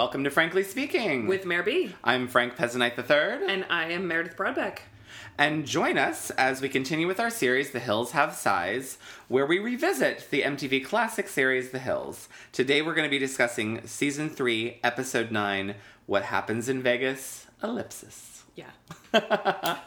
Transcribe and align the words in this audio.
Welcome 0.00 0.24
to 0.24 0.30
Frankly 0.30 0.62
Speaking. 0.62 1.26
with 1.26 1.44
Mayor 1.44 1.62
B. 1.62 1.94
I'm 2.02 2.26
Frank 2.26 2.56
Pezzanite 2.56 2.96
III, 2.98 3.46
And 3.52 3.66
I 3.68 3.90
am 3.92 4.08
Meredith 4.08 4.34
Broadbeck. 4.34 4.78
and 5.36 5.66
join 5.66 5.98
us 5.98 6.30
as 6.30 6.62
we 6.62 6.70
continue 6.70 7.06
with 7.06 7.20
our 7.20 7.28
series, 7.28 7.72
The 7.72 7.80
Hills 7.80 8.12
Have 8.12 8.32
Size, 8.34 8.96
where 9.28 9.44
we 9.44 9.58
revisit 9.58 10.26
the 10.30 10.40
MTV 10.40 10.86
classic 10.86 11.28
series, 11.28 11.68
The 11.70 11.78
Hills. 11.80 12.30
Today 12.50 12.80
we're 12.80 12.94
going 12.94 13.06
to 13.06 13.10
be 13.10 13.18
discussing 13.18 13.86
Season 13.86 14.30
3, 14.30 14.80
Episode 14.82 15.30
9, 15.30 15.74
What 16.06 16.22
Happens 16.22 16.70
in 16.70 16.80
Vegas, 16.82 17.46
Ellipsis. 17.62 18.44
Yeah. 18.56 18.70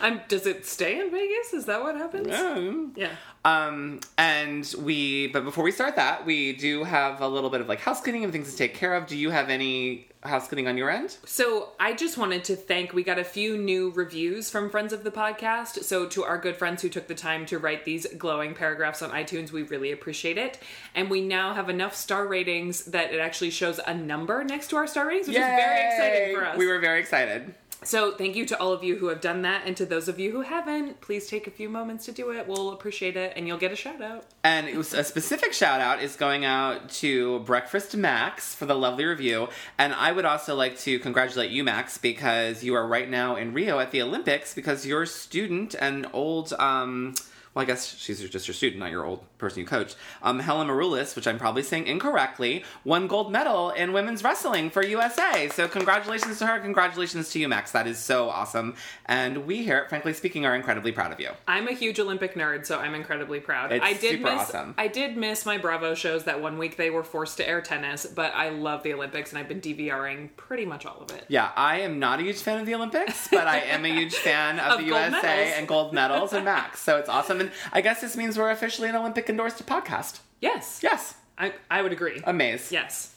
I'm, 0.00 0.20
does 0.28 0.46
it 0.46 0.66
stay 0.66 1.00
in 1.00 1.10
Vegas? 1.10 1.52
Is 1.52 1.66
that 1.66 1.82
what 1.82 1.96
happens? 1.96 2.32
Um, 2.34 2.92
Yeah. 2.96 3.10
Um, 3.44 4.00
and 4.16 4.72
we, 4.78 5.26
but 5.28 5.44
before 5.44 5.64
we 5.64 5.70
start 5.70 5.96
that, 5.96 6.24
we 6.24 6.54
do 6.54 6.84
have 6.84 7.20
a 7.20 7.28
little 7.28 7.50
bit 7.50 7.60
of 7.60 7.68
like 7.68 7.80
house 7.80 8.00
cleaning 8.00 8.24
and 8.24 8.32
things 8.32 8.50
to 8.50 8.56
take 8.56 8.74
care 8.74 8.94
of. 8.94 9.06
Do 9.06 9.16
you 9.18 9.30
have 9.30 9.50
any 9.50 10.08
house 10.22 10.48
cleaning 10.48 10.66
on 10.66 10.78
your 10.78 10.88
end? 10.88 11.18
So 11.26 11.72
I 11.78 11.92
just 11.92 12.16
wanted 12.16 12.44
to 12.44 12.56
thank, 12.56 12.94
we 12.94 13.02
got 13.02 13.18
a 13.18 13.24
few 13.24 13.58
new 13.58 13.90
reviews 13.90 14.48
from 14.48 14.70
friends 14.70 14.94
of 14.94 15.04
the 15.04 15.10
podcast. 15.10 15.84
So 15.84 16.06
to 16.06 16.24
our 16.24 16.38
good 16.38 16.56
friends 16.56 16.80
who 16.80 16.88
took 16.88 17.06
the 17.06 17.14
time 17.14 17.44
to 17.46 17.58
write 17.58 17.84
these 17.84 18.06
glowing 18.16 18.54
paragraphs 18.54 19.02
on 19.02 19.10
iTunes, 19.10 19.52
we 19.52 19.64
really 19.64 19.92
appreciate 19.92 20.38
it. 20.38 20.58
And 20.94 21.10
we 21.10 21.20
now 21.20 21.52
have 21.52 21.68
enough 21.68 21.94
star 21.94 22.26
ratings 22.26 22.86
that 22.86 23.12
it 23.12 23.20
actually 23.20 23.50
shows 23.50 23.78
a 23.86 23.92
number 23.92 24.42
next 24.42 24.68
to 24.68 24.76
our 24.76 24.86
star 24.86 25.06
ratings, 25.06 25.26
which 25.28 25.36
is 25.36 25.42
very 25.42 25.86
exciting 25.88 26.36
for 26.36 26.46
us. 26.46 26.56
We 26.56 26.66
were 26.66 26.78
very 26.78 27.00
excited. 27.00 27.54
So 27.84 28.12
thank 28.12 28.34
you 28.34 28.46
to 28.46 28.58
all 28.58 28.72
of 28.72 28.82
you 28.82 28.96
who 28.96 29.08
have 29.08 29.20
done 29.20 29.42
that, 29.42 29.62
and 29.66 29.76
to 29.76 29.84
those 29.84 30.08
of 30.08 30.18
you 30.18 30.32
who 30.32 30.40
haven't, 30.40 31.00
please 31.00 31.26
take 31.26 31.46
a 31.46 31.50
few 31.50 31.68
moments 31.68 32.06
to 32.06 32.12
do 32.12 32.30
it. 32.30 32.48
We'll 32.48 32.72
appreciate 32.72 33.16
it, 33.16 33.34
and 33.36 33.46
you'll 33.46 33.58
get 33.58 33.72
a 33.72 33.76
shout 33.76 34.00
out. 34.00 34.24
And 34.42 34.68
a 34.68 35.04
specific 35.04 35.52
shout 35.52 35.80
out 35.80 36.02
is 36.02 36.16
going 36.16 36.44
out 36.44 36.88
to 36.90 37.40
Breakfast 37.40 37.94
Max 37.94 38.54
for 38.54 38.64
the 38.64 38.74
lovely 38.74 39.04
review. 39.04 39.48
And 39.78 39.92
I 39.92 40.12
would 40.12 40.24
also 40.24 40.54
like 40.54 40.78
to 40.80 40.98
congratulate 40.98 41.50
you, 41.50 41.62
Max, 41.62 41.98
because 41.98 42.64
you 42.64 42.74
are 42.74 42.86
right 42.86 43.08
now 43.08 43.36
in 43.36 43.52
Rio 43.52 43.78
at 43.78 43.90
the 43.90 44.00
Olympics 44.00 44.54
because 44.54 44.86
your 44.86 45.04
student 45.04 45.74
and 45.78 46.06
old, 46.12 46.54
um, 46.54 47.14
well, 47.54 47.62
I 47.62 47.66
guess 47.66 47.96
she's 47.96 48.20
just 48.28 48.48
your 48.48 48.54
student, 48.54 48.80
not 48.80 48.90
your 48.90 49.04
old 49.04 49.22
person 49.38 49.60
you 49.60 49.66
coached, 49.66 49.96
um, 50.22 50.40
Helen 50.40 50.66
Maroulis, 50.68 51.14
which 51.14 51.26
I'm 51.28 51.38
probably 51.38 51.62
saying 51.62 51.86
incorrectly, 51.86 52.64
won 52.84 53.06
gold 53.06 53.30
medal 53.30 53.70
in 53.70 53.92
women's 53.92 54.24
wrestling 54.24 54.70
for 54.70 54.84
USA. 54.84 55.48
So 55.50 55.68
congratulations 55.68 56.38
to 56.40 56.46
her. 56.46 56.58
Congratulations 56.58 57.30
to 57.30 57.38
you, 57.38 57.48
Max. 57.48 57.70
That 57.72 57.86
is 57.86 57.98
so 57.98 58.28
awesome. 58.28 58.74
And 59.06 59.46
we 59.46 59.62
here 59.62 59.76
at 59.76 59.88
Frankly 59.88 60.12
Speaking 60.14 60.44
are 60.44 60.54
incredibly 60.56 60.90
proud 60.90 61.12
of 61.12 61.20
you. 61.20 61.30
I'm 61.46 61.68
a 61.68 61.72
huge 61.72 62.00
Olympic 62.00 62.34
nerd, 62.34 62.66
so 62.66 62.78
I'm 62.78 62.94
incredibly 62.94 63.38
proud. 63.38 63.70
It's 63.70 63.84
I 63.84 63.92
did 63.92 64.12
super 64.18 64.24
miss 64.32 64.40
awesome. 64.40 64.74
I 64.76 64.88
did 64.88 65.16
miss 65.16 65.46
my 65.46 65.56
Bravo 65.58 65.94
shows 65.94 66.24
that 66.24 66.42
one 66.42 66.58
week 66.58 66.76
they 66.76 66.90
were 66.90 67.04
forced 67.04 67.36
to 67.36 67.48
air 67.48 67.60
tennis, 67.60 68.04
but 68.04 68.32
I 68.34 68.48
love 68.48 68.82
the 68.82 68.94
Olympics 68.94 69.30
and 69.30 69.38
I've 69.38 69.48
been 69.48 69.60
DVRing 69.60 70.30
pretty 70.36 70.64
much 70.66 70.86
all 70.86 71.00
of 71.02 71.10
it. 71.16 71.24
Yeah, 71.28 71.52
I 71.56 71.80
am 71.82 72.00
not 72.00 72.18
a 72.18 72.22
huge 72.22 72.38
fan 72.40 72.58
of 72.58 72.66
the 72.66 72.74
Olympics, 72.74 73.28
but 73.28 73.46
I 73.46 73.58
am 73.58 73.84
a 73.84 73.88
huge 73.88 74.14
fan 74.26 74.58
of, 74.58 74.72
Of 74.72 74.78
the 74.80 74.86
USA 74.86 75.10
medals. 75.22 75.52
and 75.56 75.68
gold 75.68 75.92
medals 75.92 76.32
and 76.32 76.44
Max. 76.44 76.80
So 76.80 76.96
it's 76.96 77.08
awesome. 77.08 77.42
And 77.44 77.52
I 77.72 77.80
guess 77.80 78.00
this 78.00 78.16
means 78.16 78.36
we're 78.38 78.50
officially 78.50 78.88
an 78.88 78.96
Olympic 78.96 79.28
endorsed 79.28 79.64
podcast. 79.66 80.20
Yes. 80.40 80.80
Yes. 80.82 81.14
I, 81.38 81.52
I 81.70 81.82
would 81.82 81.92
agree. 81.92 82.20
Amaze. 82.24 82.70
yes. 82.70 83.14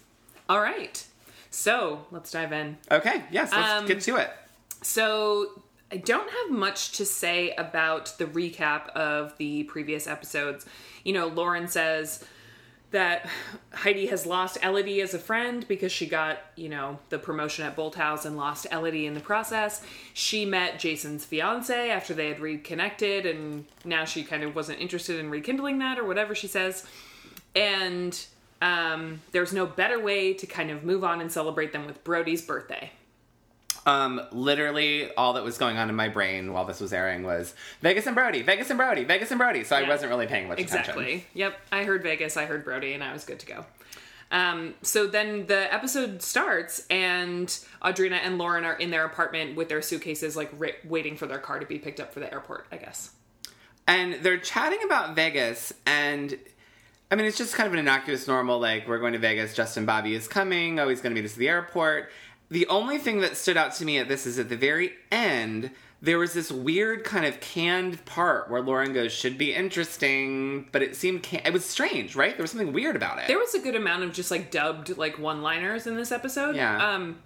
All 0.50 0.62
right. 0.62 1.04
So 1.50 2.06
let's 2.12 2.32
dive 2.32 2.52
in. 2.54 2.78
Okay, 2.92 3.24
yes, 3.32 3.52
let's 3.52 3.70
Um, 3.82 3.86
get 3.86 4.02
to 4.02 4.16
it. 4.18 4.30
So 4.82 5.62
I 5.92 5.98
don't 5.98 6.30
have 6.30 6.52
much 6.58 6.92
to 6.94 7.06
say 7.06 7.52
about 7.56 8.18
the 8.18 8.26
recap 8.26 8.90
of 8.90 9.36
the 9.38 9.64
previous 9.64 10.08
episodes. 10.08 10.66
You 11.04 11.14
know, 11.14 11.28
Lauren 11.28 11.68
says 11.68 12.24
that 12.92 13.30
Heidi 13.74 14.08
has 14.08 14.26
lost 14.26 14.58
Elodie 14.64 15.02
as 15.02 15.14
a 15.14 15.20
friend 15.20 15.68
because 15.68 15.92
she 15.92 16.08
got, 16.08 16.40
you 16.56 16.70
know, 16.70 17.00
the 17.10 17.20
promotion 17.20 17.66
at 17.66 17.76
Bolthouse 17.76 18.26
and 18.26 18.38
lost 18.38 18.66
Elodie 18.72 19.06
in 19.06 19.14
the 19.14 19.20
process. 19.20 19.84
She 20.14 20.46
met 20.46 20.80
Jason's 20.80 21.26
fiance 21.26 21.90
after 21.90 22.14
they 22.14 22.30
had 22.30 22.40
reconnected 22.40 23.26
and 23.26 23.66
now 23.84 24.06
she 24.06 24.24
kind 24.24 24.44
of 24.44 24.56
wasn't 24.56 24.80
interested 24.80 25.20
in 25.20 25.30
rekindling 25.30 25.80
that 25.80 26.00
or 26.00 26.06
whatever 26.06 26.34
she 26.34 26.48
says. 26.48 26.86
And 27.56 28.18
um, 28.62 29.22
there's 29.34 29.52
no 29.52 29.66
better 29.66 30.00
way 30.00 30.34
to 30.36 30.46
kind 30.46 30.72
of 30.72 30.84
move 30.84 31.04
on 31.04 31.20
and 31.20 31.32
celebrate 31.32 31.74
them 31.74 31.86
with 31.86 32.04
Brody's 32.06 32.42
birthday. 32.42 32.92
Um, 33.88 34.22
literally, 34.34 35.10
all 35.14 35.34
that 35.34 35.46
was 35.46 35.58
going 35.58 35.78
on 35.78 35.90
in 35.90 35.96
my 35.96 36.10
brain 36.10 36.52
while 36.52 36.66
this 36.66 36.82
was 36.82 36.92
airing 36.92 37.24
was 37.24 37.56
Vegas 37.82 38.06
and 38.06 38.14
Brody, 38.14 38.42
Vegas 38.42 38.70
and 38.70 38.78
Brody, 38.78 39.06
Vegas 39.06 39.32
and 39.32 39.40
Brody. 39.40 39.64
So 39.64 39.78
I 39.78 39.88
wasn't 39.88 40.10
really 40.10 40.28
paying 40.28 40.50
much 40.50 40.60
attention. 40.60 40.80
Exactly. 40.80 41.26
Yep. 41.34 41.58
I 41.72 41.86
heard 41.86 42.04
Vegas, 42.04 42.36
I 42.36 42.46
heard 42.46 42.66
Brody, 42.66 42.92
and 42.92 43.02
I 43.02 43.14
was 43.14 43.24
good 43.24 43.40
to 43.40 43.46
go. 43.46 43.66
Um, 44.30 44.74
so 44.82 45.08
then 45.08 45.48
the 45.48 45.74
episode 45.74 46.22
starts, 46.22 46.86
and 46.90 47.48
Audrina 47.82 48.20
and 48.22 48.38
Lauren 48.38 48.66
are 48.66 48.74
in 48.74 48.92
their 48.92 49.06
apartment 49.06 49.56
with 49.56 49.70
their 49.70 49.82
suitcases, 49.82 50.36
like 50.36 50.52
ri- 50.58 50.76
waiting 50.84 51.16
for 51.16 51.26
their 51.26 51.40
car 51.40 51.60
to 51.60 51.66
be 51.66 51.80
picked 51.80 52.02
up 52.02 52.14
for 52.14 52.20
the 52.20 52.32
airport, 52.34 52.68
I 52.74 52.76
guess. 52.76 53.12
And 53.88 54.16
they're 54.16 54.38
chatting 54.38 54.80
about 54.84 55.16
Vegas, 55.16 55.74
and 55.86 56.38
I 57.10 57.16
mean, 57.16 57.26
it's 57.26 57.38
just 57.38 57.56
kind 57.56 57.68
of 57.68 57.72
an 57.72 57.80
innocuous, 57.80 58.28
normal, 58.28 58.60
like, 58.60 58.86
we're 58.86 59.00
going 59.00 59.14
to 59.14 59.20
Vegas, 59.20 59.56
Justin 59.56 59.86
Bobby 59.86 60.14
is 60.14 60.28
coming, 60.28 60.78
oh, 60.78 60.90
he's 60.90 61.00
going 61.00 61.16
to 61.16 61.22
meet 61.22 61.26
us 61.26 61.32
at 61.32 61.40
the 61.40 61.48
airport. 61.48 62.10
The 62.50 62.68
only 62.68 62.98
thing 62.98 63.22
that 63.22 63.36
stood 63.36 63.58
out 63.58 63.74
to 63.76 63.86
me 63.86 63.98
at 63.98 64.08
this 64.08 64.26
is 64.26 64.40
at 64.40 64.48
the 64.50 64.56
very 64.56 64.94
end, 65.12 65.72
there 66.02 66.18
was 66.18 66.34
this 66.34 66.52
weird 66.52 67.04
kind 67.04 67.26
of 67.26 67.40
canned 67.40 68.06
part 68.06 68.50
where 68.50 68.62
Lauren 68.62 68.94
goes, 68.94 69.12
should 69.12 69.38
be 69.38 69.54
interesting, 69.54 70.70
but 70.72 70.82
it 70.82 70.96
seemed, 70.96 71.24
can- 71.24 71.42
it 71.44 71.52
was 71.52 71.66
strange, 71.66 72.16
right? 72.16 72.38
There 72.38 72.44
was 72.44 72.52
something 72.52 72.72
weird 72.72 72.96
about 72.96 73.20
it. 73.20 73.28
There 73.28 73.40
was 73.40 73.54
a 73.54 73.60
good 73.60 73.76
amount 73.76 74.04
of 74.04 74.14
just 74.14 74.32
like 74.32 74.52
dubbed 74.52 74.98
like 74.98 75.20
one-liners 75.20 75.88
in 75.88 75.96
this 75.96 76.12
episode. 76.12 76.56
Yeah. 76.56 76.94
Um, 76.94 77.18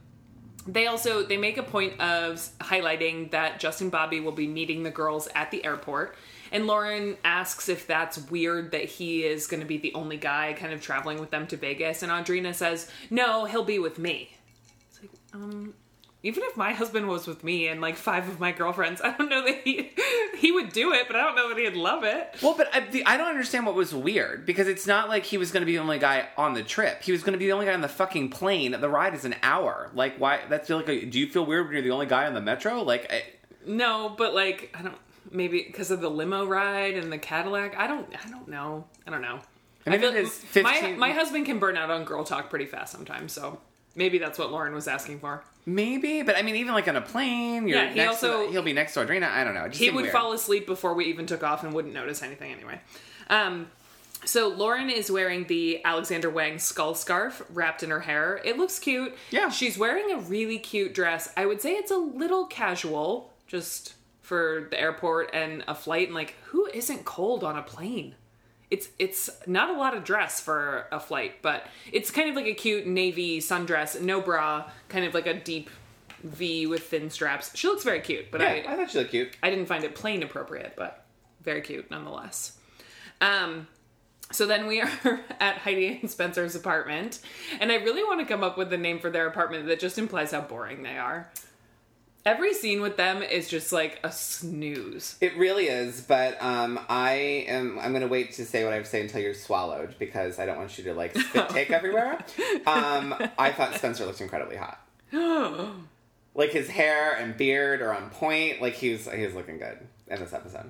they 0.67 0.85
also 0.87 1.23
they 1.23 1.37
make 1.37 1.57
a 1.57 1.63
point 1.63 1.99
of 1.99 2.35
highlighting 2.59 3.31
that 3.31 3.59
Justin 3.59 3.89
Bobby 3.89 4.19
will 4.19 4.31
be 4.31 4.47
meeting 4.47 4.83
the 4.83 4.91
girls 4.91 5.27
at 5.33 5.49
the 5.51 5.65
airport. 5.65 6.15
And 6.51 6.67
Lauren 6.67 7.17
asks 7.23 7.67
if 7.67 7.87
that's 7.87 8.19
weird 8.29 8.71
that 8.71 8.85
he 8.85 9.23
is 9.23 9.47
going 9.47 9.61
to 9.61 9.65
be 9.65 9.77
the 9.77 9.93
only 9.95 10.17
guy 10.17 10.53
kind 10.53 10.71
of 10.71 10.81
traveling 10.81 11.19
with 11.19 11.31
them 11.31 11.47
to 11.47 11.57
Vegas. 11.57 12.03
And 12.03 12.11
Audrina 12.11 12.53
says, 12.53 12.91
"No, 13.09 13.45
he'll 13.45 13.63
be 13.63 13.79
with 13.79 13.97
me." 13.97 14.31
Um, 15.33 15.73
even 16.23 16.43
if 16.43 16.55
my 16.55 16.73
husband 16.73 17.07
was 17.07 17.25
with 17.25 17.43
me 17.43 17.67
and 17.67 17.81
like 17.81 17.95
five 17.95 18.27
of 18.27 18.39
my 18.39 18.51
girlfriends, 18.51 19.01
I 19.03 19.15
don't 19.17 19.29
know 19.29 19.43
that 19.43 19.61
he 19.63 19.91
he 20.37 20.51
would 20.51 20.71
do 20.71 20.93
it, 20.93 21.07
but 21.07 21.15
I 21.15 21.21
don't 21.21 21.35
know 21.35 21.49
that 21.49 21.57
he'd 21.57 21.73
love 21.75 22.03
it. 22.03 22.35
Well, 22.43 22.53
but 22.55 22.69
I, 22.73 22.81
the, 22.81 23.05
I 23.05 23.17
don't 23.17 23.29
understand 23.29 23.65
what 23.65 23.75
was 23.75 23.93
weird 23.93 24.45
because 24.45 24.67
it's 24.67 24.85
not 24.85 25.09
like 25.09 25.25
he 25.25 25.37
was 25.37 25.51
going 25.51 25.61
to 25.61 25.65
be 25.65 25.73
the 25.73 25.81
only 25.81 25.99
guy 25.99 26.27
on 26.37 26.53
the 26.53 26.63
trip. 26.63 27.01
He 27.01 27.11
was 27.11 27.23
going 27.23 27.33
to 27.33 27.39
be 27.39 27.45
the 27.47 27.53
only 27.53 27.65
guy 27.65 27.73
on 27.73 27.81
the 27.81 27.87
fucking 27.87 28.29
plane. 28.29 28.71
The 28.71 28.89
ride 28.89 29.13
is 29.15 29.25
an 29.25 29.35
hour. 29.41 29.89
Like, 29.93 30.17
why? 30.17 30.41
That's 30.47 30.67
feel 30.67 30.77
like. 30.77 30.89
A, 30.89 31.05
do 31.05 31.19
you 31.19 31.27
feel 31.27 31.45
weird 31.45 31.65
when 31.65 31.73
you're 31.73 31.81
the 31.81 31.91
only 31.91 32.05
guy 32.05 32.27
on 32.27 32.33
the 32.33 32.41
metro? 32.41 32.83
Like, 32.83 33.11
I, 33.11 33.23
No, 33.65 34.13
but 34.15 34.33
like 34.35 34.75
I 34.77 34.83
don't 34.83 34.97
maybe 35.31 35.63
because 35.63 35.89
of 35.89 36.01
the 36.01 36.09
limo 36.09 36.45
ride 36.45 36.95
and 36.95 37.11
the 37.11 37.17
Cadillac. 37.17 37.75
I 37.77 37.87
don't 37.87 38.07
I 38.23 38.29
don't 38.29 38.47
know. 38.47 38.85
I 39.07 39.11
don't 39.11 39.21
know. 39.21 39.39
I 39.87 39.89
mean, 39.89 40.01
feel- 40.01 40.11
it 40.11 40.15
is 40.17 40.45
my 40.61 40.93
my 40.97 41.11
husband 41.11 41.47
can 41.47 41.57
burn 41.57 41.77
out 41.77 41.89
on 41.89 42.03
girl 42.03 42.23
talk 42.23 42.51
pretty 42.51 42.67
fast 42.67 42.91
sometimes, 42.91 43.31
so 43.31 43.59
maybe 43.95 44.17
that's 44.17 44.37
what 44.39 44.51
Lauren 44.51 44.73
was 44.73 44.87
asking 44.87 45.19
for. 45.19 45.43
maybe, 45.65 46.23
but 46.23 46.35
I 46.35 46.41
mean, 46.41 46.55
even 46.55 46.73
like 46.73 46.87
on 46.87 46.95
a 46.95 47.01
plane, 47.01 47.67
you're 47.67 47.77
Yeah, 47.77 47.89
he 47.89 47.95
next 47.99 48.19
to 48.21 48.27
also- 48.33 48.45
the- 48.47 48.51
he'll 48.51 48.61
be 48.63 48.73
next 48.73 48.93
to 48.95 49.01
Audrina. 49.05 49.29
I 49.31 49.43
don't 49.43 49.53
know. 49.53 49.67
Just 49.67 49.79
He 49.79 49.89
would 49.91 50.03
weird. 50.03 50.11
fall 50.13 50.31
asleep 50.33 50.65
before 50.65 50.93
we 50.95 51.05
even 51.05 51.25
took 51.27 51.43
off 51.43 51.63
and 51.63 51.71
wouldn't 51.73 51.93
notice 51.93 52.23
anything 52.23 52.51
anyway. 52.51 52.81
Um 53.29 53.67
so 54.23 54.47
Lauren 54.49 54.89
is 54.91 55.11
wearing 55.11 55.45
the 55.45 55.83
Alexander 55.83 56.29
Wang 56.29 56.59
skull 56.59 56.93
scarf 56.93 57.41
wrapped 57.49 57.81
in 57.83 57.89
her 57.89 58.01
hair. 58.01 58.39
It 58.45 58.55
looks 58.57 58.77
cute. 58.77 59.15
Yeah. 59.31 59.49
She's 59.49 59.77
wearing 59.79 60.11
a 60.11 60.17
really 60.17 60.59
cute 60.59 60.93
dress. 60.93 61.31
I 61.35 61.47
would 61.47 61.59
say 61.59 61.71
it's 61.73 61.89
a 61.89 61.97
little 61.97 62.45
casual, 62.45 63.33
just 63.47 63.93
for 64.21 64.67
the 64.69 64.79
airport 64.79 65.31
and 65.33 65.63
a 65.67 65.73
flight. 65.73 66.07
And 66.07 66.15
like, 66.15 66.35
who 66.45 66.67
isn't 66.71 67.03
cold 67.03 67.43
on 67.43 67.57
a 67.57 67.63
plane? 67.63 68.13
It's 68.71 68.89
it's 68.97 69.29
not 69.45 69.69
a 69.69 69.73
lot 69.73 69.95
of 69.95 70.03
dress 70.03 70.39
for 70.39 70.87
a 70.91 70.99
flight, 70.99 71.41
but 71.41 71.67
it's 71.91 72.09
kind 72.09 72.29
of 72.29 72.35
like 72.35 72.45
a 72.45 72.53
cute 72.53 72.87
navy 72.87 73.39
sundress, 73.39 73.99
no 74.01 74.21
bra, 74.21 74.69
kind 74.89 75.05
of 75.05 75.13
like 75.13 75.27
a 75.27 75.33
deep 75.33 75.69
V 76.23 76.65
with 76.67 76.83
thin 76.83 77.09
straps. 77.09 77.55
She 77.55 77.67
looks 77.67 77.83
very 77.83 77.99
cute, 77.99 78.31
but 78.31 78.41
Yeah, 78.41 78.47
I 78.47 78.73
I 78.73 78.75
thought 78.77 78.89
she 78.89 78.97
looked 78.97 79.11
cute. 79.11 79.35
I 79.43 79.49
didn't 79.49 79.65
find 79.65 79.83
it 79.83 79.93
plane 79.93 80.23
appropriate, 80.23 80.73
but 80.77 81.05
very 81.43 81.61
cute 81.61 81.91
nonetheless. 81.91 82.57
Um, 83.19 83.67
so 84.31 84.45
then 84.45 84.67
we 84.67 84.81
are 85.05 85.19
at 85.39 85.57
Heidi 85.57 85.99
and 86.01 86.09
Spencer's 86.09 86.55
apartment, 86.55 87.19
and 87.59 87.71
I 87.71 87.75
really 87.75 88.03
want 88.03 88.19
to 88.21 88.25
come 88.25 88.43
up 88.43 88.57
with 88.57 88.71
a 88.71 88.77
name 88.77 88.99
for 88.99 89.09
their 89.09 89.27
apartment 89.27 89.67
that 89.67 89.79
just 89.79 89.97
implies 89.97 90.31
how 90.31 90.41
boring 90.41 90.83
they 90.83 90.97
are. 90.97 91.29
Every 92.23 92.53
scene 92.53 92.81
with 92.81 92.97
them 92.97 93.23
is 93.23 93.49
just 93.49 93.71
like 93.71 93.99
a 94.03 94.11
snooze. 94.11 95.15
It 95.21 95.35
really 95.37 95.65
is, 95.65 96.01
but 96.01 96.41
um, 96.41 96.79
I 96.87 97.45
am. 97.47 97.79
I'm 97.79 97.91
going 97.91 98.03
to 98.03 98.07
wait 98.07 98.33
to 98.33 98.45
say 98.45 98.63
what 98.63 98.73
I 98.73 98.75
have 98.75 98.85
to 98.85 98.89
say 98.89 99.01
until 99.01 99.21
you're 99.21 99.33
swallowed 99.33 99.95
because 99.97 100.37
I 100.37 100.45
don't 100.45 100.57
want 100.57 100.77
you 100.77 100.83
to 100.85 100.93
like 100.93 101.17
spit 101.17 101.49
take 101.49 101.71
everywhere. 101.71 102.23
Um, 102.67 103.15
I 103.39 103.51
thought 103.51 103.73
Spencer 103.73 104.05
looked 104.05 104.21
incredibly 104.21 104.57
hot. 104.57 104.85
like 106.35 106.51
his 106.51 106.69
hair 106.69 107.13
and 107.13 107.35
beard 107.35 107.81
are 107.81 107.93
on 107.93 108.09
point. 108.11 108.61
Like 108.61 108.73
he 108.73 108.91
was, 108.91 109.09
he 109.11 109.25
was 109.25 109.33
looking 109.33 109.57
good 109.57 109.79
in 110.07 110.19
this 110.19 110.33
episode. 110.33 110.69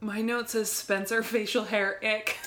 My 0.00 0.20
note 0.22 0.50
says 0.50 0.72
Spencer 0.72 1.22
facial 1.22 1.64
hair 1.64 2.00
ick. 2.02 2.38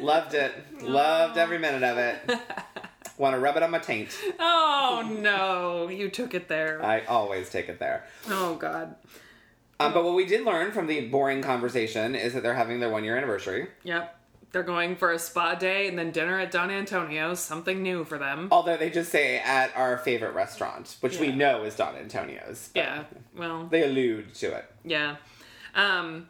Loved 0.00 0.34
it. 0.34 0.52
Loved 0.82 1.36
every 1.36 1.58
minute 1.58 1.82
of 1.82 1.98
it. 1.98 2.40
Want 3.22 3.36
to 3.36 3.38
rub 3.40 3.56
it 3.56 3.62
on 3.62 3.70
my 3.70 3.78
taint. 3.78 4.10
Oh 4.40 5.08
no, 5.20 5.88
you 5.88 6.08
took 6.10 6.34
it 6.34 6.48
there. 6.48 6.84
I 6.84 7.04
always 7.04 7.48
take 7.50 7.68
it 7.68 7.78
there. 7.78 8.04
Oh 8.28 8.56
god. 8.56 8.96
Um, 9.78 9.92
but 9.94 10.02
what 10.02 10.14
we 10.16 10.26
did 10.26 10.44
learn 10.44 10.72
from 10.72 10.88
the 10.88 11.06
boring 11.06 11.40
conversation 11.40 12.16
is 12.16 12.34
that 12.34 12.42
they're 12.42 12.54
having 12.56 12.80
their 12.80 12.90
one 12.90 13.04
year 13.04 13.16
anniversary. 13.16 13.68
Yep. 13.84 14.18
They're 14.50 14.64
going 14.64 14.96
for 14.96 15.12
a 15.12 15.20
spa 15.20 15.54
day 15.54 15.86
and 15.86 15.96
then 15.96 16.10
dinner 16.10 16.40
at 16.40 16.50
Don 16.50 16.72
Antonio's, 16.72 17.38
something 17.38 17.80
new 17.80 18.04
for 18.04 18.18
them. 18.18 18.48
Although 18.50 18.76
they 18.76 18.90
just 18.90 19.12
say 19.12 19.38
at 19.38 19.70
our 19.76 19.98
favorite 19.98 20.34
restaurant, 20.34 20.96
which 20.98 21.20
we 21.20 21.28
Yeah. 21.28 21.34
know 21.36 21.62
is 21.62 21.76
Don 21.76 21.94
Antonio's. 21.94 22.70
but 22.74 22.80
Yeah. 22.80 23.04
Well, 23.36 23.68
They 23.70 23.84
allude 23.84 24.34
to 24.34 24.52
it. 24.52 24.64
Yeah. 24.84 25.14
Um 25.76 26.28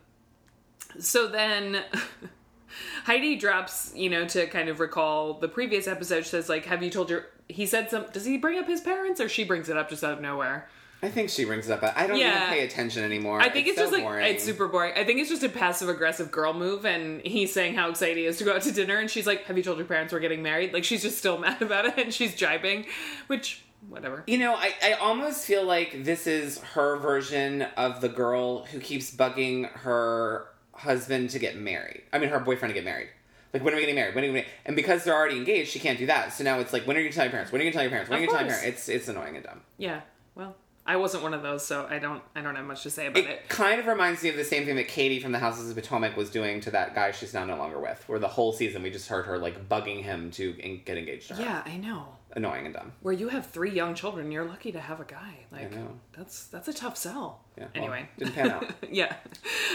so 0.98 1.26
then 1.26 1.84
Heidi 3.04 3.36
drops, 3.36 3.92
you 3.94 4.10
know, 4.10 4.26
to 4.28 4.46
kind 4.46 4.68
of 4.68 4.80
recall 4.80 5.34
the 5.34 5.48
previous 5.48 5.86
episode, 5.86 6.22
she 6.24 6.30
says 6.30 6.48
like, 6.48 6.64
"Have 6.66 6.82
you 6.82 6.90
told 6.90 7.10
your 7.10 7.26
he 7.48 7.66
said 7.66 7.90
some 7.90 8.06
does 8.12 8.24
he 8.24 8.38
bring 8.38 8.58
up 8.58 8.66
his 8.66 8.80
parents 8.80 9.20
or 9.20 9.28
she 9.28 9.44
brings 9.44 9.68
it 9.68 9.76
up 9.76 9.88
just 9.90 10.02
out 10.04 10.12
of 10.12 10.20
nowhere?" 10.20 10.68
I 11.04 11.08
think 11.08 11.30
she 11.30 11.44
brings 11.44 11.68
it 11.68 11.72
up. 11.72 11.82
I 11.96 12.06
don't 12.06 12.16
Yeah. 12.16 12.36
even 12.46 12.48
pay 12.58 12.64
attention 12.64 13.02
anymore. 13.02 13.40
I 13.40 13.48
think 13.48 13.66
it's, 13.66 13.76
so 13.76 13.82
just 13.82 13.92
like 13.92 14.04
boring. 14.04 14.24
it's 14.24 14.44
super 14.44 14.68
boring. 14.68 14.92
I 14.94 15.02
think 15.02 15.18
it's 15.18 15.28
just 15.30 15.42
a 15.42 15.48
passive 15.48 15.88
aggressive 15.88 16.30
girl 16.30 16.54
move 16.54 16.86
and 16.86 17.20
he's 17.22 17.52
saying 17.52 17.74
how 17.74 17.90
excited 17.90 18.16
he 18.18 18.24
is 18.26 18.38
to 18.38 18.44
go 18.44 18.54
out 18.54 18.62
to 18.62 18.70
dinner 18.70 18.98
and 18.98 19.10
she's 19.10 19.26
like, 19.26 19.42
"Have 19.46 19.56
you 19.56 19.64
told 19.64 19.78
your 19.78 19.86
parents 19.86 20.12
we're 20.12 20.20
getting 20.20 20.42
married?" 20.44 20.72
Like 20.72 20.84
she's 20.84 21.02
just 21.02 21.18
still 21.18 21.38
mad 21.46 21.60
about 21.60 21.86
it 21.86 21.98
and 21.98 22.14
she's 22.14 22.36
jibing, 22.36 22.86
which 23.26 23.62
whatever. 23.88 24.22
You 24.28 24.38
know, 24.38 24.54
I, 24.54 24.74
I 24.80 24.92
almost 24.92 25.44
feel 25.44 25.64
like 25.64 26.04
this 26.04 26.28
is 26.28 26.60
her 26.60 26.96
version 26.98 27.62
of 27.76 28.00
the 28.00 28.08
girl 28.08 28.64
who 28.66 28.78
keeps 28.78 29.10
bugging 29.12 29.68
her 29.78 30.46
husband 30.74 31.30
to 31.30 31.38
get 31.38 31.56
married. 31.56 32.02
I 32.12 32.18
mean, 32.18 32.30
her 32.30 32.40
boyfriend 32.40 32.70
to 32.70 32.74
get 32.74 32.84
married. 32.84 33.08
Like, 33.52 33.62
when 33.64 33.74
are 33.74 33.76
we 33.76 33.82
getting 33.82 33.96
married? 33.96 34.14
When 34.14 34.24
are 34.24 34.28
we 34.28 34.32
getting 34.34 34.50
And 34.64 34.74
because 34.76 35.04
they're 35.04 35.14
already 35.14 35.36
engaged, 35.36 35.70
she 35.70 35.78
can't 35.78 35.98
do 35.98 36.06
that. 36.06 36.32
So 36.32 36.42
now 36.42 36.58
it's 36.60 36.72
like, 36.72 36.86
when 36.86 36.96
are 36.96 37.00
you 37.00 37.04
going 37.04 37.12
to 37.12 37.16
tell 37.16 37.24
your 37.26 37.32
parents? 37.32 37.52
When 37.52 37.60
are 37.60 37.64
you 37.64 37.70
going 37.70 37.72
to 37.72 37.76
tell 37.76 37.82
your 37.84 37.90
parents? 37.90 38.10
When 38.10 38.18
are 38.18 38.22
you 38.22 38.28
going 38.28 38.38
to 38.38 38.44
tell 38.44 38.50
your 38.50 38.60
parents? 38.60 38.88
It's, 38.88 38.88
it's 38.88 39.08
annoying 39.08 39.36
and 39.36 39.44
dumb. 39.44 39.60
Yeah. 39.76 40.00
Well, 40.34 40.56
I 40.86 40.96
wasn't 40.96 41.22
one 41.22 41.34
of 41.34 41.42
those, 41.42 41.64
so 41.64 41.86
I 41.88 42.00
don't 42.00 42.22
I 42.34 42.40
don't 42.40 42.56
have 42.56 42.64
much 42.64 42.82
to 42.82 42.90
say 42.90 43.06
about 43.06 43.18
It 43.22 43.28
it. 43.28 43.48
kind 43.48 43.78
of 43.78 43.86
reminds 43.86 44.22
me 44.24 44.30
of 44.30 44.36
the 44.36 44.44
same 44.44 44.64
thing 44.64 44.74
that 44.76 44.88
Katie 44.88 45.20
from 45.20 45.30
the 45.30 45.38
Housewives 45.38 45.68
of 45.70 45.76
Potomac 45.76 46.16
was 46.16 46.28
doing 46.28 46.60
to 46.62 46.72
that 46.72 46.92
guy 46.94 47.12
she's 47.12 47.32
now 47.32 47.44
no 47.44 47.56
longer 47.56 47.78
with, 47.78 48.02
where 48.08 48.18
the 48.18 48.26
whole 48.26 48.52
season 48.52 48.82
we 48.82 48.90
just 48.90 49.08
heard 49.08 49.26
her, 49.26 49.38
like, 49.38 49.68
bugging 49.68 50.02
him 50.02 50.32
to 50.32 50.56
en- 50.60 50.80
get 50.84 50.98
engaged 50.98 51.28
to 51.28 51.34
her. 51.34 51.42
Yeah, 51.42 51.62
I 51.64 51.76
know. 51.76 52.06
Annoying 52.34 52.64
and 52.66 52.74
dumb. 52.74 52.92
where 53.02 53.12
you 53.12 53.28
have 53.28 53.46
three 53.46 53.70
young 53.70 53.94
children, 53.94 54.32
you're 54.32 54.44
lucky 54.44 54.72
to 54.72 54.80
have 54.80 55.00
a 55.00 55.04
guy. 55.04 55.38
Like 55.50 55.70
know. 55.72 55.98
that's 56.16 56.46
that's 56.46 56.68
a 56.68 56.72
tough 56.72 56.96
sell. 56.96 57.40
Yeah. 57.58 57.64
well, 57.64 57.70
Anyway. 57.84 58.08
didn't 58.18 58.34
pan 58.34 58.50
out. 58.50 58.70
yeah. 58.90 59.16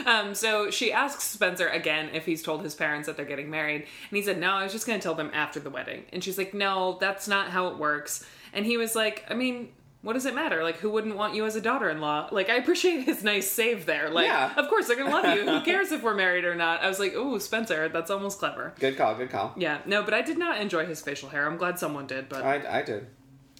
Um, 0.05 0.33
so 0.33 0.71
she 0.71 0.91
asks 0.91 1.23
Spencer 1.23 1.67
again 1.67 2.09
if 2.13 2.25
he's 2.25 2.41
told 2.41 2.63
his 2.63 2.73
parents 2.73 3.05
that 3.07 3.15
they're 3.17 3.25
getting 3.25 3.49
married, 3.49 3.81
and 4.09 4.17
he 4.17 4.21
said, 4.23 4.39
"No, 4.39 4.51
I 4.51 4.63
was 4.63 4.71
just 4.73 4.87
going 4.87 4.99
to 4.99 5.03
tell 5.03 5.13
them 5.15 5.29
after 5.33 5.59
the 5.59 5.69
wedding." 5.69 6.05
And 6.11 6.23
she's 6.23 6.37
like, 6.37 6.53
"No, 6.53 6.97
that's 6.99 7.27
not 7.27 7.49
how 7.49 7.67
it 7.67 7.77
works." 7.77 8.25
And 8.53 8.65
he 8.65 8.77
was 8.77 8.95
like, 8.95 9.25
"I 9.29 9.33
mean." 9.33 9.69
What 10.07 10.13
does 10.13 10.25
it 10.25 10.33
matter? 10.33 10.63
Like, 10.63 10.77
who 10.77 10.89
wouldn't 10.89 11.17
want 11.17 11.35
you 11.35 11.45
as 11.45 11.57
a 11.57 11.61
daughter-in-law? 11.61 12.29
Like, 12.31 12.49
I 12.49 12.55
appreciate 12.55 13.03
his 13.03 13.25
nice 13.25 13.51
save 13.51 13.85
there. 13.85 14.09
Like, 14.09 14.25
Yeah. 14.27 14.53
of 14.55 14.69
course 14.69 14.87
they're 14.87 14.95
gonna 14.95 15.09
love 15.13 15.35
you. 15.37 15.43
Who 15.43 15.59
cares 15.65 15.91
if 15.91 16.01
we're 16.01 16.13
married 16.13 16.45
or 16.45 16.55
not? 16.55 16.81
I 16.81 16.87
was 16.87 16.97
like, 16.97 17.13
"Ooh, 17.13 17.37
Spencer, 17.41 17.89
that's 17.89 18.09
almost 18.09 18.39
clever." 18.39 18.73
Good 18.79 18.95
call, 18.95 19.15
good 19.15 19.29
call. 19.29 19.53
Yeah, 19.57 19.79
no, 19.85 20.03
but 20.03 20.13
I 20.13 20.21
did 20.21 20.37
not 20.37 20.61
enjoy 20.61 20.85
his 20.85 21.01
facial 21.01 21.27
hair. 21.27 21.45
I'm 21.45 21.57
glad 21.57 21.77
someone 21.77 22.07
did, 22.07 22.29
but 22.29 22.41
I, 22.45 22.79
I 22.79 22.81
did. 22.83 23.07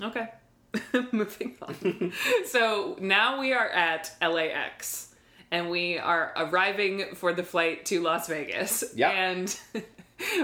Okay. 0.01 0.29
Moving 1.11 1.55
on. 1.61 2.13
so 2.45 2.95
now 3.01 3.41
we 3.41 3.51
are 3.51 3.67
at 3.67 4.09
LAX 4.21 5.13
and 5.51 5.69
we 5.69 5.97
are 5.97 6.31
arriving 6.37 7.15
for 7.15 7.33
the 7.33 7.43
flight 7.43 7.85
to 7.87 7.99
Las 8.01 8.29
Vegas. 8.29 8.85
Yeah. 8.95 9.09
And 9.09 9.53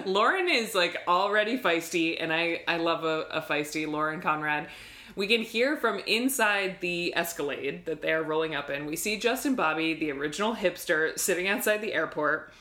Lauren 0.06 0.50
is 0.50 0.76
like 0.76 0.98
already 1.08 1.58
feisty, 1.58 2.18
and 2.22 2.34
I, 2.34 2.62
I 2.68 2.76
love 2.76 3.06
a, 3.06 3.22
a 3.32 3.42
feisty 3.42 3.88
Lauren 3.88 4.20
Conrad. 4.20 4.68
We 5.16 5.28
can 5.28 5.42
hear 5.42 5.78
from 5.78 6.00
inside 6.00 6.78
the 6.82 7.16
Escalade 7.16 7.86
that 7.86 8.02
they 8.02 8.12
are 8.14 8.24
rolling 8.24 8.56
up 8.56 8.70
in. 8.70 8.86
We 8.86 8.96
see 8.96 9.18
Justin 9.18 9.56
Bobby, 9.56 9.94
the 9.94 10.12
original 10.12 10.56
hipster, 10.56 11.18
sitting 11.18 11.48
outside 11.48 11.82
the 11.82 11.94
airport. 11.94 12.52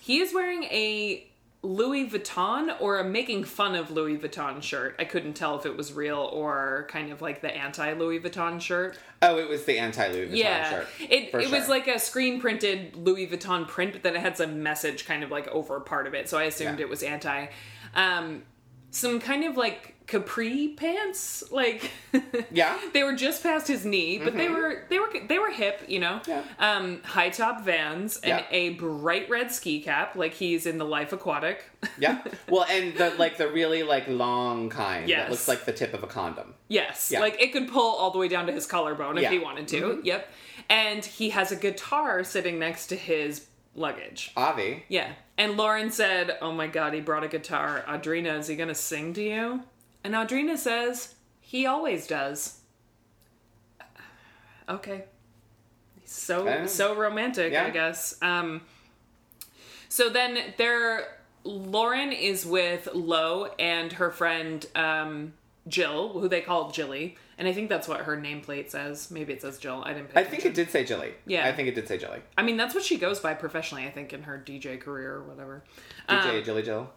He 0.00 0.18
is 0.20 0.34
wearing 0.34 0.64
a 0.64 1.26
Louis 1.62 2.06
Vuitton 2.10 2.78
or 2.78 2.98
a 2.98 3.04
making 3.04 3.44
fun 3.44 3.74
of 3.74 3.90
Louis 3.90 4.18
Vuitton 4.18 4.62
shirt. 4.62 4.96
I 4.98 5.06
couldn't 5.06 5.32
tell 5.32 5.58
if 5.58 5.64
it 5.64 5.74
was 5.74 5.94
real 5.94 6.18
or 6.18 6.86
kind 6.90 7.10
of 7.10 7.22
like 7.22 7.40
the 7.40 7.50
anti 7.50 7.94
Louis 7.94 8.20
Vuitton 8.20 8.60
shirt. 8.60 8.98
Oh, 9.22 9.38
it 9.38 9.48
was 9.48 9.64
the 9.64 9.78
anti 9.78 10.06
Louis 10.08 10.26
Vuitton 10.28 10.36
yeah, 10.36 10.68
shirt. 10.70 10.88
it 11.00 11.34
it 11.34 11.50
was 11.50 11.70
like 11.70 11.88
a 11.88 11.98
screen 11.98 12.38
printed 12.38 12.94
Louis 12.96 13.26
Vuitton 13.26 13.66
print, 13.66 13.94
but 13.94 14.02
then 14.02 14.14
it 14.14 14.20
had 14.20 14.36
some 14.36 14.62
message 14.62 15.06
kind 15.06 15.24
of 15.24 15.30
like 15.30 15.48
over 15.48 15.80
part 15.80 16.06
of 16.06 16.12
it. 16.12 16.28
So 16.28 16.36
I 16.36 16.42
assumed 16.44 16.80
Yeah. 16.80 16.84
it 16.84 16.90
was 16.90 17.02
anti. 17.02 17.46
Um, 17.94 18.42
some 18.94 19.20
kind 19.20 19.44
of 19.44 19.56
like 19.56 19.90
capri 20.06 20.68
pants, 20.68 21.42
like 21.50 21.90
Yeah. 22.50 22.78
they 22.92 23.02
were 23.02 23.14
just 23.14 23.42
past 23.42 23.66
his 23.66 23.84
knee, 23.86 24.18
but 24.18 24.36
they 24.36 24.48
were 24.50 24.84
they 24.90 24.98
were 24.98 25.10
they 25.28 25.38
were 25.38 25.50
hip, 25.50 25.82
you 25.88 25.98
know. 25.98 26.20
Mm-hmm. 26.24 26.30
Yeah. 26.30 26.42
Um, 26.76 27.00
high 27.02 27.30
top 27.30 27.64
Vans 27.64 28.18
and 28.18 28.40
Yeah. 28.40 28.44
a 28.50 28.70
bright 28.70 29.28
red 29.30 29.50
ski 29.50 29.80
cap, 29.80 30.14
like 30.14 30.34
he's 30.34 30.66
in 30.66 30.78
the 30.78 30.84
Life 30.84 31.12
Aquatic. 31.12 31.64
Yeah. 31.98 32.22
Well, 32.48 32.64
and 32.70 32.94
the 32.96 33.10
like 33.18 33.36
the 33.36 33.48
really 33.48 33.82
like 33.82 34.06
long 34.08 34.68
kind 34.70 35.08
Yes. 35.08 35.22
that 35.24 35.30
looks 35.30 35.48
like 35.48 35.64
the 35.64 35.72
tip 35.72 35.92
of 35.94 36.02
a 36.02 36.06
condom. 36.06 36.54
Yes, 36.68 37.10
Yeah. 37.12 37.20
like 37.20 37.40
it 37.42 37.52
could 37.52 37.68
pull 37.68 37.96
all 37.96 38.10
the 38.10 38.18
way 38.18 38.28
down 38.28 38.46
to 38.46 38.52
his 38.52 38.66
collarbone 38.66 39.18
if. 39.18 39.24
Mm-hmm. 39.24 39.32
he 39.32 39.38
wanted 39.38 39.68
to. 39.68 40.00
Yep. 40.04 40.28
And 40.70 41.04
he 41.04 41.30
has 41.30 41.50
a 41.52 41.56
guitar 41.56 42.24
sitting 42.24 42.58
next 42.58 42.86
to 42.88 42.96
his 42.96 43.46
luggage. 43.74 44.32
Avi. 44.36 44.84
Yeah. 44.88 45.12
And 45.36 45.56
Lauren 45.56 45.90
said, 45.90 46.38
"Oh 46.40 46.52
my 46.52 46.66
god, 46.66 46.94
he 46.94 47.00
brought 47.00 47.24
a 47.24 47.28
guitar. 47.28 47.84
Audrina, 47.88 48.38
is 48.38 48.46
he 48.46 48.56
going 48.56 48.68
to 48.68 48.74
sing 48.74 49.12
to 49.14 49.22
you?" 49.22 49.62
And 50.04 50.14
Audrina 50.14 50.56
says, 50.56 51.14
"He 51.40 51.66
always 51.66 52.06
does." 52.06 52.60
Okay. 54.68 55.04
So 56.06 56.66
so 56.66 56.94
romantic, 56.94 57.52
Yeah. 57.52 57.66
I 57.66 57.70
guess. 57.70 58.16
Um 58.22 58.62
so 59.88 60.08
then 60.08 60.38
there 60.56 61.18
Lauren 61.44 62.12
is 62.12 62.46
with 62.46 62.88
Lo 62.94 63.50
and 63.58 63.92
her 63.94 64.10
friend 64.10 64.64
um 64.74 65.34
Jill, 65.68 66.10
who 66.10 66.28
they 66.28 66.40
call 66.40 66.70
Jilly, 66.70 67.16
and 67.38 67.48
I 67.48 67.52
think 67.52 67.68
that's 67.68 67.88
what 67.88 68.00
her 68.00 68.16
nameplate 68.16 68.70
says. 68.70 69.10
Maybe 69.10 69.32
it 69.32 69.42
says 69.42 69.58
Jill. 69.58 69.82
I 69.84 69.92
didn't 69.92 70.12
pay 70.14 70.20
I 70.20 70.24
think 70.24 70.44
it 70.44 70.54
did 70.54 70.70
say 70.70 70.84
Jilly. 70.84 71.14
Yeah. 71.26 71.46
I 71.46 71.52
think 71.52 71.68
it 71.68 71.74
did 71.74 71.88
say 71.88 71.98
Jilly. 71.98 72.20
I 72.38 72.42
mean, 72.42 72.56
that's 72.56 72.74
what 72.74 72.84
she 72.84 72.98
goes 72.98 73.20
by 73.20 73.34
professionally, 73.34 73.86
I 73.86 73.90
think, 73.90 74.12
in 74.12 74.22
her 74.24 74.42
DJ 74.44 74.80
career 74.80 75.14
or 75.14 75.22
whatever. 75.24 75.64
DJ 76.08 76.38
Um, 76.38 76.44
Jilly 76.44 76.62
Jill. 76.62 76.90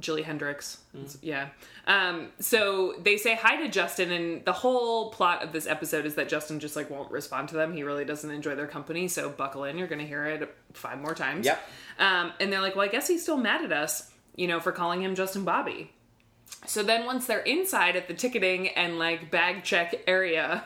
Jilly 0.00 0.22
Hendrix. 0.22 0.78
Mm. 0.96 1.16
Yeah. 1.22 1.48
Um, 1.88 2.28
so 2.38 2.94
they 3.02 3.16
say 3.16 3.34
hi 3.34 3.56
to 3.62 3.68
Justin, 3.68 4.12
and 4.12 4.44
the 4.44 4.52
whole 4.52 5.10
plot 5.10 5.42
of 5.42 5.52
this 5.52 5.66
episode 5.66 6.06
is 6.06 6.14
that 6.14 6.28
Justin 6.28 6.60
just 6.60 6.76
like 6.76 6.88
won't 6.88 7.10
respond 7.10 7.48
to 7.48 7.56
them. 7.56 7.72
He 7.72 7.82
really 7.82 8.04
doesn't 8.04 8.30
enjoy 8.30 8.54
their 8.54 8.68
company. 8.68 9.08
So 9.08 9.28
buckle 9.28 9.64
in. 9.64 9.76
You're 9.76 9.88
going 9.88 9.98
to 9.98 10.06
hear 10.06 10.24
it 10.26 10.54
five 10.72 11.00
more 11.00 11.14
times. 11.16 11.46
Yep. 11.46 11.60
Um, 11.98 12.32
and 12.38 12.52
they're 12.52 12.60
like, 12.60 12.76
well, 12.76 12.84
I 12.84 12.88
guess 12.88 13.08
he's 13.08 13.22
still 13.22 13.38
mad 13.38 13.64
at 13.64 13.72
us, 13.72 14.08
you 14.36 14.46
know, 14.46 14.60
for 14.60 14.70
calling 14.70 15.02
him 15.02 15.16
Justin 15.16 15.42
Bobby. 15.44 15.90
So 16.66 16.82
then 16.82 17.06
once 17.06 17.26
they're 17.26 17.40
inside 17.40 17.96
at 17.96 18.08
the 18.08 18.14
ticketing 18.14 18.68
and 18.68 18.98
like 18.98 19.30
bag 19.30 19.64
check 19.64 19.94
area, 20.06 20.64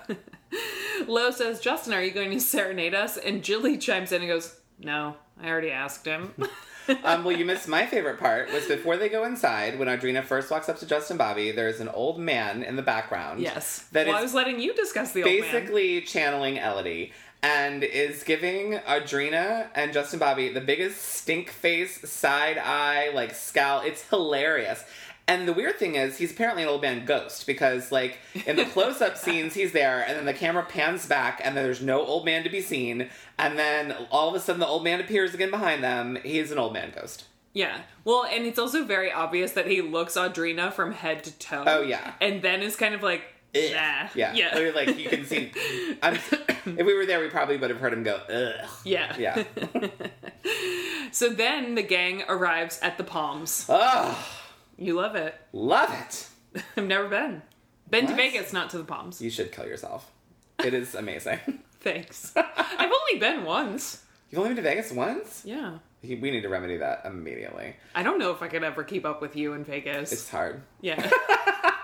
Lo 1.06 1.30
says, 1.30 1.60
Justin, 1.60 1.92
are 1.92 2.02
you 2.02 2.10
going 2.10 2.30
to 2.30 2.40
serenade 2.40 2.94
us? 2.94 3.16
And 3.16 3.42
Jilly 3.42 3.78
chimes 3.78 4.12
in 4.12 4.22
and 4.22 4.30
goes, 4.30 4.56
no, 4.78 5.16
I 5.40 5.48
already 5.48 5.70
asked 5.70 6.04
him. 6.04 6.34
um, 7.04 7.24
well, 7.24 7.36
you 7.36 7.44
missed 7.44 7.68
my 7.68 7.86
favorite 7.86 8.18
part 8.18 8.52
was 8.52 8.66
before 8.66 8.96
they 8.96 9.08
go 9.08 9.24
inside, 9.24 9.78
when 9.78 9.88
Audrina 9.88 10.24
first 10.24 10.50
walks 10.50 10.68
up 10.68 10.78
to 10.80 10.86
Justin 10.86 11.16
Bobby, 11.16 11.52
there's 11.52 11.80
an 11.80 11.88
old 11.88 12.18
man 12.18 12.62
in 12.62 12.76
the 12.76 12.82
background. 12.82 13.40
yes. 13.40 13.86
That 13.92 14.06
well, 14.06 14.16
is 14.16 14.20
I 14.20 14.22
was 14.22 14.34
letting 14.34 14.60
you 14.60 14.74
discuss 14.74 15.12
the 15.12 15.22
old 15.22 15.32
man. 15.32 15.40
basically 15.40 16.00
channeling 16.02 16.56
Elodie 16.56 17.12
and 17.42 17.82
is 17.82 18.22
giving 18.22 18.74
Audrina 18.86 19.68
and 19.74 19.92
Justin 19.92 20.20
Bobby 20.20 20.52
the 20.52 20.60
biggest 20.60 21.00
stink 21.00 21.50
face, 21.50 22.08
side 22.08 22.56
eye, 22.58 23.10
like 23.14 23.34
scowl. 23.34 23.80
It's 23.80 24.08
hilarious. 24.08 24.84
And 25.28 25.46
the 25.46 25.52
weird 25.52 25.78
thing 25.78 25.94
is, 25.94 26.18
he's 26.18 26.32
apparently 26.32 26.64
an 26.64 26.68
old 26.68 26.82
man 26.82 27.04
ghost 27.04 27.46
because, 27.46 27.92
like, 27.92 28.18
in 28.46 28.56
the 28.56 28.64
close 28.64 29.00
up 29.00 29.16
scenes, 29.24 29.54
he's 29.54 29.72
there, 29.72 30.00
and 30.06 30.16
then 30.18 30.24
the 30.24 30.34
camera 30.34 30.64
pans 30.64 31.06
back, 31.06 31.40
and 31.44 31.56
then 31.56 31.62
there's 31.64 31.80
no 31.80 32.00
old 32.04 32.24
man 32.24 32.42
to 32.42 32.50
be 32.50 32.60
seen. 32.60 33.08
And 33.38 33.58
then 33.58 33.94
all 34.10 34.28
of 34.28 34.34
a 34.34 34.40
sudden, 34.40 34.60
the 34.60 34.66
old 34.66 34.82
man 34.84 35.00
appears 35.00 35.32
again 35.32 35.50
behind 35.50 35.82
them. 35.84 36.18
He's 36.24 36.50
an 36.50 36.58
old 36.58 36.72
man 36.72 36.92
ghost. 36.94 37.24
Yeah. 37.54 37.78
Well, 38.04 38.24
and 38.24 38.44
it's 38.46 38.58
also 38.58 38.84
very 38.84 39.12
obvious 39.12 39.52
that 39.52 39.66
he 39.66 39.80
looks 39.80 40.14
Audrina 40.16 40.72
from 40.72 40.92
head 40.92 41.22
to 41.24 41.32
toe. 41.38 41.64
Oh, 41.66 41.82
yeah. 41.82 42.14
And 42.20 42.42
then 42.42 42.60
is 42.62 42.74
kind 42.76 42.94
of 42.94 43.02
like, 43.02 43.22
Ugh. 43.54 43.62
nah. 43.72 44.08
Yeah. 44.14 44.34
Yeah. 44.34 44.54
Literally, 44.54 44.86
Like, 44.86 44.98
you 44.98 45.08
can 45.08 45.24
see. 45.26 45.52
I'm, 46.02 46.14
if 46.14 46.86
we 46.86 46.94
were 46.94 47.06
there, 47.06 47.20
we 47.20 47.28
probably 47.28 47.58
would 47.58 47.70
have 47.70 47.78
heard 47.78 47.92
him 47.92 48.02
go, 48.02 48.16
ugh. 48.28 48.68
yeah. 48.84 49.14
Yeah. 49.18 49.44
So 51.12 51.28
then 51.28 51.74
the 51.74 51.82
gang 51.82 52.22
arrives 52.26 52.80
at 52.80 52.96
the 52.96 53.04
Palms. 53.04 53.66
oh, 53.68 54.26
You 54.78 54.94
love 54.94 55.14
it. 55.16 55.34
love 55.52 55.90
it. 55.92 56.62
I've 56.76 56.86
never 56.86 57.08
been. 57.08 57.42
Been 57.90 58.06
to 58.06 58.12
What? 58.12 58.16
Vegas, 58.20 58.52
not 58.52 58.70
to 58.70 58.78
the 58.78 58.84
Palms. 58.84 59.20
You 59.20 59.30
should 59.30 59.52
kill 59.52 59.66
yourself. 59.66 60.10
It 60.64 60.74
is 60.74 60.94
amazing. 60.94 61.38
Thanks. 61.80 62.32
I've 62.36 62.92
only 62.92 63.18
been 63.20 63.44
once. 63.44 64.02
You've 64.30 64.38
only 64.38 64.50
been 64.54 64.56
to 64.56 64.62
Vegas 64.70 64.92
once? 64.92 65.42
Yeah. 65.44 65.78
We 66.02 66.16
need 66.16 66.40
to 66.42 66.48
remedy 66.48 66.78
that 66.78 67.02
immediately. 67.04 67.76
I 67.94 68.02
don't 68.02 68.18
know 68.18 68.30
if 68.32 68.42
I 68.42 68.48
could 68.48 68.64
ever 68.64 68.82
keep 68.82 69.04
up 69.04 69.20
with 69.20 69.36
you 69.36 69.52
in 69.52 69.64
Vegas. 69.64 70.10
It's 70.12 70.28
hard. 70.30 70.62
yeah. 70.80 71.08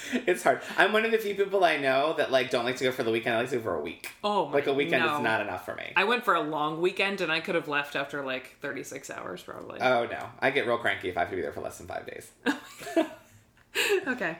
it's 0.12 0.42
hard. 0.42 0.60
I'm 0.76 0.92
one 0.92 1.04
of 1.04 1.10
the 1.10 1.18
few 1.18 1.34
people 1.34 1.64
I 1.64 1.76
know 1.76 2.14
that 2.18 2.30
like 2.30 2.50
don't 2.50 2.64
like 2.64 2.76
to 2.76 2.84
go 2.84 2.92
for 2.92 3.02
the 3.02 3.10
weekend. 3.10 3.36
I 3.36 3.40
like 3.40 3.50
to 3.50 3.56
go 3.56 3.62
for 3.62 3.74
a 3.74 3.80
week. 3.80 4.10
Oh, 4.24 4.46
my- 4.46 4.54
like 4.54 4.66
a 4.66 4.74
weekend 4.74 5.04
no. 5.04 5.16
is 5.16 5.22
not 5.22 5.40
enough 5.40 5.64
for 5.64 5.74
me. 5.74 5.92
I 5.96 6.04
went 6.04 6.24
for 6.24 6.34
a 6.34 6.40
long 6.40 6.80
weekend 6.80 7.20
and 7.20 7.30
I 7.30 7.40
could 7.40 7.54
have 7.54 7.68
left 7.68 7.96
after 7.96 8.24
like 8.24 8.56
36 8.60 9.10
hours 9.10 9.42
probably. 9.42 9.80
oh 9.80 10.06
no, 10.06 10.26
I 10.40 10.50
get 10.50 10.66
real 10.66 10.78
cranky 10.78 11.08
if 11.08 11.16
I 11.16 11.20
have 11.20 11.30
to 11.30 11.36
be 11.36 11.42
there 11.42 11.52
for 11.52 11.60
less 11.60 11.78
than 11.78 11.86
five 11.86 12.06
days. 12.06 12.30
okay. 14.06 14.38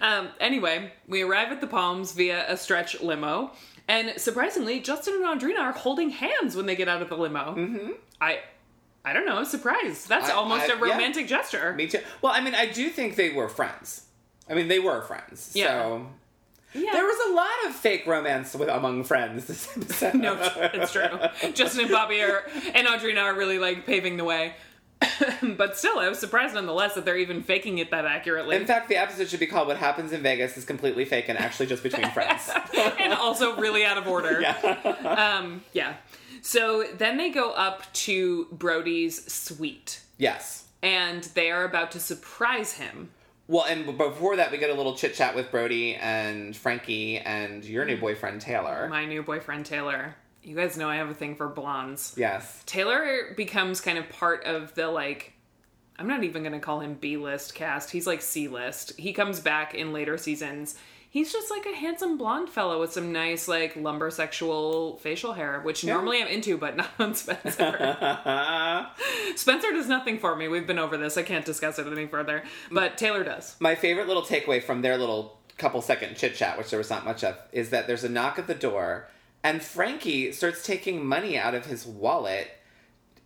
Um, 0.00 0.28
anyway, 0.40 0.92
we 1.08 1.22
arrive 1.22 1.50
at 1.52 1.60
the 1.60 1.66
Palms 1.66 2.12
via 2.12 2.50
a 2.50 2.56
stretch 2.56 3.00
limo. 3.00 3.52
And 3.88 4.18
surprisingly, 4.18 4.80
Justin 4.80 5.22
and 5.22 5.40
Audrina 5.40 5.60
are 5.60 5.72
holding 5.72 6.10
hands 6.10 6.56
when 6.56 6.66
they 6.66 6.76
get 6.76 6.88
out 6.88 7.02
of 7.02 7.08
the 7.08 7.16
limo. 7.16 7.54
Mm-hmm. 7.54 7.90
I, 8.20 8.40
I 9.04 9.12
don't 9.12 9.26
know, 9.26 9.44
surprised. 9.44 10.08
That's 10.08 10.30
I- 10.30 10.34
almost 10.34 10.70
I- 10.70 10.74
a 10.74 10.76
romantic 10.76 11.28
gesture. 11.28 11.72
Me 11.74 11.86
too. 11.86 12.00
Well, 12.22 12.32
I 12.32 12.40
mean, 12.40 12.54
I 12.54 12.66
do 12.66 12.88
think 12.88 13.16
they 13.16 13.30
were 13.30 13.48
friends. 13.48 14.06
I 14.48 14.54
mean, 14.54 14.68
they 14.68 14.78
were 14.78 15.02
friends. 15.02 15.52
Yeah. 15.54 15.66
So 15.82 16.06
Yeah. 16.74 16.92
there 16.92 17.04
was 17.04 17.30
a 17.30 17.34
lot 17.34 17.70
of 17.70 17.74
fake 17.74 18.06
romance 18.06 18.54
with 18.54 18.68
among 18.68 19.04
friends 19.04 19.46
this 19.46 19.68
episode. 19.76 20.14
no, 20.14 20.36
it's 20.74 20.92
true. 20.92 21.50
Justin 21.52 21.82
and 21.82 21.90
Bobby 21.90 22.20
are 22.20 22.44
and 22.74 22.86
Audrina 22.86 23.22
are 23.22 23.34
really 23.34 23.58
like 23.58 23.86
paving 23.86 24.16
the 24.16 24.24
way. 24.24 24.54
but 25.56 25.76
still, 25.76 25.98
I 25.98 26.08
was 26.08 26.18
surprised 26.18 26.54
nonetheless 26.54 26.94
that 26.94 27.04
they're 27.04 27.18
even 27.18 27.42
faking 27.42 27.78
it 27.78 27.90
that 27.90 28.04
accurately. 28.06 28.56
In 28.56 28.64
fact, 28.64 28.88
the 28.88 28.96
episode 28.96 29.28
should 29.28 29.40
be 29.40 29.46
called 29.46 29.68
"What 29.68 29.76
Happens 29.76 30.12
in 30.12 30.22
Vegas 30.22 30.56
is 30.56 30.64
Completely 30.64 31.04
Fake 31.04 31.28
and 31.28 31.38
Actually 31.38 31.66
Just 31.66 31.82
Between 31.82 32.10
Friends." 32.12 32.48
and 32.98 33.12
also 33.12 33.56
really 33.56 33.84
out 33.84 33.98
of 33.98 34.06
order. 34.06 34.40
yeah. 34.40 34.56
Um, 35.04 35.62
yeah. 35.72 35.94
So 36.42 36.84
then 36.96 37.16
they 37.16 37.30
go 37.30 37.52
up 37.52 37.92
to 37.94 38.46
Brody's 38.52 39.30
suite, 39.32 40.00
yes. 40.16 40.64
and 40.82 41.24
they 41.34 41.50
are 41.50 41.64
about 41.64 41.90
to 41.92 42.00
surprise 42.00 42.74
him. 42.74 43.10
Well, 43.46 43.64
and 43.64 43.98
before 43.98 44.36
that, 44.36 44.50
we 44.50 44.58
get 44.58 44.70
a 44.70 44.74
little 44.74 44.96
chit 44.96 45.14
chat 45.14 45.34
with 45.34 45.50
Brody 45.50 45.96
and 45.96 46.56
Frankie 46.56 47.18
and 47.18 47.64
your 47.64 47.84
new 47.84 47.96
mm. 47.96 48.00
boyfriend 48.00 48.40
Taylor. 48.40 48.88
My 48.88 49.04
new 49.04 49.22
boyfriend 49.22 49.66
Taylor. 49.66 50.16
You 50.42 50.56
guys 50.56 50.76
know 50.76 50.88
I 50.88 50.96
have 50.96 51.10
a 51.10 51.14
thing 51.14 51.36
for 51.36 51.48
blondes. 51.48 52.14
yes. 52.16 52.62
Taylor 52.66 53.32
becomes 53.36 53.80
kind 53.80 53.98
of 53.98 54.08
part 54.08 54.44
of 54.44 54.74
the 54.74 54.88
like 54.88 55.32
I'm 55.98 56.08
not 56.08 56.24
even 56.24 56.42
going 56.42 56.52
to 56.52 56.58
call 56.58 56.80
him 56.80 56.94
B 56.94 57.16
list 57.16 57.54
cast. 57.54 57.90
He's 57.90 58.06
like 58.06 58.20
C 58.20 58.48
list. 58.48 58.98
He 58.98 59.12
comes 59.12 59.40
back 59.40 59.74
in 59.74 59.92
later 59.92 60.18
seasons. 60.18 60.76
He's 61.14 61.32
just 61.32 61.48
like 61.48 61.64
a 61.64 61.76
handsome 61.76 62.18
blonde 62.18 62.50
fellow 62.50 62.80
with 62.80 62.92
some 62.92 63.12
nice 63.12 63.46
like 63.46 63.74
lumbersexual 63.74 64.98
facial 64.98 65.34
hair, 65.34 65.60
which 65.60 65.84
normally 65.84 66.20
I'm 66.20 66.26
into, 66.26 66.58
but 66.58 66.74
not 66.76 66.90
on 66.98 67.14
Spencer. 67.14 67.54
Spencer 69.36 69.70
does 69.70 69.86
nothing 69.86 70.18
for 70.18 70.34
me. 70.34 70.48
We've 70.48 70.66
been 70.66 70.80
over 70.80 70.96
this. 70.96 71.16
I 71.16 71.22
can't 71.22 71.44
discuss 71.44 71.78
it 71.78 71.86
any 71.86 72.08
further. 72.08 72.42
But 72.68 72.98
Taylor 72.98 73.22
does. 73.22 73.54
My 73.60 73.76
favorite 73.76 74.08
little 74.08 74.24
takeaway 74.24 74.60
from 74.60 74.82
their 74.82 74.98
little 74.98 75.38
couple 75.56 75.80
second 75.82 76.16
chit 76.16 76.34
chat, 76.34 76.58
which 76.58 76.70
there 76.70 76.78
was 76.78 76.90
not 76.90 77.04
much 77.04 77.22
of, 77.22 77.38
is 77.52 77.70
that 77.70 77.86
there's 77.86 78.02
a 78.02 78.08
knock 78.08 78.40
at 78.40 78.48
the 78.48 78.52
door, 78.54 79.08
and 79.44 79.62
Frankie 79.62 80.32
starts 80.32 80.66
taking 80.66 81.06
money 81.06 81.38
out 81.38 81.54
of 81.54 81.66
his 81.66 81.86
wallet. 81.86 82.48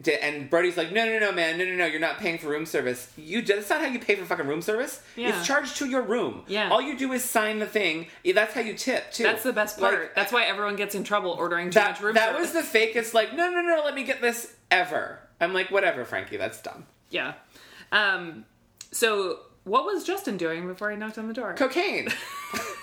To, 0.05 0.25
and 0.25 0.49
Brody's 0.49 0.77
like, 0.77 0.93
no, 0.93 1.05
no, 1.05 1.19
no, 1.19 1.33
man, 1.33 1.59
no, 1.59 1.65
no, 1.65 1.75
no, 1.75 1.85
you're 1.85 1.99
not 1.99 2.19
paying 2.19 2.39
for 2.39 2.47
room 2.49 2.67
service. 2.67 3.13
You 3.17 3.43
that's 3.43 3.69
not 3.69 3.81
how 3.81 3.87
you 3.89 3.99
pay 3.99 4.15
for 4.15 4.25
fucking 4.25 4.47
room 4.47 4.63
service. 4.63 5.03
Yeah. 5.17 5.31
It's 5.37 5.47
charged 5.47 5.77
to 5.79 5.87
your 5.87 6.03
room. 6.03 6.45
Yeah. 6.47 6.71
All 6.71 6.81
you 6.81 6.97
do 6.97 7.13
is 7.13 7.25
sign 7.25 7.59
the 7.59 7.67
thing. 7.67 8.07
That's 8.33 8.55
how 8.55 8.61
you 8.61 8.75
tip 8.75 9.11
too. 9.11 9.25
That's 9.25 9.43
the 9.43 9.53
best 9.53 9.81
part. 9.81 9.99
Like, 10.01 10.15
That's 10.15 10.33
why 10.33 10.45
everyone 10.45 10.77
gets 10.77 10.95
in 10.95 11.03
trouble 11.03 11.33
ordering 11.33 11.71
too 11.71 11.75
that, 11.81 11.93
much 11.93 12.01
room 12.01 12.15
service. 12.15 12.27
that 12.29 12.37
service. 12.37 12.55
was 12.55 12.73
the 12.73 12.79
fakest. 12.79 13.15
Like, 13.15 13.35
no, 13.35 13.51
no, 13.51 13.61
no, 13.61 13.83
let 13.85 13.95
me 13.95 14.05
get 14.05 14.21
this 14.21 14.55
ever. 14.71 15.19
I'm 15.41 15.53
like, 15.53 15.71
whatever, 15.73 16.05
Frankie, 16.05 16.37
that's 16.37 16.61
dumb. 16.63 16.87
yeah. 17.11 17.35
Um. 17.91 18.45
So 18.93 19.41
what 19.65 19.85
was 19.85 20.05
Justin 20.05 20.37
doing 20.37 20.67
before 20.67 20.91
he 20.91 20.97
knocked 20.97 21.19
on 21.19 21.27
the 21.29 21.35
door? 21.35 21.55
Cocaine. 21.55 22.09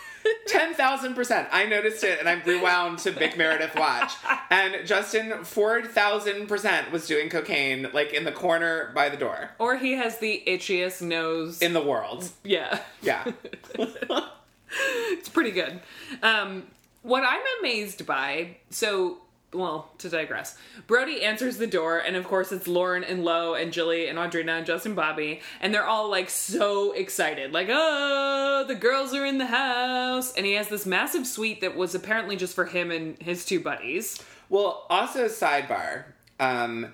10,000%. 0.56 1.48
I 1.52 1.66
noticed 1.66 2.04
it 2.04 2.20
and 2.20 2.30
I 2.30 2.42
rewound 2.44 3.00
to 3.00 3.12
Big 3.12 3.38
Meredith 3.38 3.76
Watch. 3.76 4.14
And 4.50 4.86
Justin, 4.86 5.32
4,000% 5.32 6.92
was 6.92 7.08
doing 7.08 7.30
cocaine, 7.30 7.88
like 7.94 8.14
in 8.14 8.24
the 8.24 8.32
corner 8.32 8.92
by 8.94 9.10
the 9.10 9.18
door 9.18 9.52
or 9.60 9.78
he 9.78 9.94
has 9.94 10.20
the 10.20 10.44
itchiest 10.48 11.02
nose. 11.02 11.62
in 11.62 11.74
the 11.74 11.82
world. 11.82 12.30
yeah. 12.44 12.80
Yeah. 13.02 13.32
it's 13.78 15.30
pretty 15.30 15.52
good. 15.52 15.80
Um, 16.22 16.68
what 17.02 17.24
I'm 17.24 17.42
amazed 17.60 18.06
by, 18.06 18.58
so 18.70 19.18
well, 19.56 19.92
to 20.00 20.10
digress, 20.10 20.58
Brody 20.88 21.24
answers 21.24 21.58
the 21.58 21.68
door, 21.68 22.00
and 22.00 22.16
of 22.16 22.26
course 22.26 22.52
it's 22.52 22.68
Lauren 22.68 23.04
and 23.04 23.24
Lo 23.24 23.54
and 23.54 23.72
Jilly 23.72 24.08
and 24.08 24.20
Audrina 24.20 24.58
and 24.58 24.66
Justin 24.66 24.96
Bobby, 24.96 25.42
and 25.62 25.74
they're 25.74 25.86
all 25.86 26.10
like 26.10 26.30
so 26.30 26.92
excited, 26.92 27.54
like, 27.54 27.68
oh, 27.72 28.66
the 28.68 28.76
girls 28.76 29.14
are 29.14 29.26
in 29.26 29.38
the 29.38 29.48
house, 29.48 30.34
and 30.34 30.46
he 30.46 30.54
has 30.54 30.68
this 30.68 30.86
massive 30.86 31.26
suite 31.26 31.62
that 31.62 31.76
was 31.76 31.96
apparently 31.96 32.36
just 32.36 32.54
for 32.54 32.66
him 32.66 32.92
and 32.92 33.22
his 33.22 33.46
two 33.46 33.60
buddies. 33.60 34.22
Well, 34.50 34.86
also 34.90 35.26
sidebar, 35.26 36.06
um, 36.40 36.94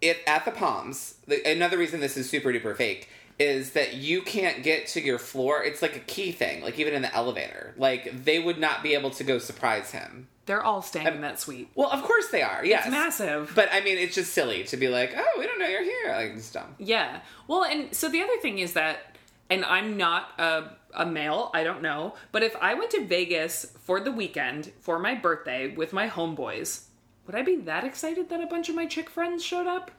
it 0.00 0.18
at 0.26 0.44
the 0.44 0.50
Palms. 0.50 1.14
The, 1.26 1.42
another 1.50 1.78
reason 1.78 2.00
this 2.00 2.16
is 2.16 2.28
super 2.28 2.52
duper 2.52 2.76
fake 2.76 3.08
is 3.38 3.72
that 3.72 3.94
you 3.94 4.22
can't 4.22 4.62
get 4.62 4.86
to 4.88 5.00
your 5.02 5.18
floor. 5.18 5.62
It's 5.62 5.82
like 5.82 5.96
a 5.96 6.00
key 6.00 6.32
thing. 6.32 6.62
Like 6.62 6.78
even 6.78 6.94
in 6.94 7.02
the 7.02 7.14
elevator, 7.14 7.74
like 7.76 8.24
they 8.24 8.38
would 8.38 8.58
not 8.58 8.82
be 8.82 8.94
able 8.94 9.10
to 9.10 9.24
go 9.24 9.38
surprise 9.38 9.90
him. 9.90 10.28
They're 10.46 10.62
all 10.62 10.80
staying 10.80 11.08
in 11.08 11.20
that 11.22 11.40
suite. 11.40 11.68
Well, 11.74 11.90
of 11.90 12.02
course 12.02 12.28
they 12.28 12.42
are. 12.42 12.64
Yes, 12.64 12.86
It's 12.86 12.90
massive. 12.92 13.52
But 13.54 13.68
I 13.72 13.80
mean, 13.80 13.98
it's 13.98 14.14
just 14.14 14.32
silly 14.32 14.62
to 14.64 14.76
be 14.76 14.88
like, 14.88 15.14
oh, 15.16 15.38
we 15.38 15.46
don't 15.46 15.58
know 15.58 15.66
you're 15.66 15.82
here. 15.82 16.12
Like 16.14 16.32
it's 16.36 16.50
dumb. 16.50 16.74
Yeah. 16.78 17.20
Well, 17.48 17.64
and 17.64 17.94
so 17.94 18.08
the 18.08 18.22
other 18.22 18.36
thing 18.40 18.58
is 18.58 18.72
that, 18.74 19.16
and 19.50 19.64
I'm 19.64 19.96
not 19.96 20.30
a, 20.38 20.70
a 20.94 21.04
male, 21.04 21.50
I 21.52 21.64
don't 21.64 21.82
know, 21.82 22.14
but 22.30 22.42
if 22.44 22.54
I 22.60 22.74
went 22.74 22.92
to 22.92 23.04
Vegas 23.04 23.72
for 23.80 23.98
the 24.00 24.12
weekend 24.12 24.72
for 24.80 24.98
my 24.98 25.14
birthday 25.14 25.74
with 25.74 25.92
my 25.92 26.08
homeboys, 26.08 26.84
would 27.26 27.34
I 27.34 27.42
be 27.42 27.56
that 27.56 27.82
excited 27.84 28.28
that 28.28 28.40
a 28.40 28.46
bunch 28.46 28.68
of 28.68 28.76
my 28.76 28.86
chick 28.86 29.10
friends 29.10 29.44
showed 29.44 29.66
up? 29.66 29.90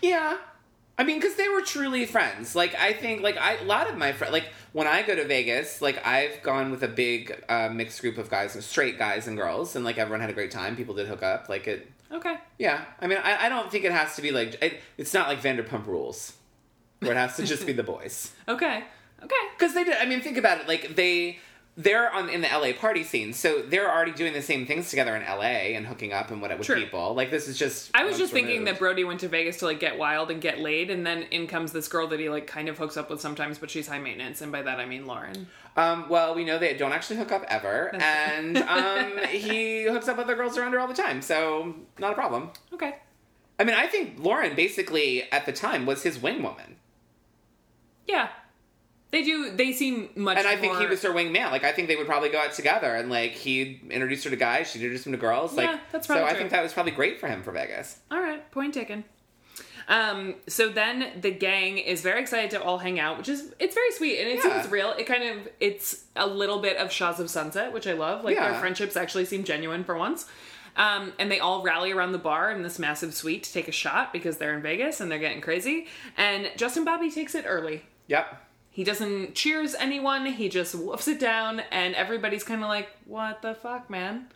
Yeah. 0.00 0.36
I 1.00 1.04
mean, 1.04 1.18
because 1.18 1.36
they 1.36 1.48
were 1.48 1.62
truly 1.62 2.04
friends. 2.04 2.54
Like, 2.54 2.74
I 2.74 2.92
think, 2.92 3.22
like, 3.22 3.38
I, 3.38 3.54
a 3.56 3.64
lot 3.64 3.88
of 3.88 3.96
my 3.96 4.12
friends, 4.12 4.32
like, 4.34 4.48
when 4.72 4.86
I 4.86 5.00
go 5.00 5.14
to 5.16 5.24
Vegas, 5.24 5.80
like, 5.80 6.04
I've 6.06 6.42
gone 6.42 6.70
with 6.70 6.82
a 6.82 6.88
big 6.88 7.42
uh, 7.48 7.70
mixed 7.70 8.02
group 8.02 8.18
of 8.18 8.28
guys, 8.28 8.52
straight 8.66 8.98
guys 8.98 9.26
and 9.26 9.34
girls, 9.34 9.76
and, 9.76 9.82
like, 9.82 9.96
everyone 9.96 10.20
had 10.20 10.28
a 10.28 10.34
great 10.34 10.50
time. 10.50 10.76
People 10.76 10.94
did 10.94 11.06
hook 11.08 11.22
up. 11.22 11.48
Like, 11.48 11.66
it, 11.66 11.90
Okay. 12.12 12.34
yeah. 12.58 12.84
I 13.00 13.06
mean, 13.06 13.16
I, 13.24 13.46
I 13.46 13.48
don't 13.48 13.70
think 13.72 13.84
it 13.84 13.92
has 13.92 14.14
to 14.16 14.22
be, 14.22 14.30
like, 14.30 14.62
it, 14.62 14.80
it's 14.98 15.14
not 15.14 15.26
like 15.28 15.40
Vanderpump 15.40 15.86
Rules, 15.86 16.34
where 16.98 17.12
it 17.12 17.16
has 17.16 17.34
to 17.36 17.46
just 17.46 17.64
be 17.66 17.72
the 17.72 17.82
boys. 17.82 18.32
Okay. 18.48 18.84
Okay. 19.22 19.44
Because 19.58 19.72
they 19.74 19.84
did, 19.84 19.96
I 19.96 20.04
mean, 20.04 20.20
think 20.20 20.36
about 20.36 20.60
it. 20.60 20.68
Like, 20.68 20.96
they, 20.96 21.38
they're 21.76 22.12
on 22.12 22.28
in 22.28 22.40
the 22.42 22.48
LA 22.48 22.72
party 22.72 23.04
scene, 23.04 23.32
so 23.32 23.62
they're 23.62 23.90
already 23.90 24.12
doing 24.12 24.32
the 24.32 24.42
same 24.42 24.66
things 24.66 24.90
together 24.90 25.16
in 25.16 25.22
LA 25.22 25.74
and 25.76 25.86
hooking 25.86 26.12
up 26.12 26.30
and 26.30 26.42
what 26.42 26.56
with 26.58 26.66
True. 26.66 26.76
people. 26.76 27.14
Like, 27.14 27.30
this 27.30 27.48
is 27.48 27.56
just. 27.58 27.90
I 27.94 28.04
was 28.04 28.18
just 28.18 28.32
thinking 28.32 28.58
removed. 28.60 28.72
that 28.72 28.78
Brody 28.78 29.04
went 29.04 29.20
to 29.20 29.28
Vegas 29.28 29.58
to 29.58 29.66
like 29.66 29.80
get 29.80 29.98
wild 29.98 30.30
and 30.30 30.40
get 30.40 30.58
laid, 30.58 30.90
and 30.90 31.06
then 31.06 31.22
in 31.30 31.46
comes 31.46 31.72
this 31.72 31.88
girl 31.88 32.06
that 32.08 32.20
he 32.20 32.28
like 32.28 32.46
kind 32.46 32.68
of 32.68 32.76
hooks 32.76 32.96
up 32.96 33.08
with 33.08 33.20
sometimes, 33.20 33.58
but 33.58 33.70
she's 33.70 33.86
high 33.88 33.98
maintenance, 34.00 34.40
and 34.42 34.52
by 34.52 34.62
that 34.62 34.78
I 34.80 34.86
mean 34.86 35.06
Lauren. 35.06 35.46
Um, 35.76 36.08
well, 36.08 36.34
we 36.34 36.44
know 36.44 36.58
they 36.58 36.74
don't 36.76 36.92
actually 36.92 37.16
hook 37.16 37.30
up 37.32 37.44
ever, 37.48 37.94
and 37.94 38.58
um, 38.58 39.18
he 39.28 39.84
hooks 39.84 40.08
up 40.08 40.16
with 40.16 40.26
other 40.26 40.34
girls 40.36 40.58
around 40.58 40.72
her 40.72 40.80
all 40.80 40.88
the 40.88 40.94
time, 40.94 41.22
so 41.22 41.74
not 41.98 42.12
a 42.12 42.14
problem. 42.14 42.50
Okay. 42.74 42.96
I 43.58 43.64
mean, 43.64 43.74
I 43.76 43.86
think 43.86 44.14
Lauren 44.18 44.56
basically 44.56 45.30
at 45.30 45.46
the 45.46 45.52
time 45.52 45.86
was 45.86 46.02
his 46.02 46.18
wing 46.20 46.42
woman, 46.42 46.76
Yeah. 48.08 48.28
They 49.10 49.22
do. 49.24 49.50
They 49.56 49.72
seem 49.72 50.10
much. 50.14 50.38
and 50.38 50.46
I 50.46 50.56
think 50.56 50.78
he 50.78 50.86
was 50.86 51.02
her 51.02 51.10
wingman. 51.10 51.50
Like, 51.50 51.64
I 51.64 51.72
think 51.72 51.88
they 51.88 51.96
would 51.96 52.06
probably 52.06 52.28
go 52.28 52.38
out 52.38 52.52
together, 52.52 52.94
and 52.94 53.10
like 53.10 53.32
he 53.32 53.80
introduced 53.90 54.22
her 54.24 54.30
to 54.30 54.36
guys, 54.36 54.70
she 54.70 54.78
introduced 54.78 55.04
him 55.06 55.12
to 55.12 55.18
girls. 55.18 55.54
Like, 55.54 55.68
Yeah, 55.70 55.78
that's 55.90 56.06
probably 56.06 56.20
so. 56.20 56.24
probably 56.26 56.36
I 56.36 56.38
think 56.38 56.50
that 56.50 56.62
was 56.62 56.72
probably 56.72 56.92
great 56.92 57.18
for 57.18 57.26
him 57.28 57.42
for 57.42 57.50
Vegas. 57.52 57.98
All 58.10 58.20
right, 58.20 58.48
point 58.52 58.74
taken. 58.74 59.04
Um, 59.88 60.36
so 60.46 60.68
then 60.68 61.20
the 61.20 61.32
gang 61.32 61.78
is 61.78 62.00
very 62.02 62.20
excited 62.20 62.50
to 62.52 62.62
all 62.62 62.78
hang 62.78 63.00
out, 63.00 63.18
which 63.18 63.28
is 63.28 63.52
it's 63.58 63.74
very 63.74 63.90
sweet 63.92 64.18
and 64.20 64.28
it 64.28 64.36
Yeah. 64.44 64.60
seems 64.60 64.70
real. 64.72 64.92
It 64.92 65.04
kind 65.06 65.24
of 65.24 65.48
it's 65.58 66.04
a 66.14 66.26
little 66.28 66.60
bit 66.60 66.76
of 66.76 66.92
Shahs 66.92 67.18
of 67.18 67.28
Sunset, 67.28 67.72
which 67.72 67.88
I 67.88 67.94
love. 67.94 68.22
Like 68.24 68.36
Yeah. 68.36 68.50
their 68.52 68.60
friendships 68.60 68.96
actually 68.96 69.24
seem 69.24 69.42
genuine 69.42 69.82
for 69.82 69.96
once. 69.96 70.26
Um, 70.76 71.12
and 71.18 71.32
they 71.32 71.40
all 71.40 71.62
rally 71.64 71.90
around 71.90 72.12
the 72.12 72.18
bar 72.18 72.52
in 72.52 72.62
this 72.62 72.78
massive 72.78 73.12
suite 73.14 73.42
to 73.42 73.52
take 73.52 73.66
a 73.66 73.72
shot 73.72 74.12
because 74.12 74.36
they're 74.38 74.54
in 74.54 74.62
Vegas 74.62 75.00
and 75.00 75.10
they're 75.10 75.18
getting 75.18 75.40
crazy. 75.40 75.88
And 76.16 76.48
Justin 76.56 76.84
Bobby 76.84 77.10
takes 77.10 77.34
it 77.34 77.44
early. 77.48 77.82
Yep. 78.06 78.46
He 78.70 78.84
doesn't 78.84 79.34
cheers 79.34 79.74
anyone. 79.74 80.26
He 80.26 80.48
just 80.48 80.76
woofs 80.76 81.08
it 81.08 81.18
down, 81.18 81.60
and 81.70 81.94
everybody's 81.94 82.44
kind 82.44 82.62
of 82.62 82.68
like, 82.68 82.88
"What 83.04 83.42
the 83.42 83.54
fuck, 83.54 83.90
man?" 83.90 84.28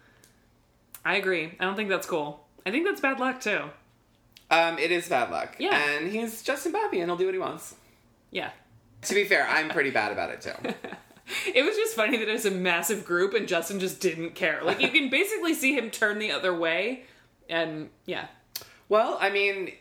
I 1.04 1.16
agree. 1.16 1.54
I 1.60 1.64
don't 1.64 1.76
think 1.76 1.88
that's 1.88 2.06
cool. 2.06 2.46
I 2.66 2.70
think 2.70 2.84
that's 2.86 3.00
bad 3.00 3.20
luck 3.20 3.40
too. 3.40 3.70
Um, 4.50 4.78
it 4.78 4.90
is 4.90 5.08
bad 5.08 5.30
luck. 5.30 5.56
Yeah. 5.58 5.76
And 5.76 6.10
he's 6.10 6.42
Justin 6.42 6.72
Bobby, 6.72 7.00
and 7.00 7.10
he'll 7.10 7.16
do 7.16 7.26
what 7.26 7.34
he 7.34 7.40
wants. 7.40 7.74
Yeah. 8.30 8.50
To 9.02 9.14
be 9.14 9.24
fair, 9.24 9.46
I'm 9.46 9.68
pretty 9.68 9.90
bad 9.90 10.12
about 10.12 10.30
it 10.30 10.40
too. 10.40 10.74
It 11.54 11.62
was 11.64 11.74
just 11.74 11.96
funny 11.96 12.18
that 12.18 12.28
it 12.28 12.32
was 12.32 12.44
a 12.44 12.50
massive 12.50 13.06
group 13.06 13.32
and 13.32 13.48
Justin 13.48 13.80
just 13.80 13.98
didn't 13.98 14.34
care. 14.34 14.60
Like 14.62 14.80
you 14.82 14.90
can 14.90 15.08
basically 15.08 15.54
see 15.54 15.74
him 15.74 15.90
turn 15.90 16.18
the 16.18 16.30
other 16.30 16.54
way, 16.54 17.04
and 17.48 17.88
yeah, 18.04 18.26
Well, 18.90 19.16
I 19.18 19.30
mean, 19.30 19.72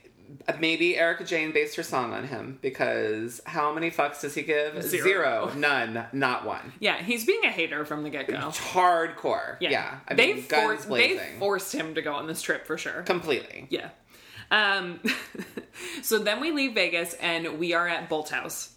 Maybe 0.60 0.98
Erika 0.98 1.24
Jayne 1.24 1.52
based 1.52 1.76
her 1.76 1.84
song 1.84 2.14
on 2.14 2.26
him 2.28 2.60
because 2.62 3.42
how 3.46 3.74
many 3.74 3.92
fucks 3.92 4.22
does 4.22 4.36
he 4.36 4.42
give? 4.44 4.82
Zero. 4.84 5.52
None. 5.56 6.06
Not 6.14 6.46
one. 6.46 6.74
Yeah, 6.80 6.98
he's 7.02 7.26
being 7.26 7.44
a 7.44 7.50
hater 7.52 7.86
from 7.86 8.04
the 8.04 8.10
get 8.10 8.28
go. 8.28 8.48
It's 8.50 8.60
hardcore. 8.60 9.58
Yeah. 9.60 10.00
I 10.08 10.14
they 10.14 10.34
mean, 10.34 10.46
guns 10.48 10.86
forced 10.86 10.90
they 10.90 11.20
forced 11.40 11.74
him 11.74 11.96
to 11.96 12.02
go 12.02 12.14
on 12.14 12.28
this 12.28 12.42
trip 12.42 12.66
for 12.66 12.78
sure. 12.78 13.04
Completely. 13.04 13.68
Yeah. 13.70 13.90
Um, 14.52 15.00
so 16.02 16.20
then 16.20 16.40
we 16.40 16.52
leave 16.52 16.74
Vegas 16.74 17.14
and 17.16 17.58
we 17.60 17.74
are 17.74 17.88
at 17.88 18.10
Bolthouse. 18.10 18.70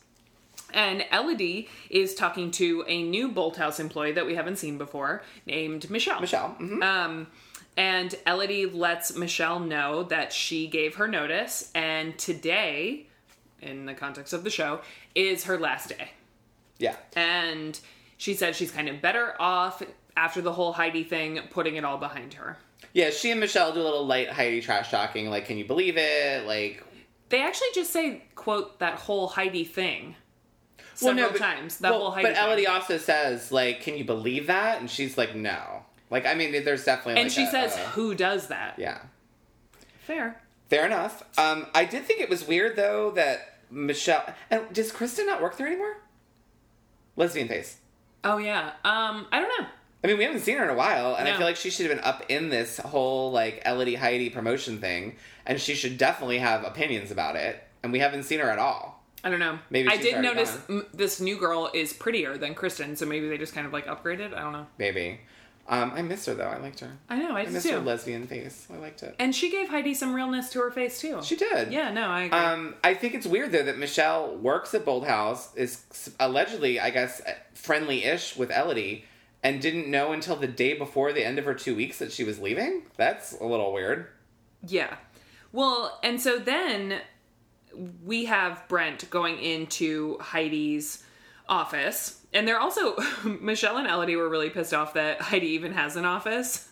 And 0.74 1.04
Elodie 1.12 1.68
is 1.90 2.14
talking 2.14 2.50
to 2.52 2.84
a 2.88 3.02
new 3.02 3.30
Bolthouse 3.30 3.78
employee 3.78 4.12
that 4.12 4.26
we 4.26 4.34
haven't 4.34 4.56
seen 4.56 4.78
before 4.78 5.22
named 5.46 5.88
Michelle. 5.90 6.20
Michelle. 6.20 6.56
mhm. 6.60 6.82
Um, 6.82 7.26
and 7.76 8.14
Elodie 8.26 8.66
lets 8.66 9.14
Michelle 9.16 9.60
know 9.60 10.02
that 10.04 10.32
she 10.32 10.66
gave 10.66 10.96
her 10.96 11.06
notice, 11.08 11.70
and 11.74 12.16
today, 12.18 13.06
in 13.60 13.86
the 13.86 13.94
context 13.94 14.32
of 14.32 14.44
the 14.44 14.50
show, 14.50 14.80
is 15.14 15.44
her 15.44 15.58
last 15.58 15.88
day. 15.90 16.10
yeah. 16.78 16.96
And 17.14 17.78
she 18.18 18.34
said 18.34 18.56
she's 18.56 18.70
kind 18.70 18.88
of 18.88 19.02
better 19.02 19.34
off 19.38 19.82
after 20.16 20.40
the 20.40 20.52
whole 20.52 20.72
Heidi 20.72 21.04
thing, 21.04 21.40
putting 21.50 21.76
it 21.76 21.84
all 21.84 21.98
behind 21.98 22.34
her. 22.34 22.56
Yeah, 22.94 23.10
she 23.10 23.30
and 23.30 23.40
Michelle 23.40 23.72
do 23.74 23.80
a 23.80 23.82
little 23.82 24.06
light 24.06 24.30
Heidi 24.30 24.60
trash 24.62 24.90
talking, 24.90 25.28
like, 25.28 25.44
can 25.46 25.58
you 25.58 25.66
believe 25.66 25.96
it? 25.98 26.46
Like, 26.46 26.82
They 27.28 27.42
actually 27.42 27.68
just 27.74 27.92
say, 27.92 28.22
quote, 28.34 28.78
that 28.78 28.94
whole 29.00 29.26
Heidi 29.28 29.64
thing 29.64 30.14
Well, 30.78 31.14
several 31.14 31.26
no, 31.26 31.30
but- 31.32 31.38
times. 31.38 31.78
That 31.78 31.90
well, 31.92 32.00
whole 32.00 32.10
Heidi 32.12 32.28
but 32.28 32.36
thing. 32.36 32.44
Elodie 32.46 32.66
also 32.66 32.96
says, 32.98 33.52
like, 33.52 33.80
can 33.82 33.96
you 33.98 34.04
believe 34.04 34.46
that? 34.46 34.80
And 34.80 34.90
she's 34.90 35.18
like, 35.18 35.34
no. 35.34 35.82
Like, 36.10 36.26
I 36.26 36.34
mean, 36.34 36.52
there's 36.64 36.84
definitely. 36.84 37.20
and 37.20 37.28
like, 37.28 37.32
she 37.32 37.44
a- 37.44 37.50
says, 37.50 37.76
a- 37.76 37.80
who 37.90 38.14
does 38.14 38.48
that? 38.48 38.78
yeah. 38.78 38.98
Fair. 40.06 40.40
Fair 40.68 40.86
enough. 40.86 41.22
Um, 41.38 41.66
I 41.74 41.84
did 41.84 42.04
think 42.04 42.20
it 42.20 42.28
was 42.30 42.46
weird 42.46 42.76
though 42.76 43.10
that 43.12 43.58
Michelle 43.70 44.24
and 44.50 44.62
does 44.72 44.92
Kristen 44.92 45.26
not 45.26 45.42
work 45.42 45.56
there 45.56 45.66
anymore? 45.66 45.96
Lesbian 47.16 47.48
face. 47.48 47.78
Oh, 48.24 48.38
yeah. 48.38 48.72
Um, 48.84 49.26
I 49.32 49.40
don't 49.40 49.48
know. 49.60 49.66
I 50.04 50.08
mean, 50.08 50.18
we 50.18 50.24
haven't 50.24 50.40
seen 50.40 50.58
her 50.58 50.64
in 50.64 50.70
a 50.70 50.74
while, 50.74 51.16
and 51.16 51.26
I 51.26 51.36
feel 51.36 51.46
like 51.46 51.56
she 51.56 51.70
should 51.70 51.86
have 51.86 51.96
been 51.96 52.04
up 52.04 52.24
in 52.28 52.48
this 52.50 52.76
whole 52.78 53.32
like 53.32 53.62
Elodie 53.64 53.96
Heidi 53.96 54.30
promotion 54.30 54.78
thing, 54.80 55.16
and 55.46 55.60
she 55.60 55.74
should 55.74 55.98
definitely 55.98 56.38
have 56.38 56.62
opinions 56.64 57.10
about 57.10 57.34
it. 57.34 57.62
And 57.82 57.92
we 57.92 57.98
haven't 57.98 58.22
seen 58.24 58.38
her 58.40 58.50
at 58.50 58.58
all. 58.60 59.02
I 59.24 59.30
don't 59.30 59.40
know. 59.40 59.58
Maybe 59.70 59.88
I 59.88 59.96
did 59.96 60.20
notice 60.20 60.56
m- 60.68 60.86
this 60.94 61.20
new 61.20 61.36
girl 61.38 61.70
is 61.74 61.92
prettier 61.92 62.36
than 62.38 62.54
Kristen, 62.54 62.94
so 62.94 63.06
maybe 63.06 63.28
they 63.28 63.38
just 63.38 63.54
kind 63.54 63.66
of 63.66 63.72
like 63.72 63.86
upgraded. 63.86 64.32
I 64.34 64.42
don't 64.42 64.52
know. 64.52 64.66
Maybe. 64.78 65.20
Um, 65.68 65.92
I 65.94 66.02
missed 66.02 66.26
her 66.26 66.34
though. 66.34 66.48
I 66.48 66.58
liked 66.58 66.80
her. 66.80 66.92
I 67.08 67.18
know. 67.18 67.36
I, 67.36 67.40
I 67.40 67.44
too. 67.46 67.72
her 67.72 67.78
lesbian 67.80 68.26
face. 68.26 68.68
I 68.72 68.76
liked 68.76 69.02
it. 69.02 69.16
and 69.18 69.34
she 69.34 69.50
gave 69.50 69.68
Heidi 69.68 69.94
some 69.94 70.14
realness 70.14 70.50
to 70.50 70.60
her 70.60 70.70
face 70.70 71.00
too. 71.00 71.20
She 71.22 71.36
did. 71.36 71.72
Yeah. 71.72 71.90
No, 71.90 72.08
I 72.08 72.22
agree. 72.22 72.38
Um, 72.38 72.74
I 72.84 72.94
think 72.94 73.14
it's 73.14 73.26
weird 73.26 73.52
though 73.52 73.64
that 73.64 73.78
Michelle 73.78 74.36
works 74.36 74.74
at 74.74 74.84
Bolthouse, 74.84 75.56
is 75.56 76.14
allegedly, 76.20 76.78
I 76.78 76.90
guess, 76.90 77.20
friendly-ish 77.54 78.36
with 78.36 78.50
Elodie, 78.50 79.04
and 79.42 79.60
didn't 79.60 79.88
know 79.88 80.12
until 80.12 80.36
the 80.36 80.46
day 80.46 80.74
before 80.74 81.12
the 81.12 81.24
end 81.24 81.38
of 81.38 81.44
her 81.44 81.54
two 81.54 81.74
weeks 81.74 81.98
that 81.98 82.12
she 82.12 82.22
was 82.24 82.38
leaving. 82.38 82.82
That's 82.96 83.32
a 83.32 83.44
little 83.44 83.72
weird. 83.72 84.06
Yeah. 84.66 84.96
Well, 85.52 85.98
and 86.02 86.20
so 86.20 86.38
then 86.38 87.00
we 88.04 88.26
have 88.26 88.66
Brent 88.68 89.08
going 89.10 89.38
into 89.38 90.18
Heidi's 90.18 91.02
office. 91.48 92.20
And 92.36 92.46
they're 92.46 92.60
also, 92.60 92.96
Michelle 93.40 93.78
and 93.78 93.88
Elodie 93.88 94.14
were 94.14 94.28
really 94.28 94.50
pissed 94.50 94.74
off 94.74 94.92
that 94.92 95.22
Heidi 95.22 95.48
even 95.48 95.72
has 95.72 95.96
an 95.96 96.04
office, 96.04 96.68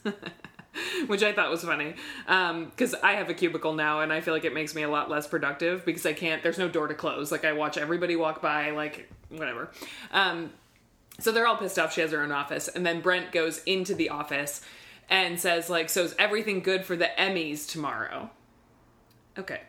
which 1.07 1.23
I 1.23 1.33
thought 1.33 1.51
was 1.51 1.65
funny. 1.65 1.95
Because 2.27 2.95
I 3.03 3.13
have 3.13 3.31
a 3.31 3.35
cubicle 3.35 3.73
now 3.73 4.01
and 4.01 4.13
I 4.13 4.21
feel 4.21 4.35
like 4.35 4.45
it 4.45 4.53
makes 4.53 4.75
me 4.75 4.83
a 4.83 4.91
lot 4.91 5.09
less 5.09 5.27
productive 5.27 5.87
because 5.87 6.05
I 6.05 6.13
can't, 6.13 6.43
there's 6.43 6.59
no 6.59 6.69
door 6.69 6.87
to 6.89 6.95
close. 6.95 7.33
Like 7.33 7.47
I 7.47 7.55
watch 7.55 7.79
everybody 7.79 8.15
walk 8.15 8.43
by, 8.43 8.73
like 8.73 9.11
whatever. 9.31 9.71
Um, 10.13 10.53
so 11.19 11.33
they're 11.33 11.47
all 11.47 11.57
pissed 11.57 11.79
off 11.79 11.95
she 11.95 12.03
has 12.03 12.13
her 12.13 12.23
own 12.23 12.33
office. 12.33 12.69
And 12.69 12.85
then 12.85 13.01
Brent 13.01 13.33
goes 13.33 13.63
into 13.65 13.95
the 13.95 14.11
office 14.11 14.61
and 15.09 15.41
says, 15.41 15.71
like, 15.71 15.89
so 15.89 16.03
is 16.03 16.15
everything 16.19 16.61
good 16.61 16.85
for 16.85 16.95
the 16.95 17.09
Emmys 17.17 17.67
tomorrow? 17.67 18.31
Okay. 19.39 19.63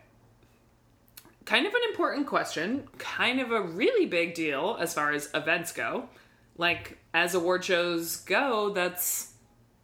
Kind 1.45 1.67
of 1.67 1.73
an 1.73 1.81
important 1.89 2.25
question, 2.27 2.88
kind 2.97 3.39
of 3.39 3.51
a 3.51 3.62
really 3.62 4.08
big 4.08 4.34
deal 4.34 4.77
as 4.79 4.93
far 4.95 5.12
as 5.12 5.29
events 5.36 5.71
go. 5.71 6.10
Like, 6.58 6.97
as 7.13 7.36
award 7.36 7.63
shows 7.63 8.17
go, 8.17 8.71
that's 8.71 9.34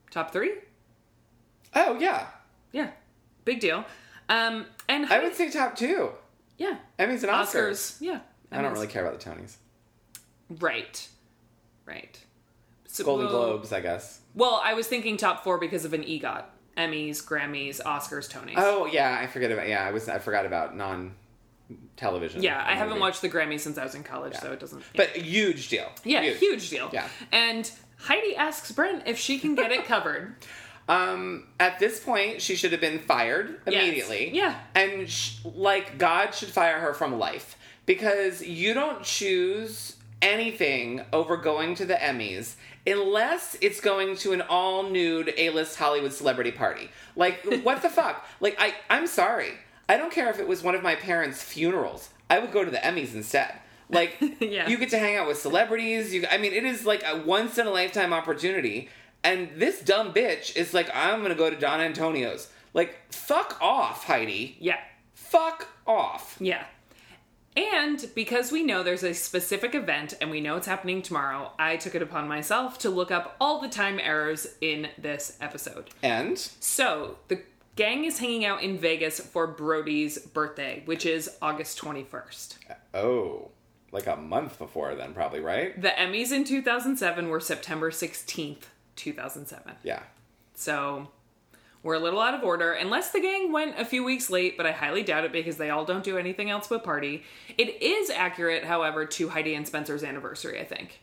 top 0.10 0.32
three? 0.32 0.54
Oh 1.76 1.98
yeah, 2.00 2.28
Yeah. 2.72 2.90
Big 3.46 3.60
deal. 3.60 3.86
Um, 4.30 4.66
and 4.90 5.06
I 5.08 5.20
would 5.24 5.36
say 5.36 5.50
top 5.50 5.76
two. 5.76 6.12
yeah. 6.58 6.78
Emmys 7.00 7.24
and 7.24 7.32
Oscars. 7.32 7.72
Oscars. 7.72 7.98
Yeah. 8.02 8.20
I 8.52 8.62
don't 8.62 8.74
really 8.74 8.88
care 8.88 9.06
about 9.06 9.20
the 9.20 9.30
Tonys. 9.30 9.56
Right. 10.60 11.08
Right. 11.86 12.20
So, 12.88 13.04
Golden 13.06 13.28
well- 13.28 13.36
Globes, 13.48 13.72
I 13.74 13.80
guess. 13.82 14.20
Well, 14.36 14.62
I 14.64 14.74
was 14.74 14.88
thinking 14.88 15.18
top 15.18 15.44
four 15.44 15.58
because 15.58 15.86
of 15.86 15.94
an 15.94 16.04
EGOT. 16.04 16.44
Emmys, 16.78 17.24
Grammys, 17.24 17.82
Oscars, 17.82 18.30
Tonys. 18.32 18.54
Oh 18.58 18.86
yeah, 18.86 19.18
I 19.20 19.28
forget 19.28 19.52
about. 19.52 19.68
Yeah, 19.68 19.84
I 19.86 19.92
was. 19.92 20.08
I 20.08 20.20
forgot 20.20 20.46
about 20.46 20.76
non-television. 21.72 22.42
yeah, 22.44 22.64
I 22.66 22.74
haven't 22.74 22.90
movie. 22.90 23.02
watched 23.02 23.22
the 23.22 23.30
Grammy 23.30 23.60
since 23.60 23.78
I 23.78 23.84
was 23.84 23.96
in 23.96 24.04
college, 24.04 24.36
so 24.36 24.52
it 24.52 24.60
doesn't. 24.60 24.80
yeah. 24.94 25.06
But 25.06 25.10
huge 25.18 25.70
deal. 25.70 25.90
yeah, 26.04 26.22
huge. 26.22 26.70
deal. 26.70 26.90
Yeah. 26.94 27.08
And 27.32 27.72
Heidi 27.98 28.36
asks 28.36 28.72
Brent 28.72 29.04
if 29.06 29.18
she 29.18 29.40
can 29.40 29.56
get 29.56 29.72
it 29.72 29.86
covered. 29.86 30.36
Um, 30.90 31.48
at 31.58 31.80
this 31.80 32.04
point, 32.04 32.42
she 32.42 32.56
should 32.56 32.74
have 32.74 32.82
been 32.82 33.00
fired 33.00 33.62
Yes. 33.66 33.82
immediately. 33.82 34.32
Yeah. 34.36 34.60
And, 34.76 35.10
sh- 35.10 35.38
like, 35.46 35.98
God 35.98 36.32
should 36.36 36.50
fire 36.50 36.80
her 36.80 36.94
from 36.94 37.18
life. 37.18 37.56
Because 37.86 38.42
you 38.46 38.74
don't 38.74 39.02
choose 39.02 39.96
anything 40.22 41.02
over 41.14 41.38
going 41.38 41.76
to 41.76 41.86
the 41.86 41.94
Emmys 41.94 42.56
unless 42.86 43.56
it's 43.62 43.80
going 43.80 44.18
to 44.18 44.34
an 44.34 44.42
all 44.42 44.84
nude 44.84 45.34
A 45.38 45.52
list 45.52 45.78
Hollywood 45.78 46.12
celebrity 46.12 46.52
party. 46.52 46.90
Like, 47.16 47.46
what 47.64 47.82
the 47.82 47.90
fuck? 48.02 48.26
Like, 48.42 48.58
I, 48.60 48.74
I'm 48.90 49.08
sorry. 49.08 49.54
I 49.92 49.98
don't 49.98 50.12
care 50.12 50.30
if 50.30 50.40
it 50.40 50.48
was 50.48 50.64
one 50.64 50.74
of 50.76 50.82
my 50.84 50.96
parents' 50.96 51.44
funerals. 51.44 52.10
I 52.30 52.40
would 52.40 52.52
go 52.52 52.64
to 52.64 52.72
the 52.72 52.78
Emmys 52.78 53.14
instead. 53.14 53.54
Like, 53.90 54.16
Yeah. 54.40 54.70
you 54.70 54.78
get 54.78 54.90
to 54.92 54.98
hang 55.00 55.18
out 55.18 55.28
with 55.28 55.38
celebrities. 55.38 56.14
You, 56.14 56.26
I 56.32 56.38
mean, 56.38 56.54
it 56.54 56.64
is 56.64 56.86
like 56.86 57.04
a 57.06 57.18
once 57.22 57.58
in 57.58 57.68
a 57.68 57.72
lifetime 57.72 58.14
opportunity. 58.14 58.88
And 59.24 59.50
this 59.58 59.82
dumb 59.82 60.14
bitch 60.14 60.56
is 60.56 60.74
like, 60.74 60.90
I'm 60.96 61.22
gonna 61.22 61.36
go 61.36 61.50
to 61.50 61.56
Don 61.58 61.82
Antonio's. 61.82 62.48
Like, 62.74 62.96
fuck 63.12 63.58
off, 63.62 64.06
Heidi. 64.06 64.56
Yeah. 64.60 64.80
Fuck 65.14 65.68
off. 65.86 66.38
Yeah. 66.40 66.64
And 67.58 68.10
because 68.16 68.50
we 68.50 68.64
know 68.64 68.82
there's 68.82 69.04
a 69.04 69.14
specific 69.14 69.76
event 69.76 70.14
and 70.22 70.32
we 70.32 70.40
know 70.40 70.56
it's 70.56 70.68
happening 70.68 71.02
tomorrow, 71.02 71.52
I 71.60 71.76
took 71.76 71.96
it 71.96 72.02
upon 72.02 72.30
myself 72.30 72.78
to 72.80 72.90
look 72.90 73.12
up 73.12 73.36
all 73.42 73.60
the 73.60 73.68
time 73.68 74.00
errors 74.02 74.48
in 74.62 74.88
this 74.98 75.38
episode. 75.42 75.90
And 76.02 76.38
So, 76.40 77.18
the 77.28 77.42
gang 77.76 78.06
is 78.06 78.20
hanging 78.20 78.46
out 78.46 78.62
in 78.64 78.78
Vegas 78.78 79.20
for 79.20 79.48
Brody's 79.48 80.18
birthday, 80.20 80.84
which 80.86 81.06
is 81.06 81.30
August 81.42 81.80
21st. 81.80 82.56
oh, 82.94 83.50
like 83.92 84.08
a 84.08 84.16
month 84.16 84.58
before 84.58 84.96
then, 84.96 85.14
probably 85.14 85.40
right? 85.40 85.80
The 85.80 85.90
Emmys 85.90 86.32
in 86.32 86.44
2007 86.44 87.28
were 87.30 87.40
September 87.40 87.92
16th, 87.92 88.64
2007. 88.96 89.74
Yeah. 89.84 90.04
So 90.56 91.10
we're 91.84 91.96
a 91.96 92.00
little 92.00 92.22
out 92.22 92.34
of 92.34 92.44
order, 92.44 92.74
unless 92.74 93.12
the 93.12 93.20
gang 93.20 93.52
went 93.52 93.80
a 93.80 93.86
few 93.86 94.04
weeks 94.04 94.30
late, 94.30 94.56
but 94.56 94.66
I 94.66 94.72
highly 94.72 95.04
doubt 95.04 95.26
it 95.26 95.32
because 95.32 95.58
they 95.58 95.70
all 95.70 95.84
don't 95.84 96.04
do 96.04 96.18
anything 96.18 96.50
else 96.50 96.68
but 96.68 96.84
party. 96.84 97.24
It 97.58 97.82
is 97.82 98.10
accurate, 98.10 98.66
however, 98.66 99.06
to 99.06 99.30
Heidi 99.30 99.56
and 99.56 99.66
Spencer's 99.66 100.04
anniversary, 100.04 100.60
I 100.60 100.66
think. 100.66 101.02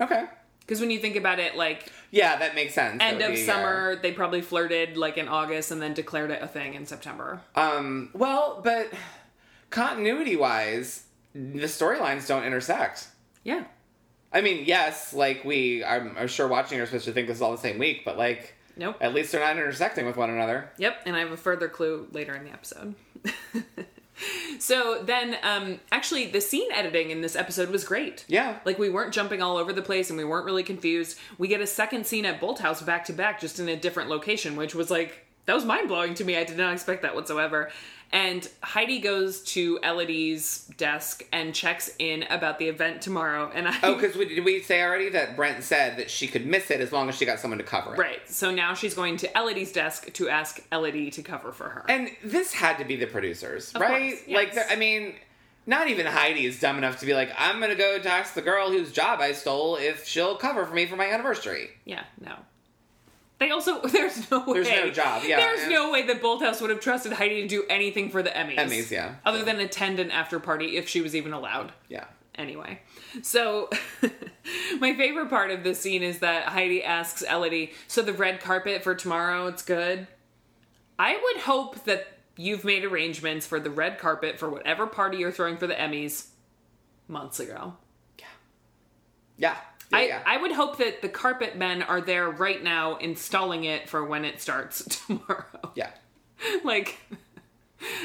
Okay. 0.00 0.26
Because 0.60 0.80
when 0.80 0.90
you 0.90 0.98
think 1.00 1.16
about 1.16 1.38
it, 1.40 1.56
like 1.56 1.90
Yeah, 2.10 2.36
that 2.36 2.54
makes 2.54 2.74
sense. 2.74 2.98
End 3.00 3.20
of 3.22 3.36
summer, 3.38 3.96
they 3.96 4.12
probably 4.12 4.40
flirted 4.40 4.96
like 4.96 5.16
in 5.18 5.26
August 5.28 5.70
and 5.70 5.80
then 5.82 5.94
declared 5.94 6.30
it 6.30 6.42
a 6.42 6.46
thing 6.46 6.74
in 6.74 6.86
September. 6.86 7.40
um. 7.56 8.10
Well, 8.12 8.60
but 8.62 8.92
continuity 9.70 10.36
wise, 10.36 11.04
the 11.34 11.66
storylines 11.66 12.26
don't 12.26 12.44
intersect. 12.44 13.08
Yeah. 13.44 13.64
I 14.32 14.42
mean, 14.42 14.64
yes, 14.64 15.12
like 15.12 15.44
we, 15.44 15.84
I'm, 15.84 16.14
I'm 16.16 16.28
sure 16.28 16.46
watching 16.46 16.78
are 16.80 16.86
supposed 16.86 17.04
to 17.06 17.12
think 17.12 17.26
this 17.26 17.38
is 17.38 17.42
all 17.42 17.50
the 17.52 17.58
same 17.58 17.78
week, 17.78 18.04
but 18.04 18.16
like, 18.16 18.54
Nope. 18.76 18.96
at 19.00 19.12
least 19.12 19.32
they're 19.32 19.40
not 19.40 19.56
intersecting 19.56 20.06
with 20.06 20.16
one 20.16 20.30
another. 20.30 20.70
Yep, 20.78 21.02
and 21.06 21.16
I 21.16 21.18
have 21.20 21.32
a 21.32 21.36
further 21.36 21.68
clue 21.68 22.06
later 22.12 22.34
in 22.34 22.44
the 22.44 22.52
episode. 22.52 22.94
so 24.58 25.02
then, 25.02 25.36
um, 25.42 25.80
actually, 25.92 26.26
the 26.26 26.40
scene 26.40 26.70
editing 26.72 27.10
in 27.10 27.20
this 27.20 27.36
episode 27.36 27.70
was 27.70 27.84
great. 27.84 28.24
Yeah. 28.28 28.58
Like, 28.64 28.78
we 28.78 28.88
weren't 28.88 29.12
jumping 29.12 29.42
all 29.42 29.56
over 29.56 29.72
the 29.72 29.82
place 29.82 30.10
and 30.10 30.18
we 30.18 30.24
weren't 30.24 30.44
really 30.44 30.62
confused. 30.62 31.18
We 31.38 31.48
get 31.48 31.60
a 31.60 31.66
second 31.66 32.06
scene 32.06 32.24
at 32.24 32.40
Bolthouse 32.40 32.84
back 32.84 33.04
to 33.06 33.12
back, 33.12 33.40
just 33.40 33.58
in 33.58 33.68
a 33.68 33.76
different 33.76 34.10
location, 34.10 34.56
which 34.56 34.74
was 34.74 34.90
like, 34.90 35.26
that 35.46 35.54
was 35.54 35.64
mind 35.64 35.88
blowing 35.88 36.14
to 36.14 36.24
me. 36.24 36.36
I 36.36 36.44
did 36.44 36.58
not 36.58 36.72
expect 36.72 37.02
that 37.02 37.14
whatsoever. 37.14 37.70
And 38.12 38.48
Heidi 38.62 38.98
goes 38.98 39.40
to 39.52 39.78
Elodie's 39.84 40.68
desk 40.76 41.22
and 41.32 41.54
checks 41.54 41.90
in 42.00 42.24
about 42.24 42.58
the 42.58 42.66
event 42.68 43.02
tomorrow. 43.02 43.50
And 43.54 43.68
I 43.68 43.78
Oh, 43.84 43.94
because 43.94 44.16
we, 44.16 44.24
did 44.34 44.44
we 44.44 44.60
say 44.62 44.82
already 44.82 45.10
that 45.10 45.36
Brent 45.36 45.62
said 45.62 45.96
that 45.98 46.10
she 46.10 46.26
could 46.26 46.44
miss 46.44 46.70
it 46.72 46.80
as 46.80 46.90
long 46.92 47.08
as 47.08 47.16
she 47.16 47.24
got 47.24 47.38
someone 47.38 47.58
to 47.58 47.64
cover 47.64 47.94
it? 47.94 47.98
right. 47.98 48.28
So 48.28 48.50
now 48.50 48.74
she's 48.74 48.94
going 48.94 49.16
to 49.18 49.38
Elodie's 49.38 49.70
desk 49.72 50.12
to 50.14 50.28
ask 50.28 50.60
Elodie 50.72 51.10
to 51.12 51.22
cover 51.22 51.52
for 51.52 51.68
her. 51.68 51.84
And 51.88 52.10
this 52.24 52.52
had 52.52 52.78
to 52.78 52.84
be 52.84 52.96
the 52.96 53.06
producers, 53.06 53.72
Of 53.74 53.80
right? 53.80 54.10
course, 54.16 54.22
Like, 54.28 54.46
yes. 54.48 54.54
they're- 54.56 54.66
I 54.70 54.74
mean, 54.76 55.14
not 55.66 55.88
even 55.88 56.06
Heidi 56.06 56.46
is 56.46 56.58
dumb 56.58 56.78
enough 56.78 56.98
to 57.00 57.06
be 57.06 57.14
like, 57.14 57.30
I'm 57.38 57.60
gonna 57.60 57.76
go 57.76 58.00
ask 58.04 58.34
the 58.34 58.42
girl 58.42 58.70
whose 58.72 58.90
job 58.90 59.20
I 59.20 59.32
stole 59.32 59.76
if 59.76 60.04
she'll 60.06 60.34
cover 60.36 60.66
for 60.66 60.74
me 60.74 60.86
for 60.86 60.96
my 60.96 61.06
anniversary. 61.06 61.70
yeah, 61.84 62.02
no. 62.20 62.34
They 63.40 63.50
also 63.50 63.80
there's 63.86 64.30
no 64.30 64.44
way 64.44 64.62
There's 64.62 64.68
no 64.68 64.90
job, 64.90 65.22
yeah, 65.26 65.38
There's 65.38 65.62
and- 65.62 65.70
no 65.72 65.90
way 65.90 66.06
that 66.06 66.22
Bolthouse 66.22 66.60
would 66.60 66.70
have 66.70 66.80
trusted 66.80 67.12
Heidi 67.14 67.42
to 67.42 67.48
do 67.48 67.64
anything 67.68 68.10
for 68.10 68.22
the 68.22 68.30
Emmys. 68.30 68.56
Emmys, 68.58 68.90
yeah. 68.90 69.14
Other 69.24 69.42
than 69.42 69.58
attend 69.58 69.98
an 69.98 70.10
after 70.12 70.38
party 70.38 70.76
if 70.76 70.88
she 70.88 71.00
was 71.00 71.16
even 71.16 71.32
allowed. 71.32 71.72
Yeah. 71.88 72.04
Anyway, 72.36 72.80
so 73.22 73.68
my 74.78 74.94
favorite 74.94 75.28
part 75.28 75.50
of 75.50 75.64
this 75.64 75.80
scene 75.80 76.02
is 76.02 76.20
that 76.20 76.44
Heidi 76.44 76.82
asks 76.84 77.22
Elodie, 77.22 77.72
"So 77.88 78.02
the 78.02 78.12
red 78.12 78.40
carpet 78.40 78.82
for 78.84 78.94
tomorrow, 78.94 79.46
it's 79.48 79.62
good." 79.62 80.06
I 80.98 81.18
would 81.20 81.42
hope 81.42 81.84
that 81.84 82.06
you've 82.36 82.64
made 82.64 82.84
arrangements 82.84 83.46
for 83.46 83.58
the 83.58 83.68
red 83.70 83.98
carpet 83.98 84.38
for 84.38 84.48
whatever 84.48 84.86
party 84.86 85.18
you're 85.18 85.32
throwing 85.32 85.56
for 85.56 85.66
the 85.66 85.74
Emmys 85.74 86.28
months 87.08 87.40
ago. 87.40 87.74
Yeah. 88.18 88.24
Yeah. 89.36 89.56
I, 89.92 90.06
yeah. 90.06 90.22
I 90.24 90.36
would 90.36 90.52
hope 90.52 90.78
that 90.78 91.02
the 91.02 91.08
carpet 91.08 91.56
men 91.56 91.82
are 91.82 92.00
there 92.00 92.30
right 92.30 92.62
now 92.62 92.96
installing 92.96 93.64
it 93.64 93.88
for 93.88 94.04
when 94.04 94.24
it 94.24 94.40
starts 94.40 94.84
tomorrow. 95.06 95.72
yeah. 95.74 95.90
like, 96.64 96.98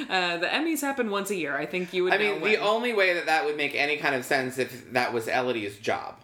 uh, 0.09 0.37
the 0.37 0.47
Emmys 0.47 0.81
happen 0.81 1.09
once 1.09 1.29
a 1.29 1.35
year. 1.35 1.55
I 1.55 1.65
think 1.65 1.93
you 1.93 2.05
would. 2.05 2.13
I 2.13 2.17
mean, 2.17 2.41
when. 2.41 2.51
the 2.51 2.57
only 2.57 2.93
way 2.93 3.13
that 3.13 3.27
that 3.27 3.45
would 3.45 3.57
make 3.57 3.75
any 3.75 3.97
kind 3.97 4.15
of 4.15 4.25
sense 4.25 4.57
if 4.57 4.91
that 4.93 5.13
was 5.13 5.27
Elodie's 5.27 5.77
job. 5.77 6.15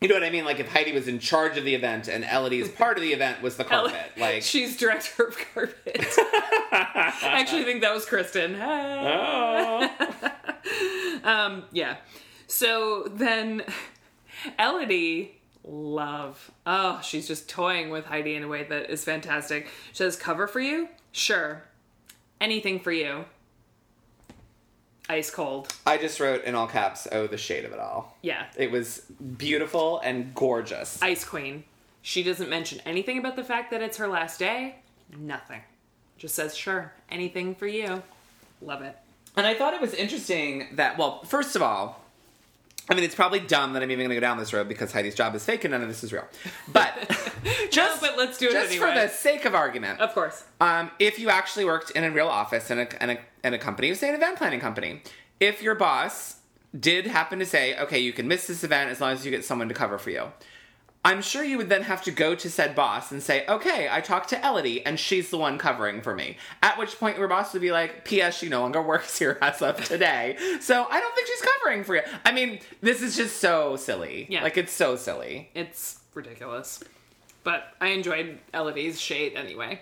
You 0.00 0.08
know 0.08 0.14
what 0.14 0.24
I 0.24 0.30
mean? 0.30 0.44
Like 0.44 0.58
if 0.58 0.68
Heidi 0.68 0.90
was 0.92 1.06
in 1.06 1.20
charge 1.20 1.56
of 1.56 1.64
the 1.64 1.76
event 1.76 2.08
and 2.08 2.24
Elodie's 2.24 2.68
part 2.68 2.96
of 2.96 3.02
the 3.02 3.12
event 3.12 3.40
was 3.40 3.56
the 3.56 3.62
carpet. 3.64 4.10
Like, 4.16 4.42
she's 4.42 4.76
director 4.76 5.22
of 5.24 5.38
carpet. 5.54 6.06
I 6.18 7.12
actually 7.22 7.62
think 7.62 7.82
that 7.82 7.94
was 7.94 8.04
Kristen. 8.04 8.56
Hey. 8.56 9.90
oh. 11.24 11.62
Yeah. 11.70 11.98
So 12.48 13.04
then 13.12 13.62
Elodie, 14.58 15.40
love. 15.64 16.50
Oh, 16.66 17.00
she's 17.02 17.28
just 17.28 17.48
toying 17.48 17.90
with 17.90 18.06
Heidi 18.06 18.34
in 18.34 18.42
a 18.42 18.48
way 18.48 18.64
that 18.64 18.90
is 18.90 19.04
fantastic. 19.04 19.66
She 19.90 19.96
says, 19.96 20.16
cover 20.16 20.46
for 20.46 20.60
you? 20.60 20.88
Sure. 21.12 21.62
Anything 22.40 22.80
for 22.80 22.92
you. 22.92 23.24
Ice 25.08 25.30
cold. 25.30 25.74
I 25.84 25.98
just 25.98 26.20
wrote 26.20 26.44
in 26.44 26.54
all 26.54 26.68
caps, 26.68 27.08
"Oh, 27.10 27.26
the 27.26 27.36
shade 27.36 27.64
of 27.64 27.72
it 27.72 27.78
all." 27.80 28.16
Yeah. 28.22 28.46
It 28.56 28.70
was 28.70 29.00
beautiful 29.36 29.98
and 29.98 30.32
gorgeous. 30.34 31.02
Ice 31.02 31.24
queen. 31.24 31.64
She 32.02 32.22
doesn't 32.22 32.48
mention 32.48 32.80
anything 32.86 33.18
about 33.18 33.36
the 33.36 33.44
fact 33.44 33.70
that 33.72 33.82
it's 33.82 33.96
her 33.98 34.08
last 34.08 34.38
day. 34.38 34.76
Nothing. 35.16 35.60
Just 36.18 36.34
says, 36.34 36.56
sure. 36.56 36.92
Anything 37.10 37.54
for 37.54 37.66
you. 37.66 38.02
Love 38.60 38.82
it. 38.82 38.96
And 39.36 39.46
I 39.46 39.54
thought 39.54 39.74
it 39.74 39.80
was 39.80 39.94
interesting 39.94 40.68
that, 40.72 40.98
well, 40.98 41.22
first 41.24 41.56
of 41.56 41.62
all, 41.62 42.01
I 42.88 42.94
mean, 42.94 43.04
it's 43.04 43.14
probably 43.14 43.38
dumb 43.40 43.74
that 43.74 43.82
I'm 43.82 43.90
even 43.90 44.00
going 44.04 44.10
to 44.10 44.16
go 44.16 44.20
down 44.20 44.38
this 44.38 44.52
road 44.52 44.68
because 44.68 44.92
Heidi's 44.92 45.14
job 45.14 45.34
is 45.34 45.44
fake 45.44 45.64
and 45.64 45.72
none 45.72 45.82
of 45.82 45.88
this 45.88 46.02
is 46.02 46.12
real. 46.12 46.26
But 46.72 46.92
just, 47.70 48.00
but 48.00 48.18
let's 48.18 48.38
do 48.38 48.48
it 48.48 48.52
just 48.52 48.72
anyway. 48.72 48.88
for 48.94 49.00
the 49.00 49.08
sake 49.08 49.44
of 49.44 49.54
argument, 49.54 50.00
Of 50.00 50.12
course. 50.14 50.44
um, 50.60 50.90
if 50.98 51.18
you 51.18 51.30
actually 51.30 51.64
worked 51.64 51.90
in 51.92 52.04
a 52.04 52.10
real 52.10 52.28
office 52.28 52.70
in 52.70 52.78
a, 52.80 52.88
in 53.00 53.10
a, 53.10 53.18
in 53.44 53.54
a 53.54 53.58
company, 53.58 53.94
say 53.94 54.08
an 54.08 54.14
event 54.16 54.36
planning 54.36 54.60
company, 54.60 55.02
if 55.40 55.62
your 55.62 55.74
boss 55.74 56.36
did 56.78 57.06
happen 57.06 57.38
to 57.38 57.46
say, 57.46 57.76
okay, 57.78 57.98
you 57.98 58.12
can 58.12 58.26
miss 58.26 58.46
this 58.46 58.64
event 58.64 58.90
as 58.90 59.00
long 59.00 59.12
as 59.12 59.24
you 59.24 59.30
get 59.30 59.44
someone 59.44 59.68
to 59.68 59.74
cover 59.74 59.98
for 59.98 60.10
you, 60.10 60.32
I'm 61.04 61.20
sure 61.20 61.42
you 61.42 61.58
would 61.58 61.68
then 61.68 61.82
have 61.82 62.02
to 62.04 62.12
go 62.12 62.36
to 62.36 62.48
said 62.48 62.76
boss 62.76 63.10
and 63.10 63.20
say, 63.20 63.44
okay, 63.48 63.88
I 63.90 64.00
talked 64.00 64.28
to 64.30 64.46
Elodie 64.46 64.86
and 64.86 65.00
she's 65.00 65.30
the 65.30 65.36
one 65.36 65.58
covering 65.58 66.00
for 66.00 66.14
me. 66.14 66.36
At 66.62 66.78
which 66.78 66.96
point 66.98 67.18
your 67.18 67.26
boss 67.26 67.52
would 67.52 67.62
be 67.62 67.72
like, 67.72 68.04
P.S. 68.04 68.38
She 68.38 68.48
no 68.48 68.60
longer 68.60 68.80
works 68.86 69.18
here 69.18 69.36
as 69.42 69.60
of 69.62 69.82
today. 69.84 70.36
So 70.60 70.86
I 70.88 71.00
don't 71.00 71.14
think 71.14 71.26
she's 71.26 71.42
covering 71.42 71.82
for 71.82 71.96
you. 71.96 72.02
I 72.24 72.30
mean, 72.30 72.60
this 72.82 73.02
is 73.02 73.16
just 73.16 73.38
so 73.38 73.74
silly. 73.74 74.26
Yeah. 74.30 74.44
Like, 74.44 74.56
it's 74.56 74.72
so 74.72 74.94
silly. 74.94 75.50
It's 75.54 75.98
ridiculous. 76.14 76.84
But 77.42 77.64
I 77.80 77.88
enjoyed 77.88 78.38
Elodie's 78.54 79.00
shade 79.00 79.34
anyway. 79.34 79.80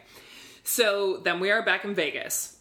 So 0.64 1.18
then 1.18 1.38
we 1.38 1.50
are 1.50 1.62
back 1.62 1.84
in 1.84 1.94
Vegas. 1.94 2.56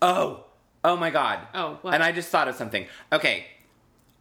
Oh, 0.00 0.44
oh 0.82 0.96
my 0.96 1.10
God. 1.10 1.38
Oh, 1.54 1.78
what? 1.82 1.94
And 1.94 2.02
I 2.02 2.10
just 2.10 2.30
thought 2.30 2.48
of 2.48 2.56
something. 2.56 2.86
Okay. 3.12 3.46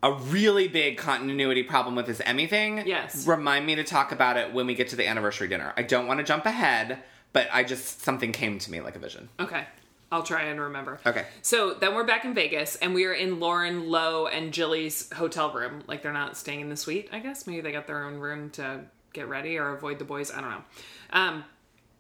A 0.04 0.14
really 0.14 0.68
big 0.68 0.98
continuity 0.98 1.64
problem 1.64 1.96
with 1.96 2.08
this 2.08 2.22
Emmy 2.26 2.48
thing. 2.48 2.84
Yes. 2.88 3.28
Remind 3.28 3.66
me 3.66 3.76
to 3.76 3.84
talk 3.84 4.12
about 4.12 4.36
it 4.38 4.54
when 4.54 4.66
we 4.66 4.74
get 4.74 4.88
to 4.90 4.96
the 4.96 5.08
anniversary 5.08 5.48
dinner. 5.48 5.74
I 5.78 5.84
don't 5.84 6.08
want 6.08 6.20
to 6.20 6.24
jump 6.24 6.46
ahead, 6.46 7.04
but 7.34 7.48
I 7.52 7.64
just, 7.64 8.02
something 8.02 8.32
came 8.32 8.58
to 8.60 8.72
me 8.72 8.82
like 8.82 8.96
a 8.96 9.00
vision. 9.00 9.30
Okay. 9.40 9.66
I'll 10.12 10.24
try 10.24 10.44
and 10.44 10.60
remember. 10.60 11.00
Okay. 11.06 11.26
So 11.42 11.74
then 11.74 11.96
we're 11.96 12.04
back 12.04 12.26
in 12.26 12.34
Vegas 12.34 12.76
and 12.78 12.94
we 12.94 13.06
are 13.06 13.14
in 13.14 13.40
Lauren, 13.40 13.90
Lo, 13.90 14.28
and 14.28 14.52
Jilly's 14.52 15.12
hotel 15.14 15.54
room. 15.54 15.84
Like 15.88 16.02
they're 16.02 16.12
not 16.12 16.36
staying 16.36 16.60
in 16.62 16.70
the 16.70 16.76
suite, 16.76 17.08
I 17.14 17.20
guess. 17.20 17.48
Maybe 17.48 17.62
they 17.62 17.72
got 17.72 17.88
their 17.88 18.04
own 18.04 18.16
room 18.16 18.50
to 18.52 18.82
get 19.14 19.30
ready 19.30 19.58
or 19.58 19.70
avoid 19.74 20.00
the 20.00 20.06
boys. 20.06 20.30
I 20.32 20.42
don't 20.42 20.50
know. 20.50 20.64
Um, 21.14 21.46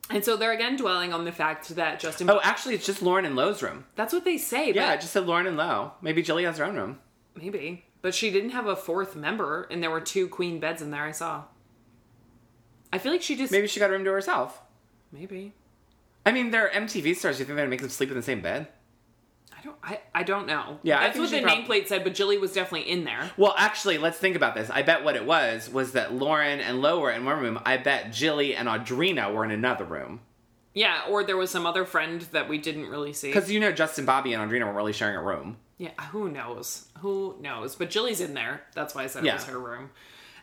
and 0.09 0.25
so 0.25 0.35
they're 0.35 0.51
again 0.51 0.75
dwelling 0.75 1.13
on 1.13 1.23
the 1.23 1.31
fact 1.31 1.69
that 1.75 2.01
Justin. 2.01 2.29
Oh, 2.29 2.41
actually, 2.43 2.75
it's 2.75 2.85
just 2.85 3.01
Lauren 3.01 3.23
and 3.23 3.35
Lo's 3.37 3.61
room. 3.63 3.85
That's 3.95 4.11
what 4.11 4.25
they 4.25 4.37
say. 4.37 4.73
Yeah, 4.73 4.87
but 4.87 4.91
I 4.91 4.97
just 4.97 5.13
said 5.13 5.25
Lauren 5.25 5.47
and 5.47 5.55
Lo. 5.55 5.93
Maybe 6.01 6.21
Jilly 6.21 6.43
has 6.43 6.57
her 6.57 6.65
own 6.65 6.75
room. 6.75 6.99
maybe. 7.35 7.85
But 8.01 8.15
she 8.15 8.31
didn't 8.31 8.49
have 8.51 8.65
a 8.67 8.75
fourth 8.75 9.15
member, 9.15 9.67
and 9.69 9.81
there 9.83 9.91
were 9.91 10.01
two 10.01 10.27
queen 10.27 10.59
beds 10.59 10.81
in 10.81 10.89
there. 10.91 11.03
I 11.03 11.11
saw. 11.11 11.43
I 12.91 12.97
feel 12.97 13.11
like 13.11 13.21
she 13.21 13.35
just 13.35 13.51
Maybe 13.51 13.67
she 13.67 13.79
got 13.79 13.89
a 13.89 13.93
room 13.93 14.03
to 14.05 14.11
herself. 14.11 14.61
maybe. 15.11 15.53
I 16.25 16.31
mean, 16.31 16.51
they're 16.51 16.69
MTV 16.69 17.15
stars. 17.15 17.39
You 17.39 17.45
think 17.45 17.55
they're 17.55 17.65
gonna 17.65 17.69
make 17.69 17.81
them 17.81 17.89
sleep 17.89 18.09
in 18.09 18.15
the 18.15 18.21
same 18.21 18.41
bed? 18.41 18.67
I 19.57 19.63
don't. 19.63 19.77
I, 19.83 19.99
I 20.13 20.23
don't 20.23 20.47
know. 20.47 20.79
Yeah, 20.83 20.97
I 20.99 21.03
that's 21.09 21.17
think 21.17 21.31
what 21.31 21.31
the 21.31 21.41
prob- 21.41 21.65
nameplate 21.83 21.87
said. 21.87 22.03
But 22.03 22.13
Jilly 22.15 22.37
was 22.37 22.53
definitely 22.53 22.89
in 22.89 23.03
there. 23.05 23.29
Well, 23.37 23.53
actually, 23.57 23.97
let's 23.97 24.17
think 24.17 24.35
about 24.35 24.55
this. 24.55 24.69
I 24.69 24.81
bet 24.81 25.03
what 25.03 25.15
it 25.15 25.25
was 25.25 25.69
was 25.69 25.91
that 25.93 26.13
Lauren 26.13 26.59
and 26.59 26.81
Lo 26.81 26.99
were 26.99 27.11
in 27.11 27.23
one 27.25 27.39
room. 27.39 27.59
I 27.65 27.77
bet 27.77 28.11
Jilly 28.11 28.55
and 28.55 28.67
Audrina 28.67 29.33
were 29.33 29.45
in 29.45 29.51
another 29.51 29.85
room. 29.85 30.21
Yeah, 30.73 31.01
or 31.09 31.23
there 31.23 31.37
was 31.37 31.51
some 31.51 31.65
other 31.65 31.85
friend 31.85 32.21
that 32.31 32.47
we 32.47 32.57
didn't 32.57 32.89
really 32.89 33.13
see. 33.13 33.27
Because 33.27 33.51
you 33.51 33.59
know, 33.59 33.71
Justin, 33.71 34.05
Bobby, 34.05 34.33
and 34.33 34.49
Audrina 34.49 34.65
were 34.65 34.73
really 34.73 34.93
sharing 34.93 35.15
a 35.15 35.21
room. 35.21 35.57
Yeah, 35.77 35.89
who 36.11 36.29
knows? 36.29 36.85
Who 36.99 37.35
knows? 37.41 37.75
But 37.75 37.89
Jilly's 37.89 38.21
in 38.21 38.33
there. 38.33 38.61
That's 38.73 38.95
why 38.95 39.03
I 39.03 39.07
said 39.07 39.25
it 39.25 39.33
was 39.33 39.45
her 39.45 39.59
room. 39.59 39.89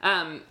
Um, 0.03 0.43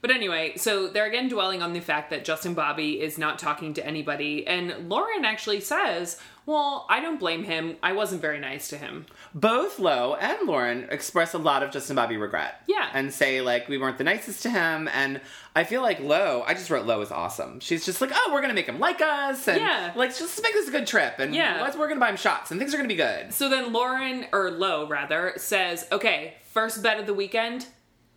but 0.00 0.10
anyway, 0.10 0.54
so 0.56 0.88
they're 0.88 1.06
again 1.06 1.28
dwelling 1.28 1.62
on 1.62 1.72
the 1.72 1.80
fact 1.80 2.10
that 2.10 2.24
Justin 2.24 2.54
Bobby 2.54 3.00
is 3.00 3.18
not 3.18 3.38
talking 3.38 3.72
to 3.74 3.86
anybody, 3.86 4.46
and 4.46 4.88
Lauren 4.88 5.24
actually 5.24 5.60
says, 5.60 6.18
"Well, 6.46 6.86
I 6.90 7.00
don't 7.00 7.20
blame 7.20 7.44
him. 7.44 7.76
I 7.82 7.92
wasn't 7.92 8.20
very 8.20 8.38
nice 8.40 8.68
to 8.68 8.76
him." 8.76 9.06
Both 9.34 9.78
Lo 9.78 10.14
and 10.20 10.46
Lauren 10.46 10.86
express 10.90 11.32
a 11.34 11.38
lot 11.38 11.62
of 11.62 11.70
Justin 11.70 11.96
Bobby 11.96 12.16
regret. 12.16 12.62
Yeah. 12.66 12.88
And 12.92 13.12
say, 13.12 13.40
like, 13.40 13.68
we 13.68 13.78
weren't 13.78 13.96
the 13.98 14.04
nicest 14.04 14.42
to 14.42 14.50
him. 14.50 14.88
And 14.92 15.20
I 15.56 15.64
feel 15.64 15.80
like 15.82 16.00
Lo, 16.00 16.42
I 16.46 16.52
just 16.54 16.68
wrote 16.70 16.84
Lo 16.86 17.00
is 17.00 17.10
awesome. 17.10 17.60
She's 17.60 17.84
just 17.86 18.00
like, 18.00 18.10
oh, 18.14 18.30
we're 18.32 18.40
going 18.40 18.50
to 18.50 18.54
make 18.54 18.66
him 18.68 18.78
like 18.78 19.00
us. 19.00 19.48
And, 19.48 19.60
Yeah. 19.60 19.92
like, 19.96 20.16
just 20.16 20.42
make 20.42 20.52
this 20.52 20.68
a 20.68 20.70
good 20.70 20.86
trip. 20.86 21.14
And 21.18 21.34
Yeah. 21.34 21.60
let's, 21.62 21.76
we're 21.76 21.86
going 21.88 21.96
to 21.98 22.04
buy 22.04 22.10
him 22.10 22.16
shots 22.16 22.50
and 22.50 22.60
things 22.60 22.74
are 22.74 22.76
going 22.76 22.88
to 22.88 22.94
be 22.94 22.98
good. 22.98 23.32
So 23.32 23.48
then 23.48 23.72
Lauren 23.72 24.26
or 24.32 24.50
Lo 24.50 24.86
rather 24.86 25.32
says, 25.36 25.86
"Okay, 25.90 26.34
first 26.52 26.82
bet 26.82 27.00
of 27.00 27.06
the 27.06 27.14
weekend, 27.14 27.66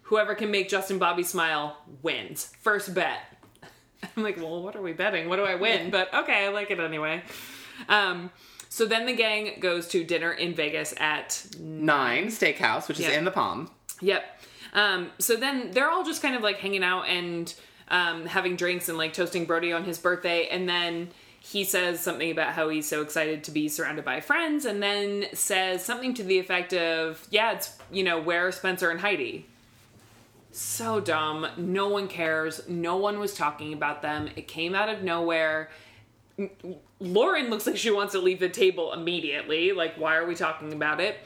whoever 0.03 0.35
can 0.35 0.51
make 0.51 0.67
Justin 0.67 0.97
Bobby 0.99 1.23
smile 1.23 1.77
wins. 2.01 2.51
First 2.61 2.93
bet." 2.93 3.19
I'm 4.17 4.23
like, 4.23 4.37
"Well, 4.37 4.61
what 4.61 4.75
are 4.75 4.81
we 4.81 4.91
betting? 4.93 5.29
What 5.29 5.37
do 5.37 5.43
I 5.43 5.55
win?" 5.55 5.89
But 5.91 6.13
okay, 6.13 6.45
I 6.45 6.49
like 6.49 6.71
it 6.71 6.79
anyway. 6.79 7.23
Um, 7.89 8.31
so 8.69 8.85
then 8.85 9.05
the 9.05 9.13
gang 9.15 9.59
goes 9.59 9.87
to 9.89 10.03
dinner 10.03 10.31
in 10.31 10.53
Vegas 10.53 10.93
at 10.97 11.45
Nine 11.59 12.27
Steakhouse, 12.27 12.87
which 12.87 12.99
is 12.99 13.05
Yeah. 13.05 13.17
in 13.17 13.25
the 13.25 13.31
Palm. 13.31 13.69
Yep. 14.01 14.23
Um, 14.73 15.11
so 15.19 15.35
then 15.37 15.71
they're 15.71 15.89
all 15.89 16.03
just 16.03 16.21
kind 16.21 16.35
of 16.35 16.41
like 16.41 16.57
hanging 16.57 16.83
out 16.83 17.03
and 17.07 17.53
um, 17.87 18.25
having 18.25 18.55
drinks 18.57 18.89
and 18.89 18.97
like 18.97 19.13
toasting 19.13 19.45
Brody 19.45 19.71
on 19.71 19.85
his 19.85 19.97
birthday. 19.97 20.47
And 20.47 20.67
then 20.67 21.09
he 21.39 21.63
says 21.63 21.99
something 22.01 22.29
about 22.31 22.53
how 22.53 22.67
he's 22.69 22.87
so 22.89 23.01
excited 23.01 23.43
to 23.45 23.51
be 23.51 23.69
surrounded 23.69 24.03
by 24.03 24.19
friends 24.19 24.65
and 24.65 24.81
then 24.83 25.25
says 25.33 25.85
something 25.85 26.13
to 26.15 26.23
the 26.23 26.39
effect 26.39 26.73
of, 26.73 27.25
yeah, 27.29 27.53
it's, 27.53 27.77
you 27.91 28.03
know, 28.03 28.19
where 28.19 28.47
are 28.47 28.51
Spencer 28.51 28.89
and 28.89 28.99
Heidi? 28.99 29.45
So 30.51 30.99
dumb. 30.99 31.45
No 31.57 31.87
one 31.89 32.07
cares. 32.07 32.67
No 32.67 32.97
one 32.97 33.19
was 33.19 33.33
talking 33.33 33.73
about 33.73 34.01
them. 34.01 34.29
It 34.35 34.47
came 34.47 34.73
out 34.73 34.89
of 34.89 35.03
nowhere. 35.03 35.69
Lauren 36.99 37.49
looks 37.49 37.65
like 37.67 37.77
she 37.77 37.91
wants 37.91 38.13
to 38.13 38.19
leave 38.19 38.39
the 38.39 38.49
table 38.49 38.93
immediately. 38.93 39.71
Like, 39.71 39.95
why 39.95 40.15
are 40.15 40.25
we 40.25 40.35
talking 40.35 40.73
about 40.73 40.99
it? 40.99 41.17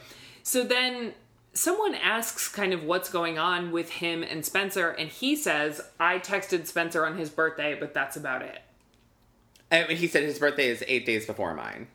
So 0.42 0.64
then 0.64 1.14
someone 1.52 1.94
asks 1.94 2.48
kind 2.48 2.72
of 2.72 2.84
what's 2.84 3.10
going 3.10 3.38
on 3.38 3.72
with 3.72 3.90
him 3.90 4.22
and 4.22 4.44
Spencer, 4.44 4.90
and 4.90 5.08
he 5.08 5.34
says, 5.36 5.80
I 5.98 6.18
texted 6.18 6.66
Spencer 6.66 7.04
on 7.06 7.16
his 7.18 7.28
birthday, 7.30 7.74
but 7.78 7.92
that's 7.94 8.16
about 8.16 8.42
it. 8.42 8.60
And 9.70 9.90
he 9.90 10.06
said 10.08 10.22
his 10.24 10.38
birthday 10.38 10.68
is 10.68 10.82
eight 10.88 11.06
days 11.06 11.26
before 11.26 11.54
mine. 11.54 11.86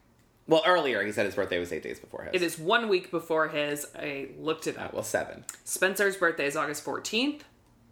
Well, 0.47 0.61
earlier 0.65 1.03
he 1.03 1.11
said 1.11 1.25
his 1.25 1.35
birthday 1.35 1.59
was 1.59 1.73
eight 1.73 1.83
days 1.83 1.99
before 1.99 2.23
his. 2.23 2.31
It 2.33 2.45
is 2.45 2.59
one 2.59 2.87
week 2.87 3.09
before 3.11 3.47
his. 3.47 3.87
I 3.97 4.29
looked 4.37 4.67
it 4.67 4.77
Uh, 4.77 4.81
up. 4.81 4.93
well, 4.93 5.03
seven. 5.03 5.43
Spencer's 5.63 6.15
birthday 6.15 6.45
is 6.45 6.55
August 6.55 6.85
14th. 6.85 7.41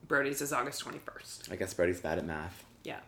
Brody's 0.08 0.42
is 0.42 0.54
August 0.54 0.84
21st. 0.86 1.52
I 1.52 1.56
guess 1.56 1.74
Brody's 1.74 2.00
bad 2.00 2.20
at 2.20 2.26
math. 2.26 2.64
Yeah. 2.84 3.00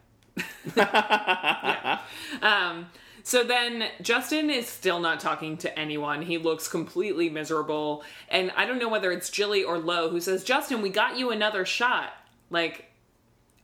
Yeah. 0.76 2.00
Um, 2.42 2.88
so 3.24 3.44
then 3.44 3.86
Justin 4.02 4.52
is 4.52 4.68
still 4.68 5.00
not 5.00 5.20
talking 5.20 5.58
to 5.58 5.80
anyone. 5.80 6.22
He 6.22 6.38
looks 6.38 6.68
completely 6.68 7.28
miserable. 7.28 8.04
And 8.30 8.52
I 8.56 8.68
don't 8.68 8.78
know 8.78 8.90
whether 8.90 9.12
it's 9.12 9.32
Jilly 9.32 9.64
or 9.64 9.80
Lo 9.80 10.10
who 10.10 10.20
says, 10.20 10.44
Justin, 10.44 10.84
we 10.84 10.90
got 10.90 11.18
you 11.18 11.32
another 11.32 11.66
shot. 11.66 12.14
Like, 12.52 12.92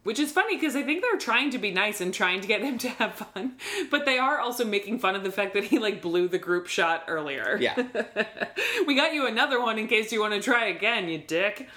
which 0.04 0.18
is 0.18 0.32
funny 0.32 0.56
because 0.56 0.76
I 0.76 0.82
think 0.82 1.04
they're 1.04 1.20
trying 1.20 1.52
to 1.52 1.60
be 1.60 1.70
nice 1.70 2.02
and 2.02 2.12
trying 2.12 2.42
to 2.42 2.48
get 2.48 2.64
him 2.64 2.80
to 2.80 2.90
have 2.90 3.14
fun. 3.14 3.58
But 3.92 4.06
they 4.06 4.18
are 4.18 4.40
also 4.40 4.66
making 4.66 4.98
fun 4.98 5.16
of 5.16 5.24
the 5.24 5.32
fact 5.32 5.54
that 5.54 5.66
he 5.66 5.78
like 5.78 6.02
blew 6.02 6.28
the 6.28 6.40
group 6.40 6.66
shot 6.66 7.04
earlier. 7.08 7.58
Yeah. 7.62 7.76
we 8.88 8.96
got 8.96 9.14
you 9.14 9.28
another 9.28 9.62
one 9.62 9.78
in 9.78 9.88
case 9.88 10.12
you 10.12 10.22
want 10.22 10.34
to 10.34 10.42
try 10.42 10.66
again, 10.66 11.08
you 11.08 11.20
dick. 11.20 11.70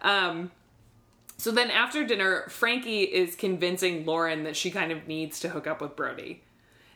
Um, 0.00 0.50
so 1.38 1.50
then 1.50 1.70
after 1.70 2.04
dinner, 2.04 2.44
Frankie 2.48 3.02
is 3.02 3.34
convincing 3.36 4.04
Lauren 4.06 4.44
that 4.44 4.56
she 4.56 4.70
kind 4.70 4.90
of 4.92 5.06
needs 5.06 5.40
to 5.40 5.48
hook 5.50 5.66
up 5.66 5.80
with 5.80 5.94
Brody. 5.96 6.42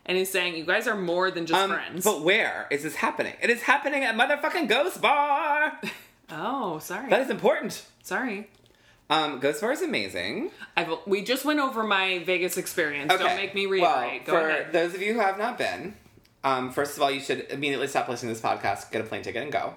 And 0.05 0.17
he's 0.17 0.31
saying, 0.31 0.55
You 0.55 0.65
guys 0.65 0.87
are 0.87 0.95
more 0.95 1.29
than 1.29 1.45
just 1.45 1.61
Um, 1.61 1.69
friends. 1.71 2.03
but 2.03 2.21
where 2.23 2.67
is 2.71 2.81
this 2.83 2.95
happening? 2.95 3.33
It 3.41 3.49
is 3.51 3.61
happening 3.61 4.03
at 4.03 4.15
motherfucking 4.15 4.67
Ghost 4.67 4.99
Bar. 5.01 5.79
oh, 6.31 6.79
sorry. 6.79 7.09
that 7.09 7.21
is 7.21 7.29
important. 7.29 7.85
sorry. 8.01 8.49
Um, 9.11 9.39
Ghost 9.39 9.61
Bar 9.61 9.73
is 9.73 9.81
amazing. 9.81 10.51
I've, 10.75 10.89
we 11.05 11.21
just 11.23 11.43
went 11.45 11.59
over 11.59 11.83
my 11.83 12.23
Vegas 12.25 12.57
experience. 12.57 13.13
Don't 13.13 13.35
make 13.35 13.53
me 13.53 13.65
reiterate. 13.67 14.25
Go 14.25 14.31
for 14.33 14.47
ahead. 14.49 14.71
those 14.73 14.93
of 14.95 15.01
you 15.01 15.13
who 15.13 15.19
have 15.19 15.37
not 15.37 15.57
been, 15.57 15.95
um, 16.43 16.71
first 16.71 16.95
of 16.97 17.03
all, 17.03 17.11
you 17.11 17.19
should 17.19 17.45
immediately 17.51 17.87
stop 17.87 18.07
listening 18.09 18.33
to 18.33 18.41
this 18.41 18.43
podcast, 18.49 18.91
get 18.91 18.99
a 19.01 19.03
plane 19.03 19.21
ticket, 19.21 19.43
and 19.43 19.51
go. 19.51 19.75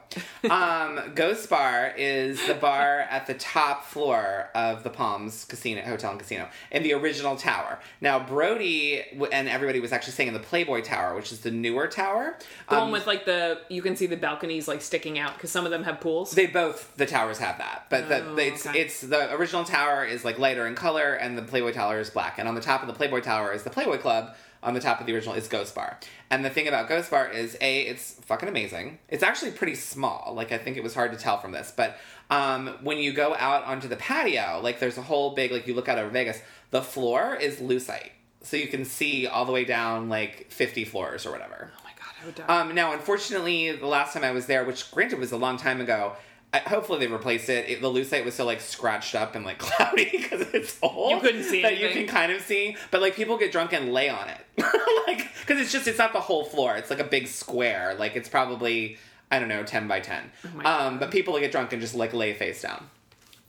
Um, 0.50 1.12
Ghost 1.14 1.50
Bar 1.50 1.92
is 1.96 2.44
the 2.46 2.54
bar 2.54 3.00
at 3.00 3.26
the 3.26 3.34
top 3.34 3.84
floor 3.84 4.48
of 4.54 4.82
the 4.82 4.90
Palms 4.90 5.44
Casino 5.44 5.82
Hotel 5.82 6.10
and 6.12 6.18
Casino 6.20 6.48
in 6.70 6.82
the 6.82 6.94
original 6.94 7.36
tower. 7.36 7.78
Now, 8.00 8.18
Brody 8.18 9.04
w- 9.12 9.30
and 9.32 9.48
everybody 9.48 9.80
was 9.80 9.92
actually 9.92 10.12
staying 10.14 10.28
in 10.28 10.34
the 10.34 10.40
Playboy 10.40 10.80
Tower, 10.82 11.14
which 11.14 11.32
is 11.32 11.40
the 11.40 11.50
newer 11.50 11.86
tower. 11.86 12.36
the 12.68 12.76
Um, 12.76 12.82
one 12.84 12.92
with 12.92 13.06
like 13.06 13.24
the, 13.26 13.60
you 13.68 13.82
can 13.82 13.94
see 13.96 14.06
the 14.06 14.16
balconies 14.16 14.66
like 14.66 14.80
sticking 14.80 15.18
out 15.18 15.34
because 15.34 15.50
some 15.50 15.64
of 15.64 15.70
them 15.70 15.84
have 15.84 16.00
pools. 16.00 16.32
They 16.32 16.46
both 16.46 16.96
the 16.96 17.06
towers 17.06 17.38
have 17.38 17.58
that, 17.58 17.86
but 17.90 18.08
the, 18.08 18.24
Oh, 18.24 18.34
the- 18.36 18.46
it's 18.46 18.66
okay. 18.66 18.80
it's 18.80 19.00
the 19.02 19.34
original 19.34 19.64
tower 19.64 20.04
is 20.04 20.24
like 20.24 20.38
lighter 20.38 20.66
in 20.66 20.74
color, 20.74 21.12
and 21.14 21.36
the 21.36 21.42
Playboy 21.42 21.72
Tower 21.72 21.98
is 22.00 22.08
black. 22.10 22.38
And 22.38 22.48
on 22.48 22.54
the 22.54 22.60
top 22.62 22.80
of 22.80 22.86
the 22.88 22.94
Playboy 22.94 23.20
Tower 23.20 23.52
is 23.52 23.64
the 23.64 23.70
Playboy 23.70 23.98
Club. 23.98 24.34
On 24.64 24.72
the 24.72 24.80
top 24.80 24.98
of 24.98 25.06
the 25.06 25.14
original 25.14 25.34
is 25.34 25.46
Ghost 25.46 25.74
Bar. 25.74 25.98
And 26.30 26.42
the 26.42 26.48
thing 26.48 26.66
about 26.66 26.88
Ghost 26.88 27.10
Bar 27.10 27.30
is 27.30 27.54
a 27.60 27.82
it's 27.82 28.14
fucking 28.24 28.48
amazing. 28.48 28.98
It's 29.10 29.22
actually 29.22 29.50
pretty 29.50 29.74
small. 29.74 30.32
Like 30.34 30.52
I 30.52 30.58
think 30.58 30.78
it 30.78 30.82
was 30.82 30.94
hard 30.94 31.12
to 31.12 31.18
tell 31.18 31.38
from 31.38 31.52
this, 31.52 31.72
but 31.76 31.98
um, 32.30 32.78
when 32.82 32.96
you 32.98 33.12
go 33.12 33.34
out 33.34 33.64
onto 33.64 33.88
the 33.88 33.96
patio, 33.96 34.60
like 34.62 34.80
there's 34.80 34.96
a 34.96 35.02
whole 35.02 35.34
big 35.34 35.52
like 35.52 35.66
you 35.66 35.74
look 35.74 35.88
out 35.88 35.98
over 35.98 36.08
Vegas. 36.08 36.40
The 36.70 36.80
floor 36.82 37.36
is 37.36 37.56
lucite, 37.60 38.10
so 38.42 38.56
you 38.56 38.66
can 38.68 38.84
see 38.86 39.26
all 39.26 39.44
the 39.44 39.52
way 39.52 39.64
down 39.64 40.08
like 40.08 40.50
50 40.50 40.86
floors 40.86 41.26
or 41.26 41.30
whatever. 41.30 41.70
oh 41.76 41.80
my 41.84 41.90
God, 41.98 42.14
I 42.22 42.26
would 42.26 42.34
die. 42.34 42.44
Um, 42.46 42.74
now, 42.74 42.92
unfortunately, 42.94 43.72
the 43.72 43.86
last 43.86 44.14
time 44.14 44.24
I 44.24 44.30
was 44.30 44.46
there, 44.46 44.64
which 44.64 44.90
granted 44.90 45.18
was 45.18 45.30
a 45.32 45.36
long 45.36 45.58
time 45.58 45.80
ago, 45.82 46.14
hopefully 46.60 47.00
they 47.00 47.06
replaced 47.06 47.48
it. 47.48 47.68
it. 47.68 47.80
The 47.80 47.90
lucite 47.90 48.24
was 48.24 48.34
so 48.34 48.44
like 48.44 48.60
scratched 48.60 49.14
up 49.14 49.34
and 49.34 49.44
like 49.44 49.58
cloudy 49.58 50.10
because 50.12 50.42
it's 50.54 50.78
old. 50.82 51.10
You 51.10 51.20
couldn't 51.20 51.44
see 51.44 51.62
that 51.62 51.78
you 51.78 51.90
can 51.90 52.06
kind 52.06 52.32
of 52.32 52.40
see, 52.40 52.76
but 52.90 53.00
like 53.00 53.14
people 53.14 53.36
get 53.36 53.52
drunk 53.52 53.72
and 53.72 53.92
lay 53.92 54.08
on 54.08 54.28
it, 54.28 54.40
like 55.06 55.28
because 55.40 55.60
it's 55.60 55.72
just 55.72 55.86
it's 55.88 55.98
not 55.98 56.12
the 56.12 56.20
whole 56.20 56.44
floor. 56.44 56.76
It's 56.76 56.90
like 56.90 57.00
a 57.00 57.04
big 57.04 57.26
square. 57.26 57.94
Like 57.98 58.16
it's 58.16 58.28
probably 58.28 58.98
I 59.30 59.38
don't 59.38 59.48
know 59.48 59.64
ten 59.64 59.88
by 59.88 60.00
ten. 60.00 60.30
Oh 60.44 60.86
um, 60.86 60.98
but 60.98 61.10
people 61.10 61.38
get 61.38 61.52
drunk 61.52 61.72
and 61.72 61.82
just 61.82 61.94
like 61.94 62.12
lay 62.12 62.32
face 62.34 62.62
down. 62.62 62.88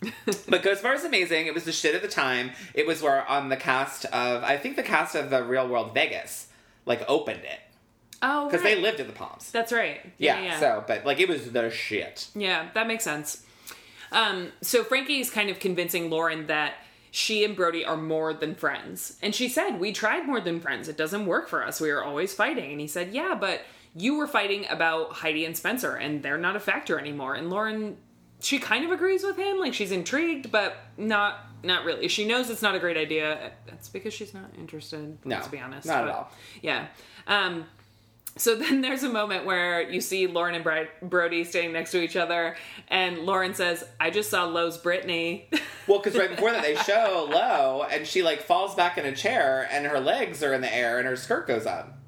but 0.50 0.62
Ghost 0.62 0.84
Bar 0.84 0.94
is 0.94 1.04
amazing. 1.04 1.48
It 1.48 1.54
was 1.54 1.64
the 1.64 1.72
shit 1.72 1.96
at 1.96 2.02
the 2.02 2.08
time. 2.08 2.52
It 2.74 2.86
was 2.86 3.02
where 3.02 3.28
on 3.28 3.50
the 3.50 3.58
cast 3.58 4.06
of 4.06 4.44
I 4.44 4.58
think 4.58 4.76
the 4.76 4.84
cast 4.84 5.16
of 5.16 5.30
the 5.30 5.44
Real 5.44 5.68
World 5.68 5.94
Vegas 5.94 6.48
like 6.86 7.04
opened 7.08 7.44
it 7.44 7.60
oh, 8.22 8.46
because 8.46 8.64
right. 8.64 8.76
they 8.76 8.82
lived 8.82 9.00
at 9.00 9.08
the 9.08 9.14
Palms. 9.14 9.52
That's 9.52 9.72
right. 9.72 10.02
Yeah, 10.18 10.60
so 10.60 10.84
but 10.88 11.06
like 11.06 11.20
it 11.20 11.30
was 11.30 11.52
the 11.52 11.70
shit. 11.70 12.28
Yeah, 12.36 12.70
that 12.74 12.88
makes 12.88 13.04
sense. 13.04 13.46
Um, 14.12 14.52
so 14.62 14.84
Frankie 14.84 15.20
is 15.20 15.30
kind 15.30 15.50
of 15.50 15.60
convincing 15.60 16.10
Lauren 16.10 16.48
that 16.48 16.76
she 17.12 17.46
and 17.46 17.56
Brody 17.56 17.86
are 17.86 17.98
more 17.98 18.34
than 18.34 18.56
friends. 18.56 19.18
And 19.22 19.34
she 19.34 19.48
said, 19.48 19.80
We 19.80 19.94
tried 19.94 20.26
more 20.26 20.42
than 20.42 20.60
friends. 20.60 20.90
It 20.90 20.98
doesn't 20.98 21.26
work 21.26 21.48
for 21.48 21.66
us. 21.66 21.80
We 21.80 21.90
are 21.92 22.04
always 22.04 22.34
fighting. 22.34 22.72
And 22.72 22.82
he 22.82 22.88
said, 22.88 23.14
Yeah, 23.14 23.36
but 23.40 23.62
you 23.96 24.18
were 24.18 24.28
fighting 24.28 24.66
about 24.70 25.14
Heidi 25.14 25.46
and 25.46 25.56
Spencer, 25.56 25.96
and 25.96 26.22
they're 26.22 26.38
not 26.38 26.58
a 26.58 26.60
factor 26.60 27.00
anymore. 27.00 27.36
And 27.36 27.50
Lauren, 27.50 27.96
she 28.42 28.60
kind 28.60 28.84
of 28.84 28.92
agrees 28.92 29.24
with 29.24 29.38
him. 29.38 29.60
Like 29.60 29.74
she's 29.74 29.92
intrigued, 29.92 30.52
but 30.52 30.76
not 30.98 31.40
not 31.64 31.86
really. 31.86 32.10
She 32.10 32.26
knows 32.28 32.50
it's 32.50 32.62
not 32.62 32.76
a 32.76 32.80
great 32.80 32.98
idea. 32.98 33.52
That's 33.66 33.88
because 33.88 34.14
she's 34.14 34.34
not 34.34 34.52
interested. 34.58 35.18
No, 35.26 35.42
to 35.42 35.50
be 35.50 35.60
honest. 35.60 35.88
not 35.88 36.04
at 36.04 36.14
all. 36.14 36.32
Yeah. 36.62 36.88
Um, 37.28 37.66
so 38.38 38.56
then 38.56 38.82
there's 38.82 39.04
a 39.04 39.10
moment 39.10 39.46
where 39.46 39.82
you 39.82 40.02
see 40.02 40.28
Lauren 40.28 40.56
and 40.56 40.88
Brody 41.02 41.44
standing 41.44 41.74
next 41.74 41.92
to 41.92 42.02
each 42.02 42.16
other, 42.16 42.58
and 42.90 43.20
Lauren 43.20 43.54
says, 43.54 43.84
"I 44.00 44.10
just 44.10 44.30
saw 44.30 44.46
Lo's 44.46 44.78
Brittany." 44.78 45.50
Well, 45.88 46.00
because 46.00 46.18
right 46.18 46.32
before 46.32 46.52
that 46.52 46.64
they 46.64 46.74
show 46.78 47.28
Lo, 47.30 47.84
and 47.84 48.08
she 48.08 48.24
like 48.24 48.42
falls 48.42 48.74
back 48.74 48.98
in 48.98 49.06
a 49.06 49.16
chair, 49.16 49.68
and 49.70 49.86
her 49.86 50.00
legs 50.00 50.42
are 50.42 50.52
in 50.52 50.62
the 50.62 50.76
air, 50.76 50.98
and 50.98 51.08
her 51.08 51.16
skirt 51.16 51.46
goes 51.46 51.68
up. 51.68 52.00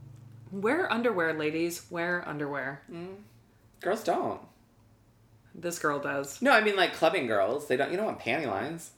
Wear 0.52 0.92
underwear, 0.92 1.32
ladies. 1.36 1.86
Wear 1.92 2.28
underwear. 2.28 2.82
Mm. 2.92 3.18
Girls 3.80 4.04
don't. 4.04 4.42
This 5.54 5.78
girl 5.78 6.00
does. 6.00 6.42
No, 6.42 6.54
I 6.54 6.62
mean 6.62 6.76
like 6.76 6.96
clubbing 6.96 7.28
girls. 7.28 7.68
They 7.68 7.78
don't. 7.78 7.92
You 7.92 7.98
don't 7.98 8.08
want 8.08 8.20
panty 8.20 8.48
lines. 8.48 8.94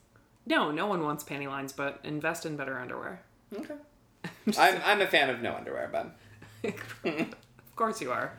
No, 0.45 0.71
no 0.71 0.87
one 0.87 1.03
wants 1.03 1.25
panty 1.25 1.47
lines, 1.47 1.73
but 1.73 1.99
invest 2.05 2.45
in 2.45 2.55
better 2.55 2.79
underwear. 2.79 3.21
Okay. 3.53 3.75
I'm 4.57 4.81
I'm 4.85 5.01
a 5.01 5.07
fan 5.07 5.29
of 5.29 5.41
no 5.41 5.55
underwear, 5.55 5.89
but 5.91 6.15
Of 6.63 7.75
course 7.75 8.01
you 8.01 8.11
are. 8.11 8.33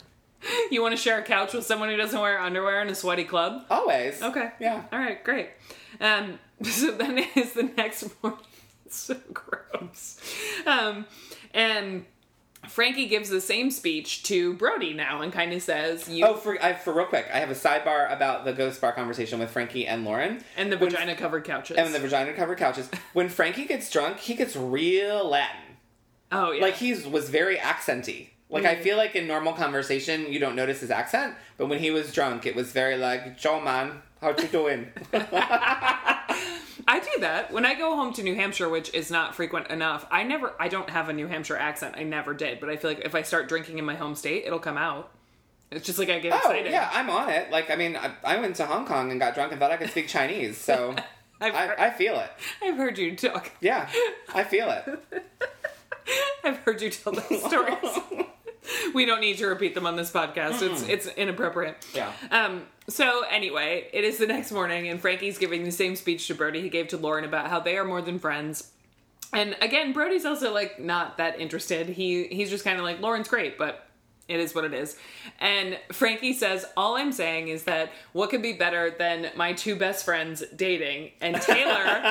You 0.70 0.80
want 0.83 0.92
to 0.92 1.00
share 1.00 1.18
a 1.18 1.22
couch 1.22 1.52
with 1.52 1.66
someone 1.66 1.88
who 1.90 1.96
doesn't 1.96 2.18
wear 2.18 2.38
underwear 2.40 2.80
in 2.83 2.88
a 2.88 2.94
sweaty 2.94 3.24
club? 3.24 3.64
always. 3.70 4.22
Okay. 4.22 4.50
Yeah. 4.59 4.85
All 4.92 4.98
right, 4.98 5.22
great. 5.22 5.50
Um, 6.00 6.38
so 6.62 6.92
then 6.92 7.18
it 7.18 7.37
is 7.37 7.52
the 7.52 7.64
next 7.64 8.09
morning. 8.22 8.40
It's 8.87 8.96
so 8.96 9.16
gross. 9.33 10.18
Um, 10.66 11.06
and 11.54 12.04
Frankie 12.68 13.06
gives 13.06 13.28
the 13.30 13.40
same 13.40 13.70
speech 13.70 14.22
to 14.24 14.54
Brody 14.54 14.92
now 14.94 15.20
and 15.22 15.33
kind 15.33 15.52
of 15.52 15.62
says, 15.62 16.09
"You 16.09 16.26
Oh, 16.26 16.35
for 16.35 16.62
I, 16.62 16.72
for 16.74 16.92
real 16.92 17.06
quick, 17.06 17.26
I 17.33 17.38
have 17.38 17.50
a 17.50 17.54
sidebar 17.54 18.12
about 18.14 18.44
the 18.44 18.52
ghost 18.52 18.80
bar 18.80 18.92
conversation 18.92 19.38
with 19.38 19.50
Frankie 19.50 19.87
and 19.87 20.04
Lauren. 20.04 20.42
and 20.56 20.70
the 20.72 20.76
When- 20.78 20.90
vagina 20.90 21.14
covered 21.16 21.44
couches." 21.44 21.76
and 21.76 21.94
the 21.94 21.98
vagina 21.98 22.33
covered 22.35 22.59
couches. 22.59 22.90
When 23.12 23.28
Frankie 23.28 23.64
gets 23.66 23.90
drunk, 23.90 24.18
he 24.18 24.35
gets 24.35 24.56
real 24.56 25.28
Latin. 25.28 25.69
Oh 26.33 26.53
yeah, 26.53 26.62
Like 26.62 26.75
he 26.75 26.93
was 26.93 27.29
very 27.29 27.57
accenty. 27.57 28.29
Like 28.49 28.64
I 28.64 28.75
mm. 28.75 28.83
feel 28.83 28.97
like 28.97 29.14
in 29.14 29.27
normal 29.27 29.53
conversation 29.53 30.33
you 30.33 30.40
don't 30.40 30.57
notice 30.57 30.81
his 30.81 30.90
accent, 30.90 31.35
but 31.57 31.69
when 31.69 31.79
he 31.79 31.90
was 31.90 32.12
drunk, 32.12 32.47
it 32.47 32.57
was 32.57 32.73
very 32.73 32.97
like, 32.97 33.38
"Joe 33.38 33.61
man, 33.61 34.03
how 34.21 34.31
you 34.31 34.49
doing?" 34.49 34.88
I 36.88 36.99
do 36.99 37.21
that 37.21 37.53
when 37.53 37.64
I 37.64 37.75
go 37.75 37.95
home 37.95 38.12
to 38.14 38.23
New 38.23 38.35
Hampshire, 38.35 38.69
which 38.69 38.93
is 38.93 39.11
not 39.11 39.37
frequent 39.37 39.69
enough. 39.69 40.07
I 40.11 40.25
never, 40.25 40.55
I 40.59 40.66
don't 40.66 40.90
have 40.90 41.09
a 41.09 41.12
New 41.12 41.29
Hampshire 41.29 41.57
accent. 41.57 41.95
I 41.97 42.03
never 42.03 42.35
did, 42.35 42.59
but 42.59 42.69
I 42.69 42.77
feel 42.77 42.90
like 42.90 43.03
if 43.05 43.14
I 43.14 43.23
start 43.23 43.49
drinking 43.49 43.79
in 43.79 43.85
my 43.85 43.95
home 43.95 44.16
state, 44.16 44.45
it'll 44.45 44.59
come 44.59 44.77
out. 44.77 45.12
It's 45.71 45.87
just 45.87 46.01
like 46.01 46.11
I 46.11 46.19
get 46.19 46.33
oh 46.33 46.37
excited. 46.37 46.73
yeah, 46.73 46.90
I'm 46.93 47.09
on 47.09 47.29
it. 47.29 47.53
Like 47.53 47.71
I 47.71 47.77
mean, 47.77 47.97
I, 47.97 48.12
I 48.25 48.40
went 48.40 48.57
to 48.57 48.66
Hong 48.66 48.87
Kong 48.87 49.12
and 49.12 49.21
got 49.21 49.35
drunk 49.35 49.53
and 49.53 49.61
thought 49.61 49.71
I 49.71 49.77
could 49.77 49.90
speak 49.90 50.09
Chinese, 50.09 50.59
so 50.59 50.97
I've, 51.40 51.55
heard, 51.55 51.79
I, 51.79 51.87
I 51.87 51.90
feel 51.90 52.19
it. 52.19 52.31
I've 52.61 52.77
heard 52.77 52.99
you 52.99 53.14
talk. 53.14 53.53
Yeah, 53.61 53.88
I 54.35 54.43
feel 54.43 54.69
it. 54.71 55.25
I've 56.44 56.59
heard 56.59 56.83
you 56.83 56.90
tell 56.90 57.12
those 57.12 57.42
stories. 57.44 57.99
we 58.94 59.05
don't 59.05 59.20
need 59.20 59.38
to 59.38 59.46
repeat 59.46 59.75
them 59.75 59.87
on 59.87 59.96
this 59.96 60.11
podcast. 60.11 60.62
It's 60.62 60.83
it's 60.83 61.07
inappropriate. 61.07 61.87
Yeah. 61.94 62.12
Um. 62.31 62.66
So 62.88 63.25
anyway, 63.31 63.88
it 63.92 64.05
is 64.05 64.18
the 64.18 64.27
next 64.27 64.53
morning, 64.53 64.88
and 64.88 65.01
Frankie's 65.01 65.38
giving 65.38 65.64
the 65.64 65.73
same 65.73 65.96
speech 65.96 66.27
to 66.29 66.35
Brody 66.35 66.61
he 66.61 66.68
gave 66.68 66.88
to 66.88 66.96
Lauren 66.96 67.25
about 67.25 67.49
how 67.49 67.61
they 67.61 67.77
are 67.77 67.85
more 67.85 68.03
than 68.03 68.18
friends. 68.18 68.70
And 69.33 69.57
again, 69.61 69.92
Brody's 69.92 70.25
also 70.25 70.53
like 70.53 70.81
not 70.81 71.18
that 71.18 71.40
interested. 71.40 71.88
He 71.88 72.25
he's 72.29 72.51
just 72.51 72.64
kind 72.64 72.79
of 72.79 72.85
like 72.85 73.01
Lauren's 73.01 73.29
great, 73.29 73.57
but 73.59 73.87
it 74.29 74.38
is 74.38 74.55
what 74.55 74.64
it 74.64 74.75
is. 74.75 74.96
And 75.40 75.79
Frankie 75.92 76.33
says, 76.33 76.66
"All 76.77 76.96
I'm 76.96 77.12
saying 77.12 77.49
is 77.49 77.64
that 77.64 77.92
what 78.12 78.31
could 78.31 78.42
be 78.42 78.53
better 78.53 78.90
than 78.90 79.31
my 79.37 79.53
two 79.53 79.77
best 79.77 80.05
friends 80.05 80.42
dating?" 80.55 81.12
And 81.20 81.40
Taylor 81.40 82.03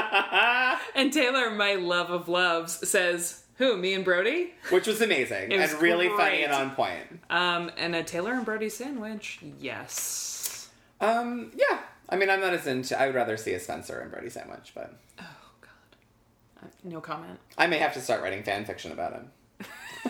and 0.96 1.12
Taylor, 1.12 1.50
my 1.52 1.76
love 1.76 2.10
of 2.10 2.28
loves, 2.30 2.88
says, 2.88 3.44
"Who? 3.60 3.78
Me 3.78 3.94
and 3.94 4.04
Brody?" 4.04 4.54
Which 4.72 4.88
was 4.88 5.02
amazing 5.02 5.50
was 5.58 5.74
and 5.74 5.82
really 5.82 6.10
funny 6.10 6.44
and 6.44 6.52
on 6.52 6.72
point. 6.72 7.22
Um, 7.30 7.72
and 7.78 7.96
a 7.96 8.04
Taylor 8.04 8.34
and 8.34 8.44
Brody 8.44 8.70
sandwich. 8.70 9.40
Yes. 9.60 10.70
Um, 11.00 11.52
yeah. 11.56 11.80
I 12.10 12.16
mean, 12.16 12.30
I'm 12.30 12.42
not 12.42 12.54
as 12.54 12.66
into. 12.68 13.00
I 13.00 13.06
would 13.06 13.16
rather 13.16 13.38
see 13.38 13.54
a 13.54 13.60
Spencer 13.60 14.00
and 14.00 14.12
Brody 14.12 14.30
sandwich, 14.30 14.72
but 14.74 14.96
Oh 15.20 15.24
God. 15.62 16.72
No 16.84 17.00
comment. 17.00 17.40
I 17.58 17.68
may 17.68 17.78
have 17.78 17.94
to 17.94 18.02
start 18.02 18.22
writing 18.24 18.42
fan 18.44 18.66
fiction 18.66 18.92
about 18.92 19.14
him. 19.14 19.30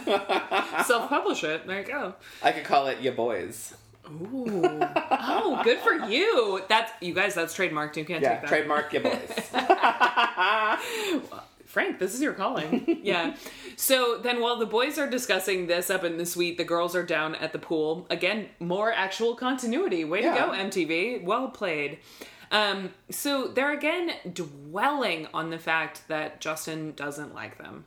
Self 0.86 1.10
publish 1.10 1.44
it. 1.44 1.68
There 1.68 1.82
you 1.82 1.86
go. 1.88 2.14
I 2.42 2.52
could 2.54 2.64
call 2.64 2.88
it 2.88 3.02
Ya 3.02 3.12
Boys. 3.12 3.74
Ooh. 4.10 4.62
Oh, 5.12 5.62
good 5.64 5.80
for 5.80 5.94
you. 6.08 6.62
That's 6.70 6.92
you 7.02 7.14
guys. 7.14 7.36
That's 7.36 7.56
trademarked. 7.56 7.96
You 7.98 8.06
can't 8.06 8.24
Yeah, 8.24 8.40
take 8.40 8.42
that. 8.42 8.48
trademark 8.48 8.94
Ya 8.94 9.02
Boys. 9.02 9.30
Frank, 11.70 12.00
this 12.00 12.16
is 12.16 12.22
your 12.22 12.34
calling. 12.34 13.00
yeah. 13.04 13.36
So 13.76 14.18
then 14.18 14.42
while 14.42 14.58
the 14.58 14.66
boys 14.66 14.98
are 14.98 15.08
discussing 15.08 15.68
this 15.68 15.92
up 15.92 16.04
in 16.04 16.18
the 16.18 16.26
suite, 16.26 16.58
the 16.58 16.64
girls 16.64 16.96
are 16.96 17.04
down 17.04 17.36
at 17.36 17.54
the 17.54 17.60
pool. 17.60 18.08
Again, 18.10 18.50
more 18.60 18.92
actual 18.92 19.36
continuity. 19.36 20.04
Way 20.04 20.24
Yeah. 20.24 20.34
to 20.34 20.40
go, 20.40 20.52
MTV. 20.54 21.24
Well 21.24 21.50
played. 21.50 22.00
Um, 22.50 22.90
so 23.12 23.48
they're 23.50 23.72
again 23.72 24.14
dwelling 24.34 25.28
on 25.32 25.52
the 25.52 25.60
fact 25.60 26.08
that 26.08 26.42
Justin 26.42 26.94
doesn't 26.96 27.36
like 27.36 27.60
them. 27.60 27.86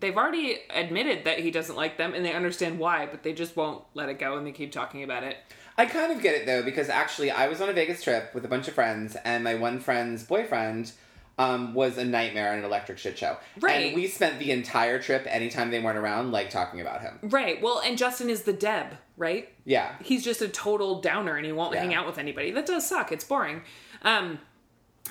They've 0.00 0.16
already 0.16 0.60
admitted 0.74 1.24
that 1.26 1.40
he 1.40 1.50
doesn't 1.50 1.76
like 1.76 1.98
them 1.98 2.14
and 2.14 2.24
they 2.24 2.32
understand 2.32 2.78
why, 2.78 3.04
but 3.04 3.22
they 3.22 3.34
just 3.34 3.56
won't 3.56 3.84
let 3.92 4.08
it 4.08 4.18
go 4.18 4.38
and 4.38 4.46
they 4.46 4.52
keep 4.52 4.72
talking 4.72 5.02
about 5.02 5.22
it. 5.22 5.36
I 5.76 5.84
kind 5.84 6.12
of 6.12 6.22
get 6.22 6.34
it 6.34 6.46
though 6.46 6.62
because 6.62 6.88
actually 6.88 7.30
I 7.30 7.48
was 7.48 7.60
on 7.60 7.68
a 7.68 7.74
Vegas 7.74 8.02
trip 8.02 8.34
with 8.34 8.46
a 8.46 8.48
bunch 8.48 8.68
of 8.68 8.72
friends 8.74 9.18
and 9.22 9.44
my 9.44 9.54
one 9.54 9.80
friend's 9.80 10.22
boyfriend 10.22 10.92
um, 11.38 11.74
was 11.74 11.98
a 11.98 12.04
nightmare 12.04 12.50
and 12.52 12.60
an 12.60 12.64
electric 12.64 12.98
shit 12.98 13.18
show. 13.18 13.36
Right. 13.60 13.88
And 13.88 13.94
we 13.96 14.06
spent 14.08 14.38
the 14.38 14.50
entire 14.52 14.98
trip 15.00 15.26
anytime 15.28 15.70
they 15.70 15.80
weren't 15.80 15.98
around 15.98 16.32
like 16.32 16.50
talking 16.50 16.80
about 16.80 17.02
him. 17.02 17.18
Right. 17.22 17.60
Well, 17.60 17.80
and 17.84 17.98
Justin 17.98 18.30
is 18.30 18.42
the 18.42 18.52
Deb, 18.54 18.96
right? 19.16 19.48
Yeah. 19.64 19.92
he's 20.02 20.24
just 20.24 20.40
a 20.40 20.48
total 20.48 21.00
downer 21.00 21.36
and 21.36 21.44
he 21.44 21.52
won't 21.52 21.74
Yeah. 21.74 21.80
hang 21.80 21.94
out 21.94 22.06
with 22.06 22.18
anybody. 22.18 22.50
That 22.52 22.66
does 22.66 22.88
suck. 22.88 23.12
It's 23.12 23.24
boring. 23.24 23.62
Um, 24.02 24.38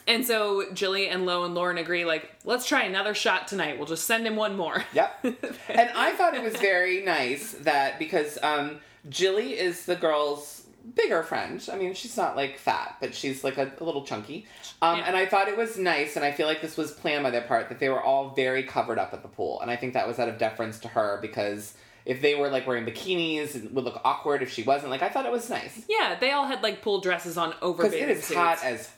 and 0.08 0.26
so 0.26 0.72
Jilly 0.74 1.08
and 1.10 1.26
Lo 1.26 1.46
and 1.46 1.54
Lauren 1.56 1.78
agree, 1.78 2.06
like, 2.06 2.30
let's 2.44 2.68
try 2.68 2.84
another 2.84 3.14
shot 3.14 3.48
tonight. 3.48 3.78
We'll 3.78 3.88
just 3.88 4.06
send 4.06 4.26
him 4.28 4.36
one 4.36 4.56
more. 4.58 4.84
Yep. 4.94 5.20
and 5.70 5.90
I 5.96 6.12
thought 6.14 6.34
it 6.36 6.44
was 6.44 6.56
very 6.58 7.02
nice 7.04 7.52
that 7.62 7.98
because 8.00 8.38
um, 8.44 8.80
Jilly 9.10 9.54
is 9.54 9.86
the 9.86 9.96
girl's 9.96 10.64
bigger 10.94 11.24
friend. 11.24 11.68
I 11.72 11.76
mean, 11.78 11.94
she's 11.94 12.16
not 12.18 12.36
like 12.36 12.58
fat, 12.58 12.98
but 13.00 13.16
she's 13.16 13.44
like 13.44 13.58
a, 13.58 13.72
a 13.80 13.84
little 13.84 14.04
chunky. 14.04 14.46
Um, 14.82 15.00
Yeah. 15.00 15.06
And 15.08 15.18
I 15.18 15.26
thought 15.26 15.48
it 15.48 15.58
was 15.58 15.78
nice, 15.78 16.16
and 16.16 16.24
I 16.26 16.32
feel 16.32 16.48
like 16.48 16.62
this 16.62 16.78
was 16.78 16.92
planned 16.92 17.24
by 17.24 17.32
their 17.32 17.42
part 17.42 17.70
that 17.70 17.80
they 17.80 17.90
were 17.90 18.02
all 18.02 18.30
very 18.36 18.64
covered 18.64 19.00
up 19.00 19.14
at 19.14 19.22
the 19.22 19.28
pool. 19.28 19.60
And 19.62 19.72
I 19.72 19.76
think 19.76 19.94
that 19.94 20.08
was 20.08 20.20
out 20.20 20.30
of 20.30 20.38
deference 20.38 20.80
to 20.82 20.88
her 20.90 21.20
because 21.22 21.74
if 22.06 22.22
they 22.22 22.36
were 22.36 22.50
like 22.50 22.68
wearing 22.68 22.86
bikinis, 22.86 23.56
it 23.56 23.74
would 23.74 23.84
look 23.84 24.00
awkward 24.06 24.44
if 24.44 24.52
she 24.52 24.62
wasn't. 24.64 24.92
Like, 24.92 25.02
I 25.02 25.10
thought 25.10 25.26
it 25.26 25.32
was 25.32 25.50
nice. 25.50 25.84
Yeah, 25.90 26.16
they 26.20 26.32
all 26.32 26.46
had 26.46 26.62
like 26.62 26.82
pool 26.82 27.00
dresses 27.02 27.38
on 27.38 27.54
over 27.62 27.84
Because 27.84 27.94
it 28.00 28.10
is 28.10 28.24
suits. 28.26 28.38
hot 28.40 28.64
as 28.64 28.90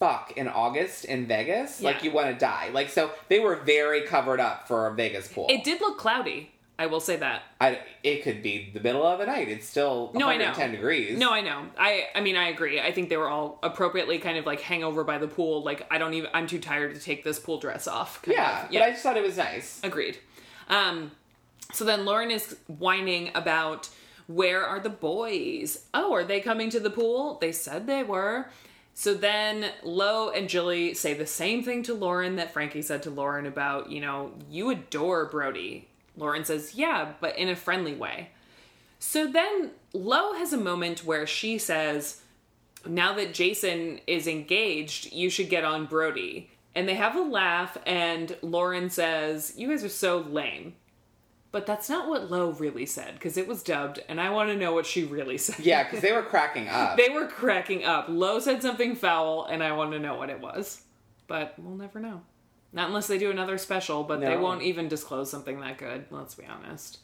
fuck 0.00 0.32
in 0.36 0.48
August 0.48 1.04
in 1.04 1.26
Vegas. 1.26 1.80
Like, 1.82 2.02
you 2.02 2.10
want 2.10 2.28
to 2.28 2.34
die. 2.34 2.70
Like, 2.72 2.88
so 2.88 3.10
they 3.28 3.38
were 3.38 3.56
very 3.56 4.02
covered 4.02 4.40
up 4.40 4.66
for 4.66 4.86
a 4.86 4.94
Vegas 4.94 5.28
pool. 5.28 5.46
it 5.50 5.62
did 5.62 5.80
look 5.80 5.98
cloudy. 5.98 6.50
I 6.80 6.86
will 6.86 7.00
say 7.00 7.16
that. 7.16 7.42
I, 7.60 7.78
it 8.02 8.22
could 8.22 8.42
be 8.42 8.70
the 8.72 8.80
middle 8.80 9.06
of 9.06 9.18
the 9.18 9.26
night. 9.26 9.50
It's 9.50 9.68
still 9.68 10.12
No, 10.14 10.28
I 10.28 10.38
know. 10.38 10.46
110 10.46 10.72
degrees. 10.72 11.18
No, 11.18 11.30
I 11.30 11.42
know. 11.42 11.66
I 11.76 12.06
I 12.14 12.22
mean, 12.22 12.36
I 12.36 12.48
agree. 12.48 12.80
I 12.80 12.90
think 12.90 13.10
they 13.10 13.18
were 13.18 13.28
all 13.28 13.58
appropriately 13.62 14.16
kind 14.18 14.38
of 14.38 14.46
like 14.46 14.62
hangover 14.62 15.04
by 15.04 15.18
the 15.18 15.28
pool. 15.28 15.62
Like, 15.62 15.86
I 15.90 15.98
don't 15.98 16.14
even. 16.14 16.30
I'm 16.32 16.46
too 16.46 16.58
tired 16.58 16.94
to 16.94 17.00
take 17.00 17.22
this 17.22 17.38
pool 17.38 17.60
dress 17.60 17.86
off. 17.86 18.22
Yeah, 18.26 18.64
of. 18.64 18.72
but 18.72 18.80
I 18.80 18.90
just 18.92 19.02
thought 19.02 19.18
it 19.18 19.22
was 19.22 19.36
nice. 19.36 19.78
Agreed. 19.82 20.16
Um, 20.70 21.10
so 21.74 21.84
then 21.84 22.06
Lauren 22.06 22.30
is 22.30 22.56
whining 22.66 23.30
about 23.34 23.90
where 24.26 24.64
are 24.64 24.80
the 24.80 24.88
boys? 24.88 25.84
Oh, 25.92 26.14
are 26.14 26.24
they 26.24 26.40
coming 26.40 26.70
to 26.70 26.80
the 26.80 26.88
pool? 26.88 27.36
They 27.42 27.52
said 27.52 27.86
they 27.86 28.04
were. 28.04 28.46
So 28.94 29.12
then 29.12 29.66
Lo 29.82 30.30
and 30.30 30.48
Jilly 30.48 30.94
say 30.94 31.12
the 31.12 31.26
same 31.26 31.62
thing 31.62 31.82
to 31.84 31.94
Lauren 31.94 32.36
that 32.36 32.54
Frankie 32.54 32.82
said 32.82 33.02
to 33.02 33.10
Lauren 33.10 33.44
about, 33.44 33.90
you 33.90 34.00
know, 34.00 34.32
you 34.48 34.70
adore 34.70 35.26
Brody. 35.26 35.89
Lauren 36.20 36.44
says, 36.44 36.74
yeah, 36.74 37.12
but 37.20 37.36
in 37.36 37.48
a 37.48 37.56
friendly 37.56 37.94
way. 37.94 38.30
So 38.98 39.26
then 39.26 39.70
Lo 39.92 40.34
has 40.34 40.52
a 40.52 40.58
moment 40.58 41.04
where 41.04 41.26
she 41.26 41.58
says, 41.58 42.20
now 42.86 43.14
that 43.14 43.34
Jason 43.34 44.00
is 44.06 44.26
engaged, 44.26 45.12
you 45.12 45.30
should 45.30 45.50
get 45.50 45.64
on 45.64 45.86
Brody. 45.86 46.50
And 46.74 46.88
they 46.88 46.94
have 46.94 47.16
a 47.16 47.22
laugh, 47.22 47.76
and 47.84 48.36
Lauren 48.42 48.90
says, 48.90 49.54
You 49.56 49.68
guys 49.68 49.82
are 49.82 49.88
so 49.88 50.18
lame. 50.18 50.74
But 51.52 51.66
that's 51.66 51.90
not 51.90 52.08
what 52.08 52.30
Lo 52.30 52.52
really 52.52 52.86
said, 52.86 53.14
because 53.14 53.36
it 53.36 53.48
was 53.48 53.64
dubbed, 53.64 53.98
and 54.08 54.20
I 54.20 54.30
want 54.30 54.50
to 54.50 54.56
know 54.56 54.72
what 54.72 54.86
she 54.86 55.02
really 55.02 55.36
said. 55.36 55.58
Yeah, 55.58 55.82
because 55.82 56.00
they 56.00 56.12
were 56.12 56.22
cracking 56.22 56.68
up. 56.68 56.96
They 56.96 57.08
were 57.08 57.26
cracking 57.26 57.84
up. 57.84 58.06
Lo 58.08 58.38
said 58.38 58.62
something 58.62 58.94
foul, 58.94 59.46
and 59.46 59.64
I 59.64 59.72
want 59.72 59.90
to 59.92 59.98
know 59.98 60.14
what 60.14 60.30
it 60.30 60.40
was. 60.40 60.82
But 61.26 61.54
we'll 61.58 61.76
never 61.76 61.98
know. 61.98 62.22
Not 62.72 62.88
unless 62.88 63.08
they 63.08 63.18
do 63.18 63.30
another 63.30 63.58
special, 63.58 64.04
but 64.04 64.20
they 64.20 64.36
won't 64.36 64.62
even 64.62 64.88
disclose 64.88 65.30
something 65.30 65.60
that 65.60 65.78
good, 65.78 66.04
let's 66.10 66.34
be 66.34 66.44
honest. 66.46 66.98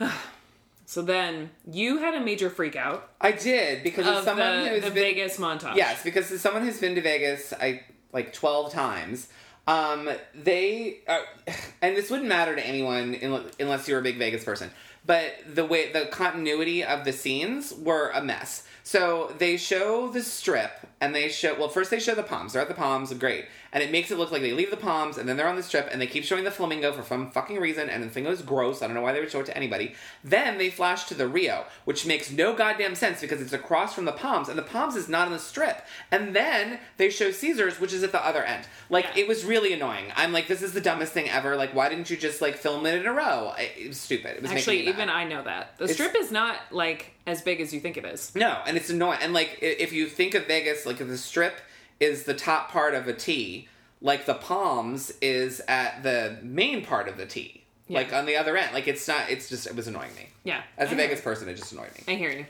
so 0.86 1.02
then, 1.02 1.50
you 1.70 1.98
had 1.98 2.14
a 2.14 2.20
major 2.20 2.50
freak 2.50 2.74
out 2.74 3.10
I 3.20 3.32
did 3.32 3.84
because 3.84 4.06
of 4.06 4.24
someone 4.24 4.64
the, 4.64 4.68
who's 4.70 4.82
the 4.82 4.90
been 4.90 4.94
Vegas 4.94 5.36
montage. 5.38 5.76
yes, 5.76 6.02
because 6.02 6.30
as 6.32 6.40
someone 6.40 6.64
who's 6.64 6.80
been 6.80 6.96
to 6.96 7.00
Vegas, 7.00 7.52
I 7.52 7.82
like 8.12 8.32
twelve 8.32 8.72
times. 8.72 9.28
Um, 9.68 10.08
they 10.34 10.98
uh, 11.06 11.20
and 11.82 11.96
this 11.96 12.10
wouldn't 12.10 12.28
matter 12.28 12.56
to 12.56 12.66
anyone 12.66 13.16
unless 13.60 13.88
you're 13.88 14.00
a 14.00 14.02
big 14.02 14.18
Vegas 14.18 14.44
person. 14.44 14.70
But 15.04 15.34
the 15.54 15.64
way 15.64 15.92
the 15.92 16.06
continuity 16.06 16.82
of 16.82 17.04
the 17.04 17.12
scenes 17.12 17.72
were 17.72 18.10
a 18.10 18.22
mess. 18.22 18.66
So 18.82 19.32
they 19.38 19.56
show 19.56 20.08
the 20.10 20.22
strip 20.22 20.72
and 21.00 21.14
they 21.14 21.28
show 21.28 21.54
well 21.58 21.68
first 21.68 21.90
they 21.90 22.00
show 22.00 22.14
the 22.14 22.22
palms. 22.22 22.52
They're 22.52 22.62
at 22.62 22.68
the 22.68 22.74
palms, 22.74 23.12
great, 23.14 23.46
and 23.72 23.82
it 23.82 23.90
makes 23.90 24.10
it 24.10 24.18
look 24.18 24.30
like 24.32 24.42
they 24.42 24.52
leave 24.52 24.70
the 24.70 24.76
palms 24.76 25.18
and 25.18 25.28
then 25.28 25.36
they're 25.36 25.48
on 25.48 25.56
the 25.56 25.62
strip 25.62 25.88
and 25.90 26.00
they 26.00 26.06
keep 26.06 26.24
showing 26.24 26.44
the 26.44 26.50
flamingo 26.50 26.92
for 26.92 27.02
some 27.02 27.30
fucking 27.30 27.58
reason 27.58 27.88
and 27.90 28.02
the 28.02 28.08
flamingo 28.08 28.30
is 28.32 28.42
gross. 28.42 28.82
I 28.82 28.86
don't 28.86 28.94
know 28.94 29.02
why 29.02 29.12
they 29.12 29.20
would 29.20 29.30
show 29.30 29.40
it 29.40 29.46
to 29.46 29.56
anybody. 29.56 29.94
Then 30.24 30.58
they 30.58 30.70
flash 30.70 31.04
to 31.06 31.14
the 31.14 31.28
Rio, 31.28 31.64
which 31.84 32.06
makes 32.06 32.30
no 32.30 32.54
goddamn 32.54 32.94
sense 32.94 33.20
because 33.20 33.40
it's 33.40 33.52
across 33.52 33.94
from 33.94 34.04
the 34.04 34.12
palms 34.12 34.48
and 34.48 34.58
the 34.58 34.62
palms 34.62 34.96
is 34.96 35.08
not 35.08 35.26
on 35.26 35.32
the 35.32 35.38
strip. 35.38 35.82
And 36.10 36.34
then 36.34 36.78
they 36.96 37.10
show 37.10 37.30
Caesars, 37.30 37.80
which 37.80 37.92
is 37.92 38.02
at 38.02 38.12
the 38.12 38.24
other 38.24 38.42
end. 38.44 38.66
Like 38.90 39.04
Yeah. 39.14 39.22
it 39.24 39.28
was 39.28 39.44
really 39.44 39.72
annoying. 39.72 40.06
I'm 40.16 40.32
like, 40.32 40.46
this 40.48 40.62
is 40.62 40.72
the 40.72 40.80
dumbest 40.80 41.12
thing 41.12 41.28
ever. 41.28 41.56
Like, 41.56 41.74
why 41.74 41.88
didn't 41.88 42.08
you 42.10 42.16
just 42.16 42.40
like 42.40 42.56
film 42.56 42.86
it 42.86 42.94
in 43.00 43.06
a 43.06 43.12
row? 43.12 43.52
It 43.58 43.88
was 43.88 43.98
stupid. 44.00 44.36
It 44.36 44.42
was 44.42 44.50
Actually, 44.50 44.86
even. 44.88 45.10
I 45.10 45.24
know 45.24 45.42
that. 45.42 45.76
The 45.78 45.84
It's- 45.84 45.96
strip 45.96 46.14
is 46.16 46.30
not, 46.30 46.56
like, 46.70 47.12
as 47.26 47.42
big 47.42 47.60
as 47.60 47.74
you 47.74 47.80
think 47.80 47.96
it 47.96 48.04
is. 48.04 48.32
No, 48.34 48.60
and 48.66 48.76
it's 48.76 48.88
annoying. 48.90 49.18
And 49.20 49.32
like, 49.32 49.58
if 49.60 49.92
you 49.92 50.06
think 50.06 50.34
of 50.34 50.46
Vegas, 50.46 50.86
like 50.86 50.98
the 50.98 51.18
strip 51.18 51.56
is 52.00 52.24
the 52.24 52.34
top 52.34 52.70
part 52.70 52.94
of 52.94 53.08
a 53.08 53.12
T, 53.12 53.68
like 54.00 54.26
the 54.26 54.34
Palms 54.34 55.12
is 55.20 55.60
at 55.68 56.02
the 56.02 56.38
main 56.42 56.84
part 56.84 57.08
of 57.08 57.16
the 57.16 57.26
T, 57.26 57.64
Yeah. 57.88 57.98
like 57.98 58.12
on 58.12 58.26
the 58.26 58.36
other 58.36 58.56
end. 58.56 58.72
Like 58.74 58.88
it's 58.88 59.06
not. 59.08 59.30
It's 59.30 59.48
just 59.48 59.66
it 59.66 59.74
was 59.74 59.86
annoying 59.88 60.14
me. 60.16 60.28
Yeah. 60.44 60.62
As 60.78 60.90
I 60.90 60.92
a. 60.92 60.96
Vegas 60.96 61.20
person, 61.20 61.48
it 61.48 61.54
just 61.56 61.72
annoyed 61.72 61.90
me. 61.96 62.12
I 62.14 62.16
hear 62.16 62.30
you. 62.30 62.46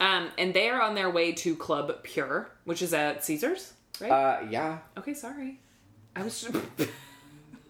Um, 0.00 0.28
and 0.38 0.54
they 0.54 0.68
are 0.68 0.80
on 0.80 0.94
their 0.94 1.10
way 1.10 1.32
to 1.32 1.56
Club 1.56 2.02
Pure, 2.04 2.48
which 2.64 2.82
is 2.82 2.94
at 2.94 3.24
Caesars, 3.24 3.72
right? 4.00 4.10
Uh, 4.10 4.46
yeah. 4.48 4.78
okay, 4.96 5.12
sorry. 5.14 5.58
I 6.14 6.22
was 6.22 6.40
just... 6.42 6.56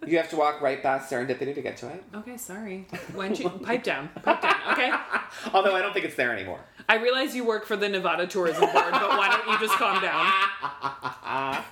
You 0.06 0.16
have 0.18 0.30
to 0.30 0.36
walk 0.36 0.60
right 0.60 0.80
past 0.80 1.10
Serendipity 1.10 1.54
to 1.56 1.60
get 1.60 1.76
to 1.78 1.88
it. 1.88 2.04
okay. 2.14 2.36
Sorry. 2.36 2.86
Why 3.14 3.26
don't 3.26 3.40
you 3.40 3.48
pipe 3.50 3.82
down? 3.82 4.08
Pipe 4.22 4.40
down. 4.40 4.54
Okay. 4.72 4.92
Although 5.52 5.74
I 5.74 5.82
don't 5.82 5.92
think 5.92 6.04
it's 6.04 6.14
there 6.14 6.32
anymore. 6.32 6.60
I 6.88 6.96
realize 6.96 7.34
you 7.34 7.44
work 7.44 7.66
for 7.66 7.76
the 7.76 7.88
Nevada 7.88 8.26
Tourism 8.26 8.62
Board, 8.62 8.92
but 8.92 9.10
why 9.10 9.28
don't 9.30 9.52
you 9.52 9.58
just 9.66 9.78
calm 9.78 10.00
down? 10.00 11.62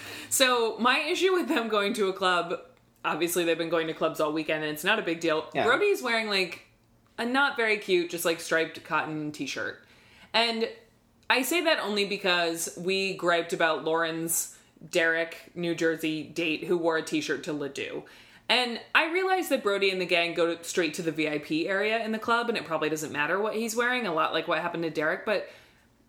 so 0.30 0.76
my 0.78 1.00
issue 1.00 1.32
with 1.32 1.48
them 1.48 1.68
going 1.68 1.92
to 1.94 2.08
a 2.08 2.12
club, 2.12 2.54
obviously 3.04 3.44
they've 3.44 3.58
been 3.58 3.68
going 3.68 3.88
to 3.88 3.94
clubs 3.94 4.20
all 4.20 4.32
weekend, 4.32 4.62
and 4.62 4.72
it's 4.72 4.84
not 4.84 4.98
a 4.98 5.02
big 5.02 5.20
deal. 5.20 5.46
Yeah. 5.54 5.64
Brody's 5.64 6.02
wearing 6.02 6.28
like 6.28 6.66
a 7.18 7.26
not 7.26 7.56
very 7.56 7.78
cute, 7.78 8.10
just 8.10 8.24
like 8.24 8.40
striped 8.40 8.84
cotton 8.84 9.32
t-shirt, 9.32 9.84
and 10.32 10.68
I 11.28 11.42
say 11.42 11.62
that 11.62 11.80
only 11.80 12.04
because 12.04 12.68
we 12.76 13.14
griped 13.14 13.52
about 13.52 13.84
Lauren's 13.84 14.56
Derek, 14.90 15.50
New 15.54 15.74
Jersey 15.74 16.22
date 16.22 16.64
who 16.64 16.78
wore 16.78 16.96
a 16.96 17.02
t-shirt 17.02 17.44
to 17.44 17.52
Les 17.52 17.68
Deux. 17.68 18.04
And 18.50 18.80
I 18.96 19.12
realize 19.12 19.48
that 19.50 19.62
Brody 19.62 19.90
and 19.90 20.00
the 20.00 20.06
gang 20.06 20.34
go 20.34 20.56
to, 20.56 20.64
straight 20.64 20.94
to 20.94 21.02
the 21.02 21.12
VIP 21.12 21.52
area 21.68 22.04
in 22.04 22.10
the 22.10 22.18
club, 22.18 22.48
and 22.48 22.58
it 22.58 22.64
probably 22.64 22.90
doesn't 22.90 23.12
matter 23.12 23.40
what 23.40 23.54
he's 23.54 23.76
wearing, 23.76 24.08
a 24.08 24.12
lot 24.12 24.32
like 24.32 24.48
what 24.48 24.58
happened 24.58 24.82
to 24.82 24.90
Derek, 24.90 25.24
but 25.24 25.48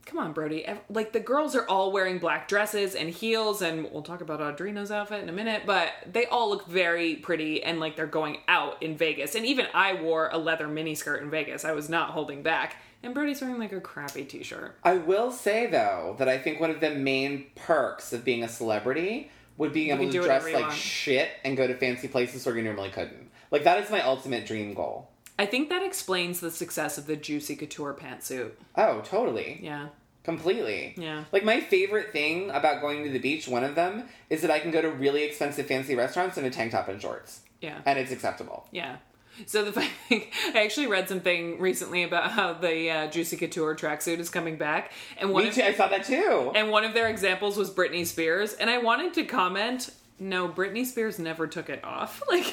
come 0.07 0.17
on, 0.17 0.33
Brody. 0.33 0.65
Like, 0.89 1.13
the 1.13 1.19
girls 1.19 1.55
are 1.55 1.67
all 1.67 1.91
wearing 1.91 2.17
black 2.17 2.47
dresses 2.47 2.95
and 2.95 3.11
heels, 3.11 3.61
and 3.61 3.91
we'll 3.91 4.01
talk 4.01 4.21
about 4.21 4.41
Audrina's 4.41 4.89
outfit 4.89 5.21
in 5.21 5.29
a 5.29 5.31
minute, 5.31 5.63
but 5.67 5.93
they 6.11 6.25
all 6.25 6.49
look 6.49 6.65
very 6.65 7.15
pretty 7.15 7.63
and 7.63 7.79
like 7.79 7.95
they're 7.95 8.07
going 8.07 8.39
out 8.47 8.81
in 8.81 8.97
Vegas. 8.97 9.35
And 9.35 9.45
even 9.45 9.67
I 9.75 10.01
wore 10.01 10.29
a 10.33 10.39
leather 10.39 10.67
miniskirt 10.67 11.21
in 11.21 11.29
Vegas. 11.29 11.63
I 11.63 11.73
was 11.73 11.89
not 11.89 12.09
holding 12.09 12.41
back. 12.41 12.77
And 13.03 13.13
Brody's 13.13 13.41
wearing 13.41 13.59
like 13.59 13.71
a 13.71 13.81
crappy 13.81 14.25
t 14.25 14.41
shirt. 14.43 14.77
I 14.83 14.95
will 14.95 15.31
say 15.31 15.67
though 15.67 16.15
that 16.19 16.27
I 16.27 16.37
think 16.37 16.59
one 16.59 16.69
of 16.69 16.79
the 16.81 16.91
main 16.91 17.45
perks 17.55 18.13
of 18.13 18.23
being 18.23 18.43
a 18.43 18.49
celebrity 18.49 19.31
would 19.57 19.73
be 19.73 19.91
able 19.91 20.09
to 20.09 20.21
dress 20.21 20.45
like 20.45 20.61
want. 20.61 20.73
shit 20.73 21.29
and 21.43 21.57
go 21.57 21.67
to 21.67 21.75
fancy 21.75 22.07
places 22.07 22.45
where 22.45 22.57
you 22.57 22.63
normally 22.63 22.89
couldn't. 22.89 23.29
Like 23.51 23.63
that 23.63 23.83
is 23.83 23.89
my 23.89 24.01
ultimate 24.01 24.45
dream 24.45 24.73
goal. 24.73 25.09
I 25.37 25.45
think 25.45 25.69
that 25.69 25.83
explains 25.83 26.39
the 26.39 26.51
success 26.51 26.97
of 26.97 27.07
the 27.07 27.15
Juicy 27.15 27.55
Couture 27.55 27.93
pantsuit. 27.93 28.51
Oh, 28.75 29.01
totally. 29.01 29.59
Yeah. 29.61 29.87
Completely. 30.23 30.93
Yeah. 30.97 31.23
Like 31.31 31.43
my 31.43 31.59
favorite 31.59 32.11
thing 32.11 32.51
about 32.51 32.81
going 32.81 33.03
to 33.03 33.09
the 33.09 33.19
beach, 33.19 33.47
one 33.47 33.63
of 33.63 33.75
them, 33.75 34.07
is 34.29 34.41
that 34.41 34.51
I 34.51 34.59
can 34.59 34.69
go 34.69 34.81
to 34.81 34.89
really 34.89 35.23
expensive 35.23 35.65
fancy 35.65 35.95
restaurants 35.95 36.37
in 36.37 36.45
a 36.45 36.51
tank 36.51 36.73
top 36.73 36.87
and 36.89 37.01
shorts. 37.01 37.41
Yeah. 37.59 37.79
And 37.85 37.97
it's 37.97 38.11
acceptable. 38.11 38.67
Yeah. 38.71 38.97
So 39.45 39.63
the 39.63 39.71
thing, 40.09 40.25
I 40.53 40.63
actually 40.63 40.87
read 40.87 41.07
something 41.09 41.59
recently 41.59 42.03
about 42.03 42.31
how 42.31 42.53
the 42.53 42.89
uh, 42.89 43.07
Juicy 43.07 43.37
Couture 43.37 43.75
tracksuit 43.75 44.19
is 44.19 44.29
coming 44.29 44.57
back, 44.57 44.91
and 45.17 45.31
one 45.31 45.43
Me 45.43 45.49
of, 45.49 45.55
too. 45.55 45.63
I 45.63 45.73
saw 45.73 45.87
that 45.87 46.03
too. 46.05 46.51
and 46.55 46.69
one 46.69 46.83
of 46.83 46.93
their 46.93 47.07
examples 47.09 47.57
was 47.57 47.69
Britney 47.71 48.05
Spears, 48.05 48.53
and 48.53 48.69
I 48.69 48.77
wanted 48.79 49.13
to 49.15 49.23
comment. 49.25 49.89
No, 50.19 50.47
Britney 50.47 50.85
Spears 50.85 51.17
never 51.17 51.47
took 51.47 51.69
it 51.69 51.83
off. 51.83 52.21
Like, 52.29 52.43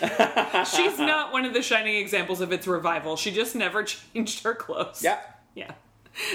she's 0.66 0.98
not 0.98 1.32
one 1.32 1.44
of 1.44 1.52
the 1.52 1.60
shining 1.62 1.96
examples 1.96 2.40
of 2.40 2.50
its 2.52 2.66
revival. 2.66 3.16
She 3.16 3.30
just 3.30 3.54
never 3.54 3.82
changed 3.84 4.42
her 4.44 4.54
clothes. 4.54 5.02
yeah. 5.04 5.18
Yeah. 5.54 5.72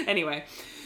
Anyway, 0.06 0.44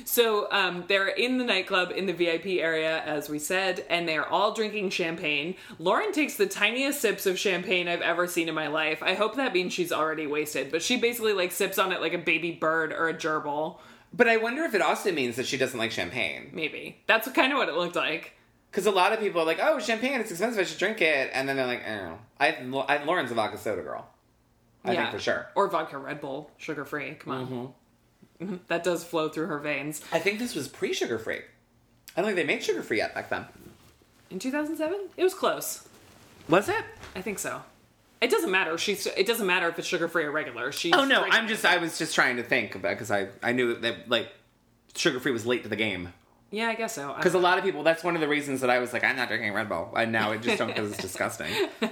so 0.08 0.50
um, 0.50 0.84
they're 0.88 1.08
in 1.08 1.36
the 1.36 1.44
nightclub 1.44 1.90
in 1.90 2.06
the 2.06 2.14
VIP 2.14 2.46
area, 2.62 3.02
as 3.02 3.28
we 3.28 3.38
said, 3.38 3.84
and 3.90 4.08
they're 4.08 4.26
all 4.26 4.54
drinking 4.54 4.88
champagne. 4.88 5.54
Lauren 5.78 6.12
takes 6.12 6.36
the 6.36 6.46
tiniest 6.46 7.02
sips 7.02 7.26
of 7.26 7.38
champagne 7.38 7.88
I've 7.88 8.00
ever 8.00 8.26
seen 8.26 8.48
in 8.48 8.54
my 8.54 8.68
life. 8.68 9.02
I 9.02 9.12
hope 9.12 9.36
that 9.36 9.52
means 9.52 9.74
she's 9.74 9.92
already 9.92 10.26
wasted, 10.26 10.70
but 10.70 10.80
she 10.80 10.96
basically 10.96 11.34
like 11.34 11.52
sips 11.52 11.78
on 11.78 11.92
it 11.92 12.00
like 12.00 12.14
a 12.14 12.18
baby 12.18 12.52
bird 12.52 12.90
or 12.90 13.10
a 13.10 13.14
gerbil. 13.14 13.80
But 14.10 14.28
I 14.28 14.38
wonder 14.38 14.64
if 14.64 14.74
it 14.74 14.80
also 14.80 15.12
means 15.12 15.36
that 15.36 15.46
she 15.46 15.58
doesn't 15.58 15.78
like 15.78 15.90
champagne. 15.90 16.52
Maybe 16.54 17.02
that's 17.06 17.28
kind 17.32 17.52
of 17.52 17.58
what 17.58 17.68
it 17.68 17.74
looked 17.74 17.96
like. 17.96 18.32
Because 18.70 18.86
a 18.86 18.90
lot 18.90 19.12
of 19.12 19.20
people 19.20 19.42
are 19.42 19.46
like, 19.46 19.60
oh, 19.60 19.78
champagne, 19.78 20.20
it's 20.20 20.30
expensive, 20.30 20.58
I 20.58 20.64
should 20.64 20.78
drink 20.78 21.02
it. 21.02 21.30
And 21.34 21.46
then 21.46 21.56
they're 21.56 21.66
like, 21.66 21.86
oh. 21.86 22.18
I, 22.40 22.56
I 22.88 23.04
Lauren's 23.04 23.30
a 23.30 23.34
vodka 23.34 23.58
soda 23.58 23.82
girl. 23.82 24.08
I 24.84 24.96
think 24.96 25.10
for 25.10 25.18
sure. 25.18 25.48
Or 25.54 25.68
vodka 25.68 25.98
Red 25.98 26.22
Bull, 26.22 26.50
sugar 26.56 26.86
free. 26.86 27.14
Come 27.16 27.32
on. 27.34 27.46
Mm-hmm. 27.46 27.66
That 28.68 28.84
does 28.84 29.04
flow 29.04 29.28
through 29.28 29.46
her 29.46 29.58
veins. 29.58 30.00
I 30.12 30.18
think 30.18 30.38
this 30.38 30.54
was 30.54 30.68
pre 30.68 30.92
sugar 30.92 31.18
free. 31.18 31.40
I 32.16 32.20
don't 32.20 32.26
think 32.26 32.36
they 32.36 32.44
made 32.44 32.62
sugar 32.62 32.82
free 32.82 32.98
yet 32.98 33.14
back 33.14 33.30
then. 33.30 33.46
In 34.30 34.38
2007, 34.38 35.08
it 35.16 35.24
was 35.24 35.34
close. 35.34 35.88
Was 36.48 36.68
it? 36.68 36.84
I 37.16 37.20
think 37.20 37.38
so. 37.38 37.62
It 38.20 38.30
doesn't 38.30 38.50
matter. 38.50 38.76
She's. 38.78 39.06
It 39.06 39.26
doesn't 39.26 39.46
matter 39.46 39.68
if 39.68 39.78
it's 39.78 39.88
sugar 39.88 40.08
free 40.08 40.24
or 40.24 40.30
regular. 40.30 40.72
She's. 40.72 40.92
Oh 40.94 41.04
no, 41.04 41.24
I'm 41.30 41.48
just 41.48 41.64
I 41.64 41.78
was 41.78 41.98
just 41.98 42.14
trying 42.14 42.36
to 42.36 42.42
think 42.42 42.74
about 42.74 42.90
because 42.90 43.10
I 43.10 43.28
I 43.42 43.52
knew 43.52 43.74
that 43.74 44.08
like 44.08 44.28
sugar 44.96 45.20
free 45.20 45.32
was 45.32 45.46
late 45.46 45.62
to 45.62 45.68
the 45.68 45.76
game 45.76 46.12
Yeah, 46.50 46.68
I 46.68 46.74
guess 46.74 46.94
so. 46.94 47.14
Because 47.16 47.34
a 47.34 47.38
lot 47.38 47.58
of 47.58 47.64
people 47.64 47.82
that's 47.84 48.02
one 48.02 48.14
of 48.16 48.20
the 48.20 48.28
reasons 48.28 48.60
that 48.62 48.70
I 48.70 48.80
was 48.80 48.92
like 48.92 49.04
I'm 49.04 49.16
not 49.16 49.28
drinking 49.28 49.52
Red 49.52 49.68
Bull 49.68 49.92
and 49.96 50.10
now 50.10 50.32
I 50.32 50.38
just 50.38 50.58
don't 50.58 50.68
because 50.68 50.90
it's 50.90 51.02
disgusting. 51.02 51.52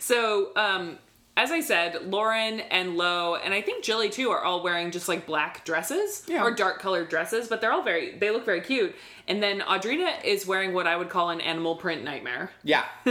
So, 0.00 0.52
um, 0.56 0.98
as 1.38 1.52
I 1.52 1.60
said, 1.60 2.10
Lauren 2.10 2.58
and 2.60 2.96
Lo, 2.96 3.36
and 3.36 3.54
I 3.54 3.62
think 3.62 3.84
Jilly 3.84 4.10
too, 4.10 4.30
are 4.30 4.42
all 4.44 4.62
wearing 4.62 4.90
just 4.90 5.06
like 5.08 5.24
black 5.24 5.64
dresses 5.64 6.24
Yeah. 6.26 6.42
or 6.42 6.50
dark 6.50 6.80
colored 6.80 7.08
dresses, 7.08 7.46
but 7.48 7.60
they're 7.60 7.72
all 7.72 7.82
very, 7.84 8.18
they 8.18 8.30
look 8.30 8.44
very 8.44 8.60
cute. 8.60 8.94
And 9.28 9.40
then 9.42 9.60
Audrina 9.60 10.22
is 10.24 10.46
wearing 10.46 10.74
what 10.74 10.86
I 10.88 10.96
would 10.96 11.08
call 11.10 11.30
an 11.30 11.40
animal 11.40 11.76
print 11.76 12.02
nightmare. 12.02 12.50
Yeah, 12.64 12.84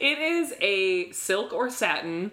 It 0.00 0.18
is 0.18 0.54
a 0.60 1.12
silk 1.12 1.52
or 1.52 1.70
satin 1.70 2.32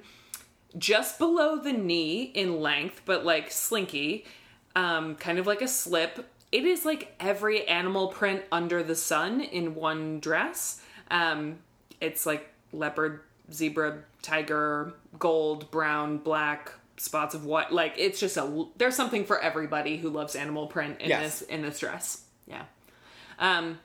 just 0.78 1.20
below 1.20 1.58
the 1.58 1.72
knee 1.74 2.24
in 2.24 2.60
length, 2.62 3.02
but 3.06 3.24
like 3.26 3.52
slinky, 3.52 4.26
um, 4.76 5.16
kind 5.16 5.38
of 5.38 5.46
like 5.48 5.62
a 5.62 5.68
slip. 5.68 6.26
It 6.52 6.64
is 6.66 6.84
like 6.86 7.14
every 7.20 7.68
animal 7.68 8.08
print 8.08 8.44
under 8.52 8.82
the 8.84 8.96
sun 8.96 9.42
in 9.42 9.76
one 9.76 10.20
dress. 10.20 10.82
Um, 11.12 11.60
it's 12.02 12.26
like 12.26 12.50
leopard, 12.74 13.22
zebra, 13.52 14.00
tiger, 14.22 14.94
gold, 15.20 15.70
brown, 15.72 16.18
black, 16.18 16.72
spots 16.98 17.36
of 17.36 17.46
what. 17.46 17.74
Like 17.74 17.94
it's 17.98 18.20
just 18.20 18.38
a 18.38 18.66
there's 18.78 18.96
something 18.96 19.26
for 19.26 19.40
everybody 19.40 19.98
who 19.98 20.10
loves 20.10 20.36
animal 20.36 20.68
print 20.68 21.02
in 21.02 21.10
Yes. 21.10 21.40
this 21.40 21.50
in 21.50 21.62
this 21.62 21.80
dress. 21.80 22.24
Yeah. 22.48 22.64
Um, 23.40 23.80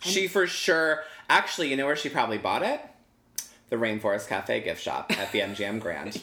she 0.00 0.28
for 0.28 0.46
sure. 0.46 1.02
Actually, 1.28 1.68
you 1.68 1.76
know 1.76 1.86
where 1.86 1.96
she 1.96 2.08
probably 2.08 2.38
bought 2.38 2.62
it? 2.62 2.80
The 3.70 3.76
Rainforest 3.76 4.28
Cafe 4.28 4.62
gift 4.62 4.82
shop 4.82 5.12
at 5.18 5.30
the 5.32 5.40
MGM 5.40 5.78
Grand. 5.80 6.20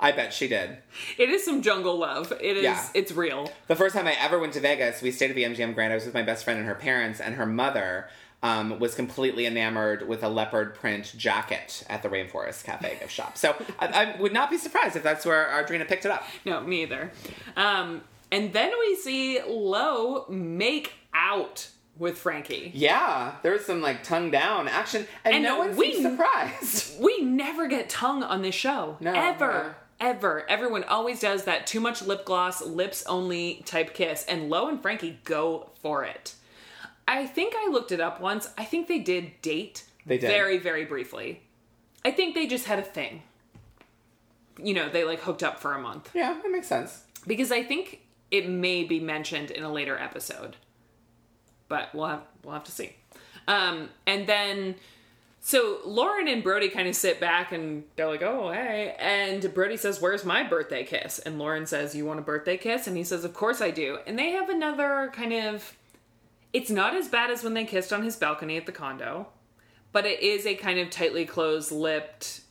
I 0.00 0.10
bet 0.12 0.32
she 0.32 0.48
did. 0.48 0.78
it 1.16 1.28
is 1.30 1.44
some 1.44 1.62
jungle 1.62 1.96
love. 1.98 2.32
It 2.40 2.56
is. 2.56 2.62
Yeah. 2.64 2.84
It's 2.94 3.12
real. 3.12 3.48
The 3.68 3.76
first 3.76 3.94
time 3.94 4.06
I 4.08 4.14
ever 4.18 4.38
went 4.38 4.54
to 4.54 4.60
Vegas, 4.60 5.00
we 5.02 5.12
stayed 5.12 5.30
at 5.30 5.36
the 5.36 5.44
MGM 5.44 5.74
Grand. 5.74 5.92
I 5.92 5.96
was 5.96 6.04
with 6.06 6.14
my 6.14 6.22
best 6.22 6.42
friend 6.44 6.58
and 6.58 6.66
her 6.66 6.74
parents, 6.74 7.20
and 7.20 7.34
her 7.36 7.46
mother 7.46 8.08
um, 8.42 8.78
was 8.78 8.94
completely 8.94 9.46
enamored 9.46 10.06
with 10.08 10.22
a 10.24 10.28
leopard 10.28 10.74
print 10.74 11.14
jacket 11.16 11.84
at 11.88 12.02
the 12.02 12.08
Rainforest 12.08 12.64
Cafe 12.64 12.96
gift 12.98 13.12
shop. 13.12 13.38
So 13.38 13.54
I, 13.78 13.86
I 13.86 14.20
would 14.20 14.32
not 14.32 14.50
be 14.50 14.58
surprised 14.58 14.96
if 14.96 15.02
that's 15.02 15.24
where 15.24 15.46
Audrina 15.48 15.86
picked 15.86 16.04
it 16.04 16.10
up. 16.10 16.24
No, 16.44 16.60
me 16.60 16.82
either. 16.82 17.12
Um, 17.56 18.02
and 18.30 18.52
then 18.52 18.72
we 18.80 18.96
see 18.96 19.40
Lo 19.46 20.26
make 20.28 20.92
out 21.14 21.68
with 21.98 22.18
Frankie. 22.18 22.72
Yeah, 22.74 23.34
there 23.42 23.52
was 23.52 23.64
some 23.66 23.80
like 23.82 24.02
tongue 24.02 24.30
down 24.30 24.66
action, 24.66 25.06
and, 25.24 25.34
And 25.36 25.44
no 25.44 25.58
one 25.58 25.76
we- 25.76 25.92
seemed 25.92 26.16
surprised. 26.18 26.88
We 27.00 27.20
never 27.22 27.68
get 27.68 27.88
tongue 27.88 28.22
on 28.22 28.42
this 28.42 28.54
show. 28.54 28.96
No, 29.00 29.12
Ever. 29.14 29.76
Ever. 30.00 30.44
Everyone 30.50 30.82
always 30.84 31.20
does 31.20 31.44
that 31.44 31.66
too 31.66 31.78
much 31.78 32.02
lip 32.02 32.24
gloss, 32.24 32.60
lips 32.60 33.04
only 33.06 33.62
type 33.66 33.94
kiss, 33.94 34.24
and 34.26 34.50
Lo 34.50 34.66
and 34.68 34.80
Frankie 34.82 35.20
go 35.22 35.70
for 35.80 36.02
it. 36.04 36.34
I 37.08 37.26
think 37.26 37.54
I 37.56 37.68
looked 37.70 37.92
it 37.92 38.00
up 38.00 38.20
once. 38.20 38.48
I 38.56 38.64
think 38.64 38.88
they 38.88 38.98
did 38.98 39.40
date 39.42 39.84
They 40.06 40.18
did. 40.18 40.28
very, 40.28 40.58
very 40.58 40.84
briefly. 40.84 41.42
I 42.04 42.10
think 42.10 42.34
they 42.34 42.46
just 42.46 42.66
had 42.66 42.78
a 42.78 42.82
thing. 42.82 43.22
You 44.62 44.74
know, 44.74 44.88
they 44.88 45.04
like 45.04 45.20
hooked 45.20 45.42
up 45.42 45.58
for 45.60 45.74
a 45.74 45.80
month. 45.80 46.10
Yeah, 46.14 46.34
that 46.42 46.50
makes 46.50 46.66
sense. 46.68 47.02
because 47.26 47.50
I 47.52 47.62
think 47.62 48.00
it 48.30 48.48
may 48.48 48.84
be 48.84 49.00
mentioned 49.00 49.50
in 49.50 49.62
a 49.62 49.72
later 49.72 49.96
episode, 49.98 50.56
but 51.68 51.94
we'll 51.94 52.06
have 52.06 52.22
we'll 52.44 52.54
have 52.54 52.64
to 52.64 52.72
see. 52.72 52.94
Um, 53.48 53.88
and 54.06 54.26
then, 54.26 54.76
so 55.40 55.78
Lauren 55.84 56.28
and 56.28 56.42
Brody 56.42 56.68
kind 56.68 56.86
of 56.88 56.94
sit 56.94 57.18
back 57.20 57.50
and 57.52 57.84
they're 57.96 58.06
like, 58.08 58.22
"Oh, 58.22 58.50
hey," 58.52 58.94
and 58.98 59.52
Brody 59.54 59.76
says, 59.76 60.00
"Where's 60.00 60.24
my 60.24 60.42
birthday 60.42 60.84
kiss?" 60.84 61.18
And 61.18 61.38
Lauren 61.38 61.66
says, 61.66 61.94
"You 61.94 62.04
want 62.06 62.20
a 62.20 62.22
birthday 62.22 62.56
kiss?" 62.56 62.86
And 62.86 62.96
he 62.96 63.04
says, 63.04 63.24
"Of 63.24 63.34
course 63.34 63.60
I 63.60 63.70
do." 63.70 63.98
And 64.06 64.18
they 64.18 64.30
have 64.30 64.48
another 64.48 65.10
kind 65.14 65.32
of. 65.32 65.74
It's 66.52 66.70
not 66.70 66.94
as 66.94 67.08
bad 67.08 67.30
as 67.30 67.42
when 67.42 67.54
they 67.54 67.64
kissed 67.64 67.92
on 67.92 68.02
his 68.02 68.16
balcony 68.16 68.56
at 68.56 68.66
the 68.66 68.72
condo, 68.72 69.28
but 69.92 70.04
it 70.06 70.20
is 70.20 70.46
a 70.46 70.54
kind 70.54 70.78
of 70.78 70.90
tightly 70.90 71.24
closed 71.24 71.72
lipped. 71.72 72.42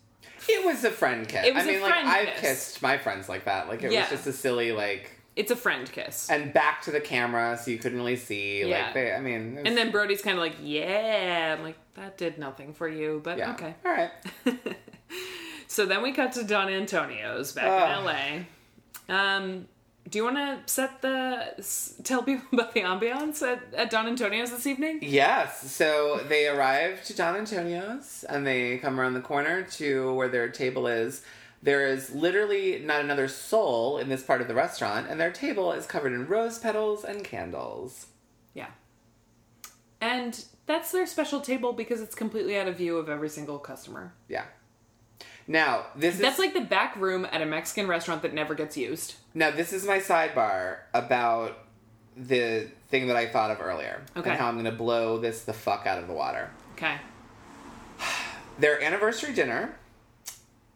It 0.49 0.65
was 0.65 0.83
a 0.83 0.89
friend 0.89 1.27
kiss. 1.27 1.45
It 1.45 1.53
was 1.53 1.63
I 1.63 1.67
mean, 1.67 1.79
a 1.79 1.83
like 1.83 1.93
I've 1.93 2.27
kiss. 2.35 2.41
kissed 2.41 2.81
my 2.81 2.97
friends 2.97 3.29
like 3.29 3.45
that. 3.45 3.67
Like 3.67 3.83
it 3.83 3.91
Yeah. 3.91 4.01
was 4.01 4.09
just 4.09 4.27
a 4.27 4.33
silly 4.33 4.71
like, 4.71 5.11
It's 5.35 5.51
a 5.51 5.55
friend 5.55 5.89
kiss. 5.91 6.29
and 6.31 6.51
back 6.51 6.81
to 6.83 6.91
the 6.91 6.99
camera 6.99 7.59
so 7.63 7.69
you 7.69 7.77
couldn't 7.77 7.99
really 7.99 8.15
see. 8.15 8.63
Yeah. 8.67 8.85
Like 8.85 8.93
they, 8.95 9.13
I 9.13 9.19
mean, 9.21 9.55
was- 9.55 9.63
And 9.65 9.77
then 9.77 9.91
Brody's 9.91 10.21
kind 10.23 10.37
of 10.37 10.41
like, 10.43 10.55
yeah. 10.61 11.55
I'm 11.57 11.63
like, 11.63 11.77
that 11.93 12.17
did 12.17 12.39
nothing 12.39 12.73
for 12.73 12.87
you, 12.87 13.21
but 13.23 13.37
yeah, 13.37 13.51
okay. 13.53 13.75
all 13.85 13.91
right. 13.91 14.11
So 15.67 15.85
then 15.85 16.01
we 16.03 16.11
cut 16.11 16.33
to 16.33 16.43
Don 16.43 16.67
Antonio's 16.67 17.53
back 17.53 17.97
in 17.99 18.03
LA. 18.03 19.15
Um, 19.15 19.67
do 20.09 20.17
you 20.17 20.23
want 20.23 20.37
to 20.37 20.59
set 20.65 21.01
the 21.01 21.53
tell 22.03 22.23
people 22.23 22.45
about 22.53 22.73
the 22.73 22.81
ambiance 22.81 23.41
at, 23.41 23.61
at 23.73 23.89
Don 23.89 24.07
Antonio's 24.07 24.51
this 24.51 24.67
evening? 24.67 24.99
Yes. 25.01 25.71
So 25.71 26.21
they 26.27 26.47
arrive 26.47 27.03
to 27.05 27.15
Don 27.15 27.35
Antonio's 27.35 28.25
and 28.27 28.45
they 28.45 28.77
come 28.77 28.99
around 28.99 29.13
the 29.13 29.21
corner 29.21 29.63
to 29.63 30.13
where 30.13 30.27
their 30.27 30.49
table 30.49 30.87
is. 30.87 31.23
There 31.63 31.87
is 31.87 32.13
literally 32.15 32.79
not 32.79 33.01
another 33.01 33.27
soul 33.27 33.99
in 33.99 34.09
this 34.09 34.23
part 34.23 34.41
of 34.41 34.47
the 34.47 34.55
restaurant, 34.55 35.05
and 35.07 35.19
their 35.19 35.31
table 35.31 35.71
is 35.73 35.85
covered 35.85 36.11
in 36.11 36.27
rose 36.27 36.57
petals 36.57 37.03
and 37.03 37.23
candles. 37.23 38.07
Yeah. 38.55 38.71
And 40.01 40.43
that's 40.65 40.91
their 40.91 41.05
special 41.05 41.39
table 41.39 41.71
because 41.73 42.01
it's 42.01 42.15
completely 42.15 42.57
out 42.57 42.67
of 42.67 42.77
view 42.77 42.97
of 42.97 43.09
every 43.09 43.29
single 43.29 43.59
customer. 43.59 44.13
Yeah. 44.27 44.45
Now 45.47 45.85
this 45.95 46.15
is 46.15 46.21
That's 46.21 46.39
like 46.39 46.53
the 46.53 46.61
back 46.61 46.95
room 46.95 47.25
at 47.31 47.41
a 47.41 47.45
Mexican 47.45 47.87
restaurant 47.87 48.21
that 48.21 48.33
never 48.33 48.53
gets 48.55 48.77
used. 48.77 49.15
now 49.33 49.51
this 49.51 49.73
is 49.73 49.85
my 49.85 49.99
sidebar 49.99 50.77
about 50.93 51.57
the 52.17 52.67
thing 52.89 53.07
that 53.07 53.15
I 53.15 53.27
thought 53.27 53.51
of 53.51 53.61
earlier 53.61 54.01
Okay. 54.17 54.29
and 54.29 54.39
how 54.39 54.47
I'm 54.47 54.55
going 54.55 54.65
to 54.65 54.71
blow 54.71 55.17
this 55.17 55.43
the 55.43 55.53
fuck 55.53 55.85
out 55.87 55.97
of 55.97 56.07
the 56.07 56.13
water. 56.13 56.49
Okay. 56.73 56.97
Their 58.59 58.81
anniversary 58.83 59.33
dinner. 59.33 59.75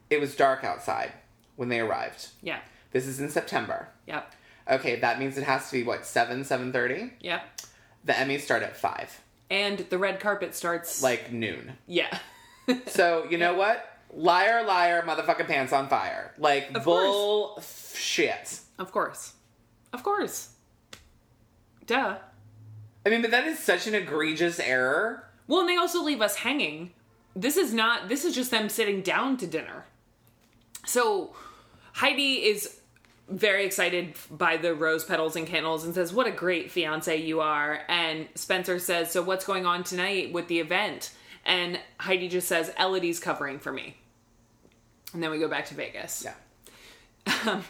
It 0.09 0.20
was 0.22 0.36
dark 0.36 0.63
outside 0.63 1.11
when 1.55 1.70
they 1.70 1.80
arrived. 1.80 2.28
Yeah. 2.41 2.59
This 2.91 3.07
is 3.07 3.20
in 3.20 3.30
September. 3.30 3.89
Yep. 4.07 4.32
Okay, 4.70 4.99
that 4.99 5.20
means 5.20 5.38
it 5.38 5.43
has 5.43 5.68
to 5.70 5.78
be 5.78 5.84
what 5.84 6.05
seven, 6.05 6.43
seven 6.43 6.72
thirty. 6.72 7.11
Yep. 7.20 7.41
The 8.05 8.13
Emmys 8.13 8.41
start 8.41 8.61
at 8.63 8.78
five, 8.78 9.20
And 9.49 9.80
the 9.89 9.97
red 9.97 10.20
carpet 10.20 10.53
starts 10.55 11.01
like 11.03 11.32
noon. 11.32 11.74
yeah. 11.88 12.18
So 12.88 13.28
you 13.30 13.38
know 13.38 13.53
what? 13.53 13.95
Liar, 14.16 14.63
liar, 14.66 15.03
motherfucking 15.03 15.47
pants 15.47 15.74
on 15.74 15.89
fire. 15.89 16.34
Like 16.38 16.74
Of 16.74 16.86
bull 16.86 17.61
shit. 17.93 18.61
Of 18.80 18.91
course. 18.91 19.34
Of 19.91 20.03
course. 20.03 20.53
Duh. 21.86 22.18
I 23.05 23.09
mean, 23.09 23.22
but 23.22 23.32
that 23.32 23.45
is 23.45 23.59
such 23.59 23.88
an 23.88 23.93
egregious 23.93 24.59
error. 24.59 25.26
Well, 25.47 25.59
and 25.59 25.70
they 25.70 25.76
also 25.76 26.01
leave 26.01 26.22
us 26.22 26.38
hanging. 26.38 26.91
This 27.36 27.57
is 27.57 27.74
not, 27.74 28.07
this 28.07 28.26
is 28.26 28.34
just 28.34 28.51
them 28.51 28.70
sitting 28.70 29.01
down 29.01 29.38
to 29.38 29.47
dinner. 29.47 29.86
So 30.86 31.36
Heidi 31.93 32.45
is 32.45 32.80
very 33.30 33.66
excited 33.66 34.16
by 34.32 34.57
the 34.57 34.74
rose 34.74 35.03
petals 35.03 35.36
and 35.36 35.45
candles 35.45 35.84
and 35.84 35.93
says, 35.93 36.13
What 36.13 36.28
a 36.28 36.32
great 36.32 36.72
fiance 36.72 37.16
you 37.16 37.41
are. 37.41 37.82
And 37.89 38.28
Spencer 38.36 38.80
says, 38.80 39.11
So 39.11 39.22
what's 39.22 39.45
going 39.45 39.66
on 39.66 39.84
tonight 39.84 40.32
with 40.32 40.47
the 40.47 40.59
event? 40.59 41.11
And 41.45 41.80
Heidi 41.99 42.28
just 42.28 42.47
says, 42.47 42.72
Elodie's 42.80 43.20
covering 43.20 43.59
for 43.59 43.72
me. 43.72 43.97
And 45.16 45.24
then 45.24 45.32
we 45.32 45.39
go 45.39 45.47
back 45.47 45.66
to 45.68 45.74
Vegas. 45.74 46.26
Yeah. 47.26 47.61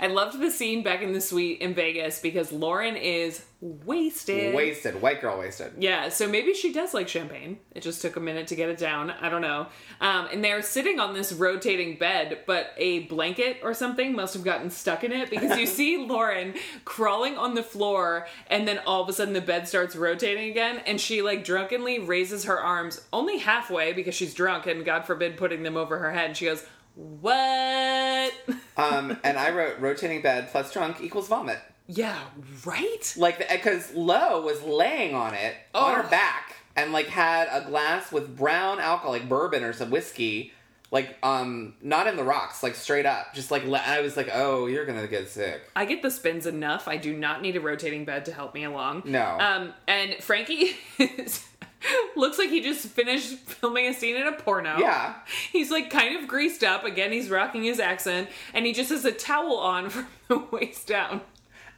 I 0.00 0.06
loved 0.06 0.40
the 0.40 0.50
scene 0.50 0.82
back 0.82 1.02
in 1.02 1.12
the 1.12 1.20
suite 1.20 1.60
in 1.60 1.74
Vegas 1.74 2.20
because 2.20 2.52
Lauren 2.52 2.96
is 2.96 3.44
wasted. 3.60 4.54
Wasted. 4.54 5.02
White 5.02 5.20
girl 5.20 5.38
wasted. 5.38 5.72
Yeah, 5.78 6.08
so 6.08 6.28
maybe 6.28 6.54
she 6.54 6.72
does 6.72 6.94
like 6.94 7.08
champagne. 7.08 7.58
It 7.74 7.82
just 7.82 8.00
took 8.00 8.16
a 8.16 8.20
minute 8.20 8.46
to 8.48 8.56
get 8.56 8.68
it 8.68 8.78
down. 8.78 9.10
I 9.10 9.28
don't 9.28 9.42
know. 9.42 9.66
Um, 10.00 10.28
and 10.32 10.42
they're 10.42 10.62
sitting 10.62 11.00
on 11.00 11.12
this 11.12 11.32
rotating 11.32 11.98
bed, 11.98 12.40
but 12.46 12.72
a 12.76 13.00
blanket 13.00 13.58
or 13.62 13.74
something 13.74 14.14
must 14.14 14.34
have 14.34 14.44
gotten 14.44 14.70
stuck 14.70 15.04
in 15.04 15.12
it 15.12 15.28
because 15.28 15.58
you 15.58 15.66
see 15.78 16.06
Lauren 16.06 16.54
crawling 16.84 17.36
on 17.36 17.54
the 17.54 17.62
floor, 17.62 18.26
and 18.46 18.66
then 18.66 18.78
all 18.86 19.02
of 19.02 19.08
a 19.08 19.12
sudden 19.12 19.34
the 19.34 19.40
bed 19.40 19.68
starts 19.68 19.96
rotating 19.96 20.50
again, 20.50 20.80
and 20.86 21.00
she 21.00 21.20
like 21.20 21.44
drunkenly 21.44 21.98
raises 21.98 22.44
her 22.44 22.60
arms 22.60 23.02
only 23.12 23.38
halfway 23.38 23.92
because 23.92 24.14
she's 24.14 24.34
drunk 24.34 24.66
and 24.66 24.84
God 24.84 25.04
forbid 25.04 25.36
putting 25.36 25.62
them 25.62 25.76
over 25.76 25.98
her 25.98 26.12
head. 26.12 26.26
And 26.26 26.36
she 26.36 26.46
goes, 26.46 26.64
What? 26.98 28.32
Um, 28.78 29.18
and 29.24 29.36
I 29.36 29.50
wrote 29.50 29.80
rotating 29.80 30.22
bed 30.22 30.50
plus 30.52 30.72
drunk 30.72 31.00
equals 31.00 31.26
vomit. 31.26 31.58
yeah, 31.88 32.16
right? 32.64 33.12
Like, 33.16 33.48
because 33.50 33.92
Lo 33.92 34.40
was 34.40 34.62
laying 34.62 35.16
on 35.16 35.34
it 35.34 35.54
on 35.74 35.96
her 35.96 36.04
Oh. 36.06 36.08
back 36.08 36.54
and 36.76 36.92
like 36.92 37.06
had 37.08 37.48
a 37.50 37.66
glass 37.68 38.12
with 38.12 38.36
brown 38.36 38.78
alcohol, 38.78 39.10
like 39.10 39.28
bourbon 39.28 39.64
or 39.64 39.72
some 39.72 39.90
whiskey, 39.90 40.52
like 40.92 41.16
um, 41.24 41.74
not 41.82 42.06
in 42.06 42.14
the 42.14 42.22
rocks, 42.22 42.62
like 42.62 42.76
straight 42.76 43.04
up. 43.04 43.34
Just 43.34 43.50
like 43.50 43.64
le- 43.64 43.82
I 43.84 44.00
was 44.00 44.16
like, 44.16 44.30
oh, 44.32 44.66
you're 44.66 44.86
gonna 44.86 45.08
get 45.08 45.28
sick. 45.28 45.60
I 45.74 45.84
get 45.84 46.00
the 46.02 46.10
spins 46.12 46.46
enough. 46.46 46.86
I 46.86 46.96
do 46.98 47.12
not 47.16 47.42
need 47.42 47.56
a 47.56 47.60
rotating 47.60 48.04
bed 48.04 48.26
to 48.26 48.32
help 48.32 48.54
me 48.54 48.62
along. 48.62 49.02
No. 49.06 49.38
Um, 49.40 49.74
and 49.88 50.14
Frankie 50.22 50.76
is, 51.00 51.47
looks 52.16 52.38
like 52.38 52.50
he 52.50 52.60
just 52.60 52.86
finished 52.86 53.34
filming 53.38 53.86
a 53.86 53.94
scene 53.94 54.16
in 54.16 54.26
a 54.26 54.32
porno. 54.32 54.78
Yeah. 54.78 55.14
He's 55.52 55.70
like 55.70 55.90
kind 55.90 56.16
of 56.16 56.28
greased 56.28 56.64
up. 56.64 56.84
Again, 56.84 57.12
he's 57.12 57.30
rocking 57.30 57.64
his 57.64 57.80
accent, 57.80 58.28
and 58.54 58.66
he 58.66 58.72
just 58.72 58.90
has 58.90 59.04
a 59.04 59.12
towel 59.12 59.58
on 59.58 59.88
from 59.90 60.06
the 60.28 60.38
waist 60.38 60.86
down. 60.86 61.20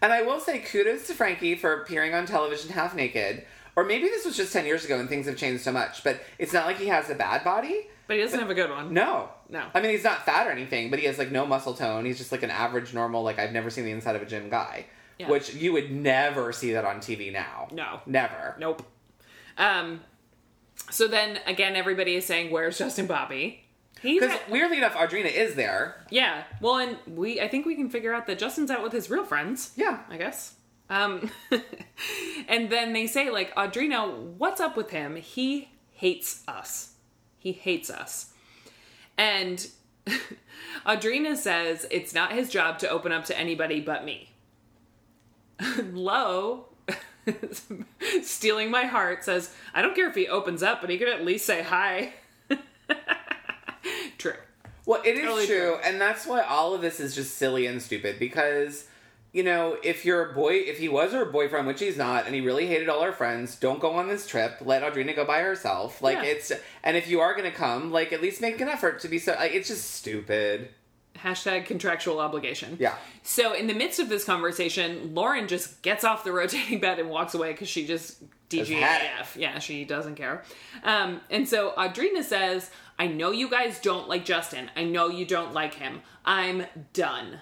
And 0.03 0.13
I 0.13 0.23
will 0.23 0.41
say 0.41 0.61
kudos 0.61 1.07
to 1.09 1.15
Frankie 1.15 1.55
for 1.55 1.83
appearing 1.83 2.15
on 2.15 2.27
television 2.27 2.71
half 2.71 2.95
naked. 2.95 3.45
Or 3.77 3.85
maybe 3.85 4.09
this 4.09 4.25
was 4.25 4.37
just 4.37 4.53
10 4.53 4.67
years 4.67 4.85
ago 4.85 4.99
and 4.99 5.09
things 5.09 5.27
have 5.27 5.37
changed 5.37 5.63
so 5.63 5.73
much, 5.73 6.03
but 6.03 6.21
it's 6.39 6.53
not 6.53 6.67
like 6.67 6.79
he 6.79 6.87
has 6.89 7.09
a 7.09 7.15
bad 7.15 7.45
body. 7.45 7.87
But 8.07 8.17
he 8.17 8.23
doesn't 8.23 8.39
have 8.39 8.51
a 8.51 8.55
good 8.55 8.71
one. 8.71 8.93
No. 8.93 9.29
No. 9.49 9.65
I 9.73 9.81
mean, 9.81 9.93
he's 9.93 10.03
not 10.03 10.25
fat 10.25 10.47
or 10.47 10.51
anything, 10.51 10.91
but 10.91 10.99
he 10.99 11.07
has 11.07 11.19
like 11.19 11.31
no 11.31 11.47
muscle 11.47 11.75
tone. 11.75 12.05
He's 12.05 12.19
just 12.19 12.33
like 12.33 12.43
an 12.43 12.51
average, 12.51 12.93
normal, 12.93 13.23
like 13.23 13.39
I've 13.39 13.53
never 13.53 13.71
seen 13.71 13.85
the 13.85 13.93
inside 13.93 14.17
of 14.17 14.23
a 14.23 14.27
gym 14.27 14.51
guy. 14.51 14.87
Yeah. 15.19 15.29
Which 15.29 15.55
you 15.55 15.73
would 15.75 15.91
never 15.91 16.53
see 16.53 16.73
that 16.73 16.85
on 16.85 16.97
TV 16.97 17.33
now. 17.33 17.69
No. 17.71 18.01
Never. 18.07 18.57
Nope. 18.59 18.83
Um. 19.61 20.01
So 20.91 21.07
then 21.07 21.39
again, 21.47 21.77
everybody 21.77 22.17
is 22.17 22.25
saying, 22.25 22.51
"Where's 22.51 22.79
Justin 22.79 23.07
Bobby?" 23.07 23.65
He's 24.03 24.19
Because 24.21 24.35
at- 24.37 24.51
weirdly 24.51 24.79
enough, 24.79 24.95
Audrina 24.95 25.31
is 25.31 25.55
there. 25.57 26.05
yeah. 26.11 26.45
Well, 26.63 26.79
and 26.79 26.97
we 27.07 27.41
I 27.41 27.49
think 27.49 27.67
we 27.67 27.75
can 27.77 27.91
figure 27.91 28.15
out 28.15 28.27
that 28.29 28.39
Justin's 28.39 28.71
out 28.71 28.83
with 28.83 28.93
his 28.93 29.11
real 29.11 29.25
friends. 29.25 29.73
Yeah. 29.77 30.01
I 30.09 30.17
guess. 30.17 30.55
Um, 30.89 31.31
and 32.49 32.69
then 32.71 32.95
they 32.95 33.07
say, 33.07 33.31
like, 33.31 33.55
Audrina, 33.55 34.11
what's 34.39 34.61
up 34.61 34.77
with 34.77 34.91
him? 34.91 35.15
He 35.17 35.69
hates 35.93 36.43
us. 36.49 36.95
He 37.39 37.53
hates 37.53 37.91
us. 37.91 38.33
And 39.19 39.69
Audrina 40.87 41.37
says 41.37 41.87
it's 41.93 42.13
not 42.15 42.33
his 42.33 42.49
job 42.49 42.79
to 42.81 42.89
open 42.89 43.13
up 43.13 43.25
to 43.27 43.39
anybody 43.39 43.81
but 43.81 44.05
me. 44.05 44.33
Lo, 45.93 46.70
stealing 48.23 48.71
my 48.71 48.85
heart, 48.85 49.25
says, 49.25 49.53
I 49.75 49.83
don't 49.83 49.95
care 49.95 50.09
if 50.09 50.15
he 50.15 50.29
opens 50.29 50.63
up, 50.63 50.81
but 50.81 50.91
he 50.91 50.99
could 50.99 51.09
at 51.09 51.25
least 51.25 51.47
say 51.47 51.63
hi. 51.63 52.13
True. 54.19 54.35
Well, 54.87 55.03
it 55.05 55.15
is 55.17 55.21
Totally 55.23 55.47
true, 55.47 55.57
true. 55.57 55.77
and 55.85 56.01
that's 56.01 56.27
why 56.27 56.41
all 56.43 56.75
of 56.75 56.81
this 56.83 57.01
is 57.01 57.15
just 57.15 57.37
silly 57.37 57.67
and 57.67 57.81
stupid 57.83 58.19
because. 58.19 58.87
You 59.33 59.45
know, 59.45 59.77
if 59.85 60.05
your 60.05 60.33
boy, 60.33 60.55
if 60.55 60.79
he 60.81 60.89
was 60.89 61.13
her 61.13 61.25
boyfriend, 61.25 61.69
which 61.69 61.79
he's 61.79 61.97
not, 61.97 62.27
and 62.27 62.35
he 62.35 62.41
really 62.41 62.67
hated 62.67 62.89
all 62.89 63.01
her 63.03 63.13
friends, 63.13 63.55
don't 63.55 63.79
go 63.79 63.93
on 63.93 64.09
this 64.09 64.27
trip. 64.27 64.57
Let 64.61 64.83
Audrina 64.83 65.15
go 65.15 65.25
by 65.25 65.43
herself. 65.43 66.03
Like 66.03 66.17
Yeah. 66.17 66.25
it's, 66.25 66.51
and 66.83 66.97
if 66.97 67.07
you 67.09 67.21
are 67.21 67.37
gonna 67.37 67.53
come, 67.53 67.93
like 67.93 68.13
at 68.13 68.21
least 68.21 68.41
make 68.41 68.61
an 68.61 68.67
effort 68.67 68.99
to 69.03 69.09
be 69.09 69.21
so. 69.21 69.35
Like, 69.35 69.53
it's 69.53 69.69
just 69.69 69.89
stupid. 69.95 70.71
Hashtag 71.23 71.67
contractual 71.67 72.19
obligation. 72.21 72.77
Yeah. 72.81 72.95
So 73.23 73.53
in 73.55 73.67
the 73.67 73.75
midst 73.75 73.99
of 74.01 74.09
this 74.09 74.25
conversation, 74.25 75.15
Lauren 75.15 75.49
just 75.49 75.83
gets 75.83 76.03
off 76.05 76.25
the 76.25 76.33
rotating 76.33 76.81
bed 76.81 76.99
and 76.99 77.11
walks 77.11 77.35
away 77.35 77.53
because 77.53 77.69
she 77.69 77.87
just 77.87 78.23
it. 78.23 78.29
DGAF. 78.51 79.37
Yeah, 79.37 79.59
she 79.59 79.85
doesn't 79.85 80.17
care. 80.17 80.43
Um, 80.83 81.21
and 81.31 81.49
so 81.49 81.73
Audrina 81.77 82.23
says, 82.25 82.71
I 82.99 83.07
know 83.07 83.31
you 83.31 83.49
guys 83.49 83.81
don't 83.81 84.09
like 84.09 84.25
Justin. 84.25 84.71
I 84.77 84.85
know 84.85 85.09
you 85.09 85.25
don't 85.25 85.53
like 85.53 85.75
him. 85.75 86.03
I'm 86.25 86.65
done. 86.93 87.39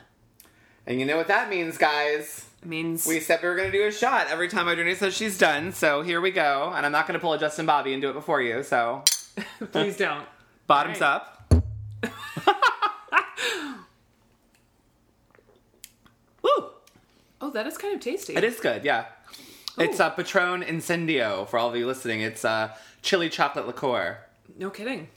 And 0.86 1.00
you 1.00 1.06
know 1.06 1.16
what 1.16 1.28
that 1.28 1.48
means, 1.50 1.78
guys. 1.78 2.44
Means 2.64 3.06
We 3.06 3.20
said 3.20 3.40
we 3.42 3.48
were 3.48 3.54
going 3.54 3.70
to 3.70 3.78
do 3.78 3.86
a 3.86 3.92
shot 3.92 4.26
every 4.30 4.48
time 4.48 4.66
Audrina 4.66 4.96
says 4.96 5.14
she's 5.14 5.38
done, 5.38 5.72
so 5.72 6.02
here 6.02 6.20
we 6.20 6.30
go. 6.32 6.72
And 6.74 6.84
I'm 6.84 6.90
not 6.92 7.06
going 7.06 7.14
to 7.18 7.20
pull 7.22 7.32
a 7.32 7.38
Justin 7.38 7.66
Bobby 7.66 7.92
and 7.92 8.02
do 8.02 8.10
it 8.10 8.14
before 8.14 8.42
you, 8.42 8.62
so 8.64 9.04
please 9.72 9.96
don't. 9.96 10.26
bottoms 10.66 11.00
Right. 11.00 11.06
up. 11.08 11.52
Oh, 17.48 17.50
that 17.52 17.66
is 17.66 17.78
kind 17.78 17.94
of 17.94 18.00
tasty. 18.00 18.36
It 18.36 18.44
is 18.44 18.60
good, 18.60 18.84
yeah. 18.84 19.06
It's 19.78 20.00
Ooh. 20.00 20.02
uh, 20.02 20.10
Patron 20.10 20.62
Incendio 20.62 21.48
for 21.48 21.58
all 21.58 21.70
of 21.70 21.76
you 21.76 21.86
listening. 21.86 22.20
It's 22.20 22.44
uh, 22.44 22.74
chili 23.00 23.30
chocolate 23.30 23.66
liqueur. 23.66 24.18
No 24.58 24.68
kidding. 24.68 25.08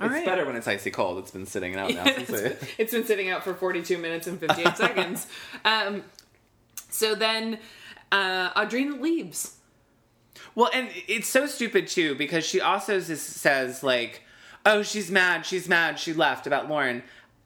All 0.00 0.06
it's 0.06 0.14
right. 0.14 0.24
better 0.24 0.46
when 0.46 0.56
it's 0.56 0.66
icy 0.66 0.90
cold. 0.90 1.18
It's 1.18 1.30
been 1.30 1.44
sitting 1.44 1.76
out 1.76 1.92
now. 1.92 2.04
it's, 2.06 2.30
it's 2.78 2.92
been 2.92 3.04
sitting 3.04 3.28
out 3.28 3.44
for 3.44 3.52
42 3.52 3.98
minutes 3.98 4.26
and 4.26 4.40
58 4.40 4.76
seconds. 4.78 5.26
Um, 5.66 6.04
so 6.88 7.14
then 7.14 7.58
uh, 8.10 8.50
Audrina 8.54 8.98
leaves. 8.98 9.56
Well, 10.54 10.70
and 10.72 10.88
it's 11.06 11.28
so 11.28 11.44
stupid 11.44 11.88
too 11.88 12.14
because 12.14 12.46
she 12.46 12.58
also 12.58 13.00
says 13.00 13.82
like, 13.82 14.22
"Oh, 14.64 14.82
she's 14.82 15.10
mad. 15.10 15.44
She's 15.44 15.68
mad. 15.68 15.98
She 15.98 16.14
left 16.14 16.46
about 16.46 16.70
Lauren." 16.70 17.02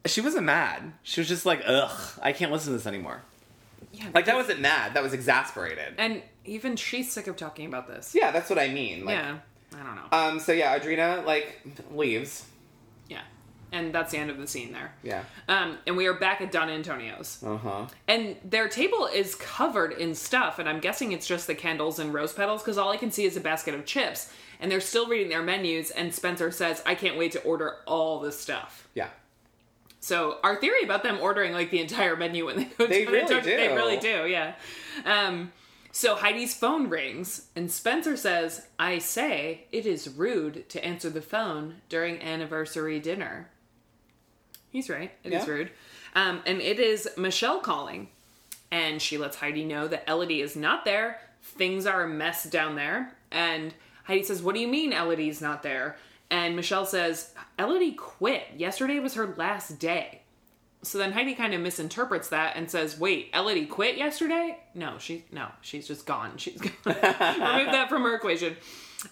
She 0.06 0.20
wasn't 0.20 0.46
mad. 0.46 0.92
She 1.02 1.20
was 1.20 1.26
just 1.26 1.44
like, 1.44 1.62
"Ugh, 1.66 2.20
I 2.22 2.32
can't 2.32 2.52
listen 2.52 2.72
to 2.72 2.78
this 2.78 2.86
anymore." 2.86 3.22
Yeah, 3.96 4.08
Like 4.14 4.26
that 4.26 4.36
wasn't 4.36 4.60
mad. 4.60 4.94
That 4.94 5.02
was 5.02 5.12
exasperated. 5.12 5.94
And 5.98 6.22
even 6.44 6.76
she's 6.76 7.10
sick 7.10 7.26
of 7.26 7.36
talking 7.36 7.66
about 7.66 7.88
this. 7.88 8.14
yeah, 8.14 8.30
that's 8.30 8.50
what 8.50 8.58
I 8.58 8.68
mean. 8.68 9.04
Like, 9.04 9.16
yeah. 9.16 9.38
I 9.74 9.82
don't 9.82 9.96
know. 9.96 10.08
Um. 10.12 10.38
So 10.40 10.52
yeah, 10.52 10.78
Audrina 10.78 11.24
like 11.24 11.60
leaves. 11.92 12.44
yeah. 13.08 13.22
And 13.72 13.92
that's 13.92 14.12
the 14.12 14.18
end 14.18 14.30
of 14.30 14.38
the 14.38 14.46
scene 14.46 14.72
there. 14.72 14.94
Yeah. 15.02 15.24
Um, 15.48 15.78
and 15.86 15.96
we 15.96 16.06
are 16.06 16.14
back 16.14 16.40
at 16.40 16.52
Don 16.52 16.70
Antonio's. 16.70 17.42
Uh 17.44 17.56
huh. 17.56 17.86
And 18.06 18.36
their 18.44 18.68
table 18.68 19.06
is 19.12 19.34
covered 19.34 19.92
in 19.92 20.14
stuff, 20.14 20.58
and 20.60 20.68
I'm 20.68 20.78
guessing 20.78 21.10
it's 21.12 21.26
just 21.26 21.46
the 21.48 21.54
candles 21.54 21.98
and 21.98 22.14
rose 22.14 22.32
petals 22.32 22.62
because 22.62 22.78
all 22.78 22.90
I 22.90 22.96
can 22.96 23.10
see 23.10 23.24
is 23.24 23.36
a 23.36 23.40
basket 23.40 23.74
of 23.74 23.84
chips. 23.84 24.32
And 24.60 24.70
they're 24.70 24.80
still 24.80 25.08
reading 25.08 25.28
their 25.28 25.42
menus, 25.42 25.90
and 25.90 26.14
Spencer 26.14 26.50
says, 26.50 26.82
I 26.86 26.94
can't 26.94 27.18
wait 27.18 27.32
to 27.32 27.42
order 27.42 27.74
all 27.86 28.20
this 28.20 28.38
stuff. 28.38 28.88
Yeah. 28.94 29.08
So 30.06 30.38
our 30.44 30.54
theory 30.54 30.82
about 30.84 31.02
them 31.02 31.18
ordering 31.20 31.52
like 31.52 31.72
the 31.72 31.80
entire 31.80 32.14
menu 32.14 32.46
when 32.46 32.54
they 32.56 32.64
go 32.66 32.86
They 32.86 33.04
to 33.06 33.10
really 33.10 33.26
to- 33.26 33.40
They 33.44 33.74
really 33.74 33.96
do, 33.96 34.28
yeah. 34.28 34.54
Um, 35.04 35.52
so 35.90 36.14
Heidi's 36.14 36.54
phone 36.54 36.88
rings, 36.88 37.48
and 37.56 37.68
Spencer 37.72 38.16
says, 38.16 38.68
"I 38.78 38.98
say 38.98 39.64
it 39.72 39.84
is 39.84 40.08
rude 40.08 40.68
to 40.68 40.84
answer 40.84 41.10
the 41.10 41.20
phone 41.22 41.80
during 41.88 42.22
anniversary 42.22 43.00
dinner." 43.00 43.50
He's 44.70 44.88
right. 44.88 45.10
It 45.24 45.32
is 45.32 45.44
Yeah. 45.44 45.52
rude, 45.52 45.70
um, 46.14 46.40
and 46.46 46.60
it 46.60 46.78
is 46.78 47.08
Michelle 47.16 47.58
calling, 47.58 48.08
and 48.70 49.02
she 49.02 49.18
lets 49.18 49.38
Heidi 49.38 49.64
know 49.64 49.88
that 49.88 50.04
Elodie 50.08 50.40
is 50.40 50.54
not 50.54 50.84
there. 50.84 51.20
Things 51.42 51.84
are 51.84 52.04
a 52.04 52.08
mess 52.08 52.44
down 52.44 52.76
there, 52.76 53.16
and 53.32 53.74
Heidi 54.04 54.22
says, 54.22 54.40
"What 54.40 54.54
do 54.54 54.60
you 54.60 54.68
mean 54.68 54.92
Elodie's 54.92 55.40
not 55.40 55.64
there?" 55.64 55.96
And 56.30 56.56
Michelle 56.56 56.86
says, 56.86 57.34
"Elodie 57.58 57.92
quit. 57.92 58.48
Yesterday 58.56 58.98
was 58.98 59.14
her 59.14 59.34
last 59.36 59.78
day." 59.78 60.22
So 60.82 60.98
then 60.98 61.12
Heidi 61.12 61.34
kind 61.34 61.54
of 61.54 61.60
misinterprets 61.60 62.28
that 62.28 62.56
and 62.56 62.70
says, 62.70 62.98
"Wait, 62.98 63.30
Elodie 63.34 63.66
quit 63.66 63.96
yesterday? 63.96 64.58
No, 64.74 64.98
she 64.98 65.24
no, 65.32 65.48
she's 65.60 65.86
just 65.86 66.06
gone. 66.06 66.32
She's 66.36 66.60
gone. 66.60 66.72
remove 66.84 67.72
that 67.72 67.86
from 67.88 68.02
her 68.02 68.14
equation." 68.14 68.56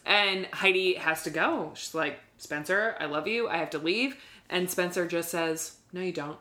And 0.05 0.47
Heidi 0.47 0.95
has 0.95 1.23
to 1.25 1.31
go. 1.31 1.73
She's 1.75 1.95
like, 1.95 2.21
"Spencer, 2.39 2.97
I 3.01 3.07
love 3.07 3.27
you. 3.27 3.49
I 3.49 3.57
have 3.57 3.71
to 3.71 3.79
leave." 3.79 4.17
And 4.51 4.71
Spencer 4.71 5.07
just 5.07 5.31
says, 5.31 5.77
"No, 5.93 6.01
you 6.01 6.13
don't." 6.13 6.39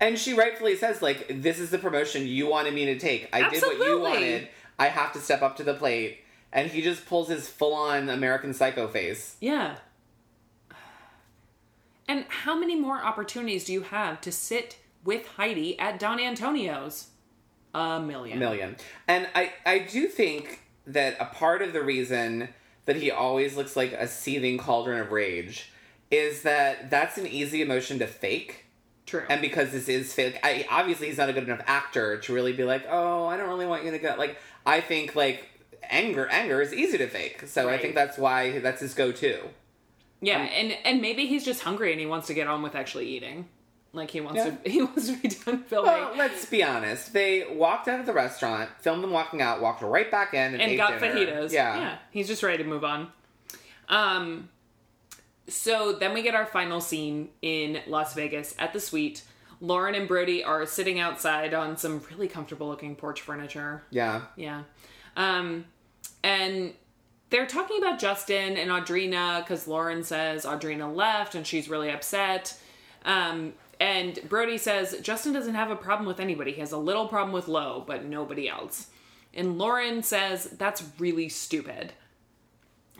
And 0.00 0.18
she 0.18 0.34
rightfully 0.34 0.76
says 0.76 1.02
like, 1.02 1.26
"This 1.28 1.58
is 1.58 1.70
the 1.70 1.78
promotion 1.78 2.26
you 2.26 2.46
wanted 2.48 2.74
me 2.74 2.86
to 2.86 2.98
take. 2.98 3.28
I 3.32 3.48
did 3.48 3.62
what 3.62 3.78
you 3.78 4.00
wanted. 4.00 4.48
I 4.78 4.88
have 4.88 5.12
to 5.14 5.20
step 5.20 5.42
up 5.42 5.56
to 5.56 5.64
the 5.64 5.74
plate." 5.74 6.20
And 6.52 6.70
he 6.70 6.80
just 6.80 7.06
pulls 7.06 7.28
his 7.28 7.48
full-on 7.48 8.08
American 8.08 8.54
Psycho 8.54 8.88
face. 8.88 9.36
Yeah. 9.40 9.76
And 12.08 12.24
how 12.28 12.58
many 12.58 12.76
more 12.76 13.02
opportunities 13.02 13.64
do 13.64 13.72
you 13.72 13.82
have 13.82 14.20
to 14.22 14.32
sit 14.32 14.78
with 15.04 15.26
Heidi 15.26 15.78
at 15.78 15.98
Don 15.98 16.20
Antonio's? 16.20 17.08
A 17.74 18.00
million. 18.00 18.38
million. 18.38 18.76
And 19.06 19.28
I, 19.34 19.52
I 19.66 19.80
do 19.80 20.06
think 20.06 20.60
that 20.86 21.16
a 21.20 21.26
part 21.26 21.60
of 21.62 21.72
the 21.72 21.82
reason 21.82 22.48
that 22.86 22.96
he 22.96 23.10
always 23.10 23.56
looks 23.56 23.76
like 23.76 23.92
a 23.92 24.06
seething 24.06 24.56
cauldron 24.56 25.00
of 25.00 25.10
rage 25.10 25.72
is 26.10 26.42
that 26.42 26.88
that's 26.88 27.18
an 27.18 27.26
easy 27.26 27.60
emotion 27.60 27.98
to 27.98 28.06
fake. 28.06 28.64
True. 29.04 29.24
And 29.28 29.40
because 29.40 29.72
this 29.72 29.88
is 29.88 30.12
fake, 30.14 30.38
I, 30.42 30.66
obviously 30.70 31.08
he's 31.08 31.18
not 31.18 31.28
a 31.28 31.32
good 31.32 31.44
enough 31.44 31.62
actor 31.66 32.18
to 32.18 32.32
really 32.32 32.52
be 32.52 32.64
like, 32.64 32.86
oh, 32.88 33.26
I 33.26 33.36
don't 33.36 33.48
really 33.48 33.66
want 33.66 33.84
you 33.84 33.90
to 33.90 33.98
go. 33.98 34.14
Like, 34.16 34.38
I 34.64 34.80
think 34.80 35.14
like 35.14 35.48
anger, 35.90 36.26
anger 36.28 36.60
is 36.60 36.72
easy 36.74 36.98
to 36.98 37.08
fake. 37.08 37.44
So 37.46 37.68
I 37.68 37.78
think 37.78 37.94
that's 37.94 38.18
why 38.18 38.58
that's 38.60 38.80
his 38.80 38.94
go-to. 38.94 39.40
yeah, 40.20 40.38
and 40.40 40.76
and 40.84 41.00
maybe 41.02 41.26
he's 41.26 41.44
just 41.44 41.62
hungry 41.62 41.92
and 41.92 42.00
he 42.00 42.06
wants 42.06 42.26
to 42.28 42.34
get 42.34 42.46
on 42.46 42.62
with 42.62 42.74
actually 42.74 43.08
eating. 43.08 43.48
Like 43.92 44.10
he 44.10 44.20
wants 44.20 44.38
Yeah. 44.44 44.50
to 44.56 44.70
he 44.70 44.82
wants 44.82 45.06
to 45.08 45.16
be 45.16 45.28
done 45.28 45.62
filming. 45.64 45.90
Well, 45.92 46.12
let's 46.16 46.44
be 46.46 46.62
honest. 46.62 47.12
They 47.12 47.44
walked 47.50 47.88
out 47.88 48.00
of 48.00 48.06
the 48.06 48.12
restaurant, 48.12 48.68
filmed 48.80 49.02
them 49.02 49.10
walking 49.10 49.40
out, 49.40 49.60
walked 49.62 49.82
right 49.82 50.10
back 50.10 50.34
in, 50.34 50.52
and, 50.54 50.60
and 50.62 50.76
got 50.76 51.00
dinner. 51.00 51.14
fajitas. 51.14 51.52
Yeah. 51.52 51.96
he's 52.10 52.26
just 52.28 52.42
ready 52.42 52.62
to 52.62 52.68
move 52.68 52.84
on. 52.84 53.08
Um, 53.88 54.48
so 55.48 55.92
then 55.92 56.12
we 56.12 56.22
get 56.22 56.34
our 56.34 56.46
final 56.46 56.80
scene 56.80 57.30
in 57.40 57.80
Las 57.86 58.14
Vegas 58.14 58.54
at 58.58 58.72
the 58.72 58.80
suite. 58.80 59.22
Lauren 59.60 59.94
and 59.94 60.06
Brody 60.06 60.44
are 60.44 60.66
sitting 60.66 60.98
outside 60.98 61.54
on 61.54 61.76
some 61.78 62.02
really 62.10 62.28
comfortable 62.28 62.68
looking 62.68 62.96
porch 62.96 63.22
furniture. 63.22 63.82
yeah. 63.90 64.22
Yeah. 64.36 64.62
Um, 65.16 65.64
and 66.26 66.72
they're 67.30 67.46
talking 67.46 67.78
about 67.78 68.00
Justin 68.00 68.56
and 68.56 68.68
Audrina 68.68 69.44
because 69.44 69.68
Lauren 69.68 70.02
says 70.02 70.44
Audrina 70.44 70.92
left 70.92 71.36
and 71.36 71.46
she's 71.46 71.68
really 71.68 71.88
upset. 71.88 72.58
Um, 73.04 73.52
and 73.78 74.18
Brody 74.28 74.58
says 74.58 74.96
Justin 75.02 75.32
doesn't 75.32 75.54
have 75.54 75.70
a 75.70 75.76
problem 75.76 76.08
with 76.08 76.18
anybody. 76.18 76.52
He 76.52 76.58
has 76.58 76.72
a 76.72 76.78
little 76.78 77.06
problem 77.06 77.32
with 77.32 77.46
Lo, 77.46 77.84
but 77.86 78.04
nobody 78.04 78.48
else. 78.48 78.88
And 79.34 79.56
Lauren 79.56 80.02
says 80.02 80.46
that's 80.46 80.82
really 80.98 81.28
stupid. 81.28 81.92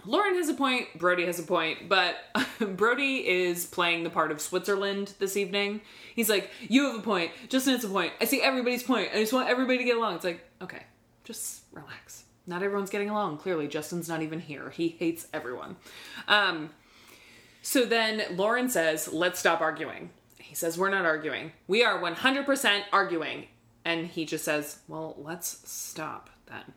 Lauren 0.05 0.37
has 0.37 0.49
a 0.49 0.55
point, 0.55 0.97
Brody 0.97 1.27
has 1.27 1.41
a 1.41 1.43
point, 1.43 1.89
but 1.89 2.15
Brody 2.77 3.27
is 3.27 3.67
playing 3.67 4.05
the 4.05 4.11
part 4.11 4.31
of 4.31 4.41
Switzerland 4.41 5.15
this 5.19 5.37
evening. 5.37 5.81
He's 6.15 6.31
like, 6.31 6.49
You 6.69 6.93
have 6.93 7.01
a 7.01 7.03
point, 7.03 7.33
Justin 7.49 7.75
has 7.75 7.83
a 7.83 7.89
point. 7.89 8.13
I 8.21 8.25
see 8.25 8.41
everybody's 8.41 8.85
point. 8.85 9.11
I 9.13 9.19
just 9.19 9.33
want 9.33 9.49
everybody 9.49 9.79
to 9.79 9.85
get 9.85 9.97
along. 9.97 10.15
It's 10.15 10.25
like, 10.25 10.47
okay, 10.63 10.85
just 11.25 11.63
relax. 11.73 12.26
Not 12.47 12.63
everyone's 12.63 12.91
getting 12.91 13.11
along. 13.11 13.39
Clearly, 13.39 13.67
Justin's 13.69 14.09
not 14.09 14.23
even 14.23 14.41
here. 14.41 14.71
He 14.71 14.89
hates 14.89 15.27
everyone. 15.33 15.77
Um, 16.29 16.71
so 17.63 17.85
then 17.85 18.23
Lauren 18.37 18.69
says, 18.69 19.09
Let's 19.13 19.39
stop 19.41 19.61
arguing. 19.61 20.11
He 20.39 20.55
says, 20.55 20.79
We're 20.79 20.91
not 20.91 21.05
arguing. 21.05 21.53
We 21.67 21.83
are 21.85 22.01
100% 22.01 22.83
arguing. 22.93 23.47
And 23.85 24.07
he 24.07 24.25
just 24.25 24.45
says, 24.45 24.79
Well, 24.89 25.17
let's 25.19 25.69
stop 25.69 26.31
then. 26.47 26.73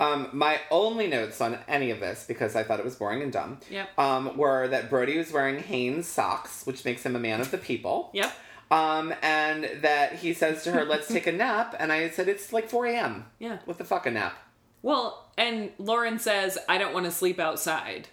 Um, 0.00 0.28
my 0.32 0.60
only 0.70 1.06
notes 1.06 1.40
on 1.40 1.58
any 1.68 1.90
of 1.90 2.00
this, 2.00 2.24
because 2.26 2.56
I 2.56 2.64
thought 2.64 2.80
it 2.80 2.84
was 2.84 2.96
boring 2.96 3.22
and 3.22 3.32
dumb, 3.32 3.60
Yep. 3.70 3.98
um, 3.98 4.36
were 4.36 4.66
that 4.68 4.90
Brody 4.90 5.16
was 5.16 5.30
wearing 5.32 5.60
Hanes 5.62 6.08
socks, 6.08 6.66
which 6.66 6.84
makes 6.84 7.06
him 7.06 7.14
a 7.14 7.20
man 7.20 7.40
of 7.40 7.50
the 7.52 7.58
people. 7.58 8.10
Yep. 8.12 8.32
Um, 8.72 9.14
and 9.22 9.68
that 9.82 10.14
he 10.16 10.32
says 10.32 10.64
to 10.64 10.72
her, 10.72 10.84
"Let's 10.84 11.06
take 11.06 11.26
a 11.26 11.32
nap," 11.32 11.76
and 11.78 11.92
I 11.92 12.08
said, 12.08 12.26
"It's 12.26 12.52
like 12.54 12.68
4 12.70 12.86
a.m. 12.86 13.26
Yeah. 13.38 13.58
What 13.66 13.76
the 13.78 13.84
fuck 13.84 14.06
a 14.06 14.10
nap?" 14.10 14.36
Well, 14.82 15.30
and 15.38 15.70
Lauren 15.78 16.18
says, 16.18 16.58
I 16.68 16.78
don't 16.78 16.92
want 16.92 17.06
to 17.06 17.12
sleep 17.12 17.38
outside. 17.38 18.08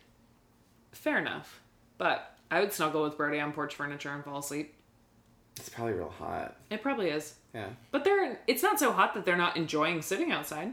Fair 0.91 1.17
enough. 1.17 1.61
But 1.97 2.35
I 2.51 2.59
would 2.59 2.71
snuggle 2.73 3.03
with 3.03 3.17
Brody 3.17 3.39
on 3.39 3.51
porch 3.51 3.75
furniture 3.75 4.13
and 4.13 4.23
fall 4.23 4.39
asleep. 4.39 4.73
It's 5.57 5.69
probably 5.69 5.93
real 5.93 6.09
hot. 6.17 6.55
It 6.69 6.81
probably 6.81 7.09
is. 7.09 7.35
Yeah. 7.53 7.67
But 7.91 8.03
they're 8.05 8.39
it's 8.47 8.63
not 8.63 8.79
so 8.79 8.91
hot 8.93 9.13
that 9.15 9.25
they're 9.25 9.35
not 9.35 9.57
enjoying 9.57 10.01
sitting 10.01 10.31
outside. 10.31 10.71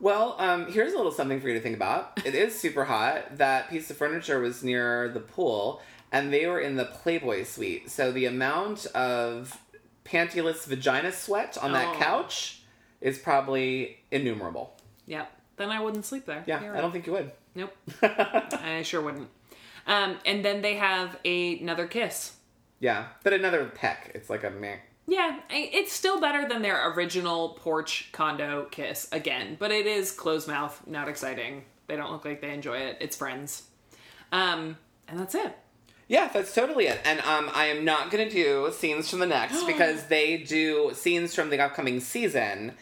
Well, 0.00 0.36
um, 0.38 0.70
here's 0.72 0.92
a 0.92 0.96
little 0.96 1.12
something 1.12 1.40
for 1.40 1.48
you 1.48 1.54
to 1.54 1.60
think 1.60 1.74
about. 1.76 2.20
It 2.24 2.34
is 2.34 2.58
super 2.58 2.84
hot. 2.84 3.36
That 3.38 3.68
piece 3.68 3.90
of 3.90 3.96
furniture 3.96 4.38
was 4.38 4.62
near 4.62 5.08
the 5.08 5.18
pool, 5.20 5.82
and 6.12 6.32
they 6.32 6.46
were 6.46 6.60
in 6.60 6.76
the 6.76 6.84
Playboy 6.84 7.42
suite. 7.42 7.90
So 7.90 8.12
the 8.12 8.24
amount 8.26 8.86
of 8.94 9.60
pantyless 10.04 10.64
vagina 10.66 11.10
sweat 11.12 11.58
on 11.60 11.72
that 11.72 11.96
Oh. 11.96 11.98
couch 11.98 12.60
is 13.00 13.18
probably 13.18 13.98
innumerable. 14.12 14.74
Yep. 15.08 15.32
Then 15.56 15.70
I 15.70 15.80
wouldn't 15.80 16.04
sleep 16.04 16.24
there. 16.26 16.44
Yeah, 16.46 16.60
You're 16.60 16.70
I 16.70 16.74
right. 16.74 16.80
don't 16.82 16.92
think 16.92 17.06
you 17.08 17.12
would. 17.14 17.32
Nope. 17.56 17.74
I 18.02 18.82
sure 18.84 19.00
wouldn't. 19.02 19.28
Um, 19.88 20.18
and 20.24 20.44
then 20.44 20.62
they 20.62 20.76
have 20.76 21.18
a, 21.24 21.58
another 21.58 21.86
kiss. 21.88 22.36
Yeah, 22.78 23.06
but 23.24 23.32
another 23.32 23.64
peck. 23.64 24.12
It's 24.14 24.30
like 24.30 24.44
a 24.44 24.50
meh. 24.50 24.76
Yeah, 25.08 25.40
I- 25.50 25.70
it's 25.72 25.92
still 25.92 26.20
better 26.20 26.46
than 26.46 26.62
their 26.62 26.92
original 26.92 27.50
porch 27.60 28.10
condo 28.12 28.66
kiss 28.70 29.08
again, 29.10 29.56
but 29.58 29.72
it 29.72 29.86
is 29.86 30.12
closed 30.12 30.46
mouth, 30.46 30.80
not 30.86 31.08
exciting. 31.08 31.64
They 31.88 31.96
don't 31.96 32.12
look 32.12 32.24
like 32.24 32.40
they 32.40 32.52
enjoy 32.52 32.76
it. 32.78 32.98
It's 33.00 33.16
friends. 33.16 33.62
Um, 34.30 34.76
and 35.08 35.18
that's 35.18 35.34
it. 35.34 35.56
Yeah, 36.06 36.28
that's 36.32 36.54
totally 36.54 36.86
it. 36.86 37.00
And 37.04 37.20
um, 37.20 37.50
I 37.54 37.66
am 37.66 37.84
not 37.84 38.10
going 38.10 38.28
to 38.28 38.32
do 38.32 38.70
scenes 38.72 39.10
from 39.10 39.18
the 39.18 39.26
next 39.26 39.64
because 39.66 40.04
they 40.04 40.36
do 40.36 40.92
scenes 40.94 41.34
from 41.34 41.50
the 41.50 41.58
upcoming 41.60 41.98
season. 42.00 42.74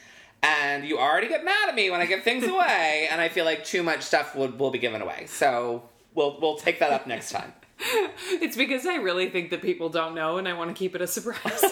And 0.43 0.85
you 0.85 0.99
already 0.99 1.29
get 1.29 1.45
mad 1.45 1.69
at 1.69 1.75
me 1.75 1.91
when 1.91 2.01
I 2.01 2.07
give 2.07 2.23
things 2.23 2.45
away, 2.45 3.09
and 3.11 3.21
I 3.21 3.29
feel 3.29 3.45
like 3.45 3.65
too 3.65 3.83
much 3.83 4.03
stuff 4.03 4.37
will, 4.37 4.49
will 4.49 4.71
be 4.71 4.79
given 4.79 5.03
away. 5.03 5.27
So 5.27 5.83
we'll 6.15 6.39
we'll 6.41 6.57
take 6.57 6.79
that 6.81 6.93
up 6.93 7.07
next 7.07 7.31
time. 7.31 7.53
It's 8.29 8.57
because 8.57 8.87
I 8.87 8.97
really 8.97 9.29
think 9.31 9.51
that 9.51 9.63
people 9.63 9.89
don't 9.89 10.15
know 10.15 10.39
and 10.39 10.49
I 10.49 10.53
want 10.53 10.71
to 10.71 10.75
keep 10.75 10.95
it 10.95 11.01
a 11.03 11.07
surprise. 11.07 11.65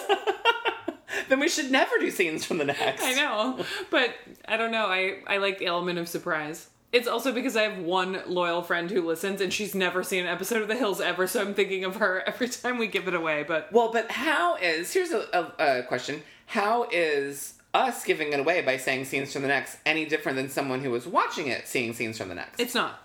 then 1.29 1.39
we 1.39 1.47
should 1.47 1.71
never 1.71 1.97
do 1.99 2.09
scenes 2.11 2.45
from 2.45 2.57
the 2.57 2.65
next. 2.65 3.03
I 3.03 3.13
know, 3.13 3.65
but 3.89 4.15
I 4.47 4.57
don't 4.57 4.71
know. 4.71 4.85
I, 4.85 5.19
I 5.27 5.37
like 5.37 5.57
the 5.57 5.65
element 5.65 5.99
of 5.99 6.07
surprise. 6.07 6.69
It's 6.91 7.07
also 7.07 7.33
because 7.33 7.57
I 7.57 7.63
have 7.63 7.79
one 7.79 8.21
loyal 8.25 8.61
friend 8.61 8.89
who 8.89 9.05
listens 9.05 9.41
and 9.41 9.51
she's 9.51 9.75
never 9.75 10.01
seen 10.01 10.21
an 10.21 10.27
episode 10.27 10.61
of 10.61 10.67
The 10.67 10.75
Hills 10.75 11.01
ever, 11.01 11.27
so 11.27 11.41
I'm 11.41 11.53
thinking 11.53 11.83
of 11.83 11.97
her 11.97 12.23
every 12.27 12.47
time 12.47 12.77
we 12.77 12.87
give 12.87 13.07
it 13.07 13.13
away. 13.13 13.43
But 13.45 13.71
Well, 13.71 13.91
but 13.91 14.11
how 14.11 14.55
is 14.55 14.93
here's 14.93 15.11
a, 15.11 15.51
a, 15.59 15.79
a 15.79 15.83
question: 15.83 16.23
How 16.45 16.87
is 16.91 17.54
us 17.75 18.03
giving 18.03 18.31
it 18.33 18.39
away 18.39 18.61
by 18.61 18.77
saying 18.77 19.05
scenes 19.05 19.33
from 19.33 19.41
the 19.41 19.47
next 19.49 19.77
any 19.85 20.05
different 20.05 20.37
than 20.37 20.49
someone 20.49 20.81
who 20.81 20.89
was 20.91 21.05
watching 21.05 21.47
it 21.47 21.67
seeing 21.67 21.93
scenes 21.93 22.17
from 22.17 22.29
the 22.29 22.35
next? 22.35 22.59
it's 22.59 22.73
not. 22.73 23.01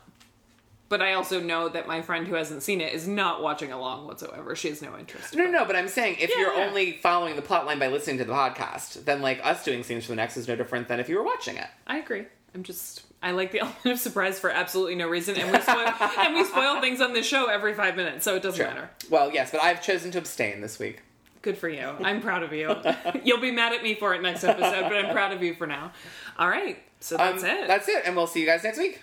But 0.88 1.00
I 1.02 1.12
also 1.12 1.40
know 1.40 1.68
that 1.68 1.86
my 1.86 2.02
friend 2.02 2.26
who 2.26 2.34
hasn't 2.34 2.64
seen 2.64 2.80
it 2.80 2.92
is 2.92 3.06
not 3.06 3.42
watching 3.44 3.70
along 3.70 4.08
whatsoever. 4.08 4.56
She 4.56 4.70
has 4.70 4.82
no 4.82 4.98
interest. 4.98 5.36
No, 5.36 5.44
no, 5.44 5.50
no, 5.52 5.64
but 5.64 5.76
I'm 5.76 5.86
saying 5.86 6.16
if 6.18 6.30
Yeah, 6.30 6.40
you're 6.40 6.54
yeah. 6.58 6.66
only 6.66 6.92
following 6.94 7.36
the 7.36 7.42
plot 7.42 7.64
line 7.64 7.78
by 7.78 7.86
listening 7.86 8.18
to 8.18 8.24
the 8.24 8.32
podcast, 8.32 9.04
then 9.04 9.22
like 9.22 9.40
us 9.46 9.62
doing 9.64 9.84
scenes 9.84 10.04
from 10.06 10.16
the 10.16 10.22
next 10.22 10.36
is 10.36 10.48
no 10.48 10.56
different 10.56 10.88
than 10.88 10.98
if 10.98 11.08
you 11.08 11.16
were 11.16 11.22
watching 11.22 11.56
it. 11.56 11.68
I 11.86 11.98
agree. 11.98 12.24
I'm 12.56 12.64
just 12.64 13.04
I 13.22 13.30
like 13.30 13.52
the 13.52 13.60
element 13.60 13.84
of 13.86 14.00
surprise 14.00 14.40
for 14.40 14.50
absolutely 14.50 14.96
no 14.96 15.08
reason, 15.08 15.36
and 15.36 15.52
we 15.52 15.60
spoil 15.60 15.92
and 16.18 16.34
we 16.34 16.44
spoil 16.44 16.80
things 16.80 17.00
on 17.00 17.12
this 17.12 17.24
show 17.26 17.46
every 17.46 17.74
five 17.74 17.94
minutes, 17.94 18.24
so 18.24 18.34
it 18.34 18.42
doesn't 18.42 18.66
matter. 18.66 18.90
Well, 19.08 19.30
yes, 19.32 19.52
but 19.52 19.62
I've 19.62 19.80
chosen 19.80 20.10
to 20.10 20.18
abstain 20.18 20.60
this 20.60 20.80
week. 20.80 21.02
Good 21.42 21.56
for 21.58 21.68
you. 21.68 21.94
I'm 22.02 22.20
proud 22.28 22.42
of 22.42 22.52
you. 22.52 22.74
You'll 23.24 23.40
be 23.40 23.50
mad 23.50 23.72
at 23.72 23.82
me 23.82 23.94
for 23.94 24.14
it 24.14 24.22
next 24.22 24.44
episode, 24.44 24.82
but 24.88 24.96
I'm 24.96 25.12
proud 25.12 25.32
of 25.32 25.42
you 25.42 25.54
for 25.54 25.66
now. 25.66 25.92
All 26.38 26.48
right, 26.48 26.78
so 27.00 27.16
that's 27.16 27.42
Um, 27.42 27.48
it. 27.50 27.66
That's 27.66 27.88
it, 27.88 28.02
and 28.04 28.14
we'll 28.16 28.26
see 28.26 28.40
you 28.40 28.46
guys 28.46 28.62
next 28.64 28.78
week. 28.78 29.00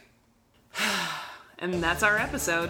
and 1.60 1.82
that's 1.84 2.04
our 2.04 2.18
episode. 2.18 2.70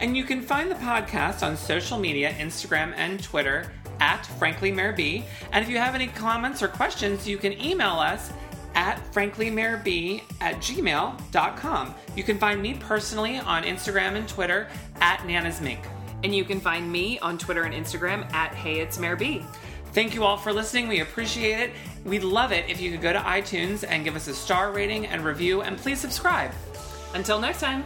And 0.00 0.16
you 0.16 0.24
can 0.24 0.42
find 0.42 0.70
the 0.70 0.74
podcast 0.76 1.44
on 1.46 1.56
social 1.56 1.98
media, 1.98 2.32
Instagram 2.38 2.92
and 2.96 3.22
Twitter 3.22 3.70
at 4.00 4.26
Frankly 4.38 4.72
Mayor 4.72 4.92
B. 4.92 5.24
And 5.52 5.64
if 5.64 5.70
you 5.70 5.78
have 5.78 5.94
any 5.94 6.08
comments 6.08 6.62
or 6.62 6.68
questions, 6.68 7.28
you 7.28 7.38
can 7.38 7.52
email 7.60 7.92
us 7.92 8.32
at 8.74 8.96
franklymayorb 9.12 10.22
at 10.40 10.56
gmail.com. 10.56 11.94
You 12.16 12.22
can 12.24 12.38
find 12.38 12.60
me 12.60 12.74
personally 12.74 13.38
on 13.38 13.62
Instagram 13.62 14.16
and 14.16 14.28
Twitter 14.28 14.66
at 15.00 15.24
Nana's 15.26 15.60
Mink. 15.60 15.80
And 16.24 16.34
you 16.34 16.44
can 16.44 16.58
find 16.58 16.90
me 16.90 17.18
on 17.20 17.38
Twitter 17.38 17.62
and 17.62 17.74
Instagram 17.74 18.32
at 18.32 18.54
Hey 18.54 18.80
It's 18.80 18.98
Mayor 18.98 19.14
B. 19.14 19.44
Thank 19.92 20.14
you 20.14 20.24
all 20.24 20.36
for 20.36 20.52
listening. 20.52 20.88
We 20.88 21.00
appreciate 21.00 21.60
it. 21.60 21.70
We'd 22.04 22.24
love 22.24 22.50
it 22.50 22.68
if 22.68 22.80
you 22.80 22.90
could 22.90 23.02
go 23.02 23.12
to 23.12 23.20
iTunes 23.20 23.84
and 23.86 24.02
give 24.02 24.16
us 24.16 24.26
a 24.26 24.34
star 24.34 24.72
rating 24.72 25.06
and 25.06 25.22
review, 25.22 25.60
and 25.60 25.76
please 25.76 26.00
subscribe. 26.00 26.50
Until 27.14 27.38
next 27.38 27.60
time. 27.60 27.84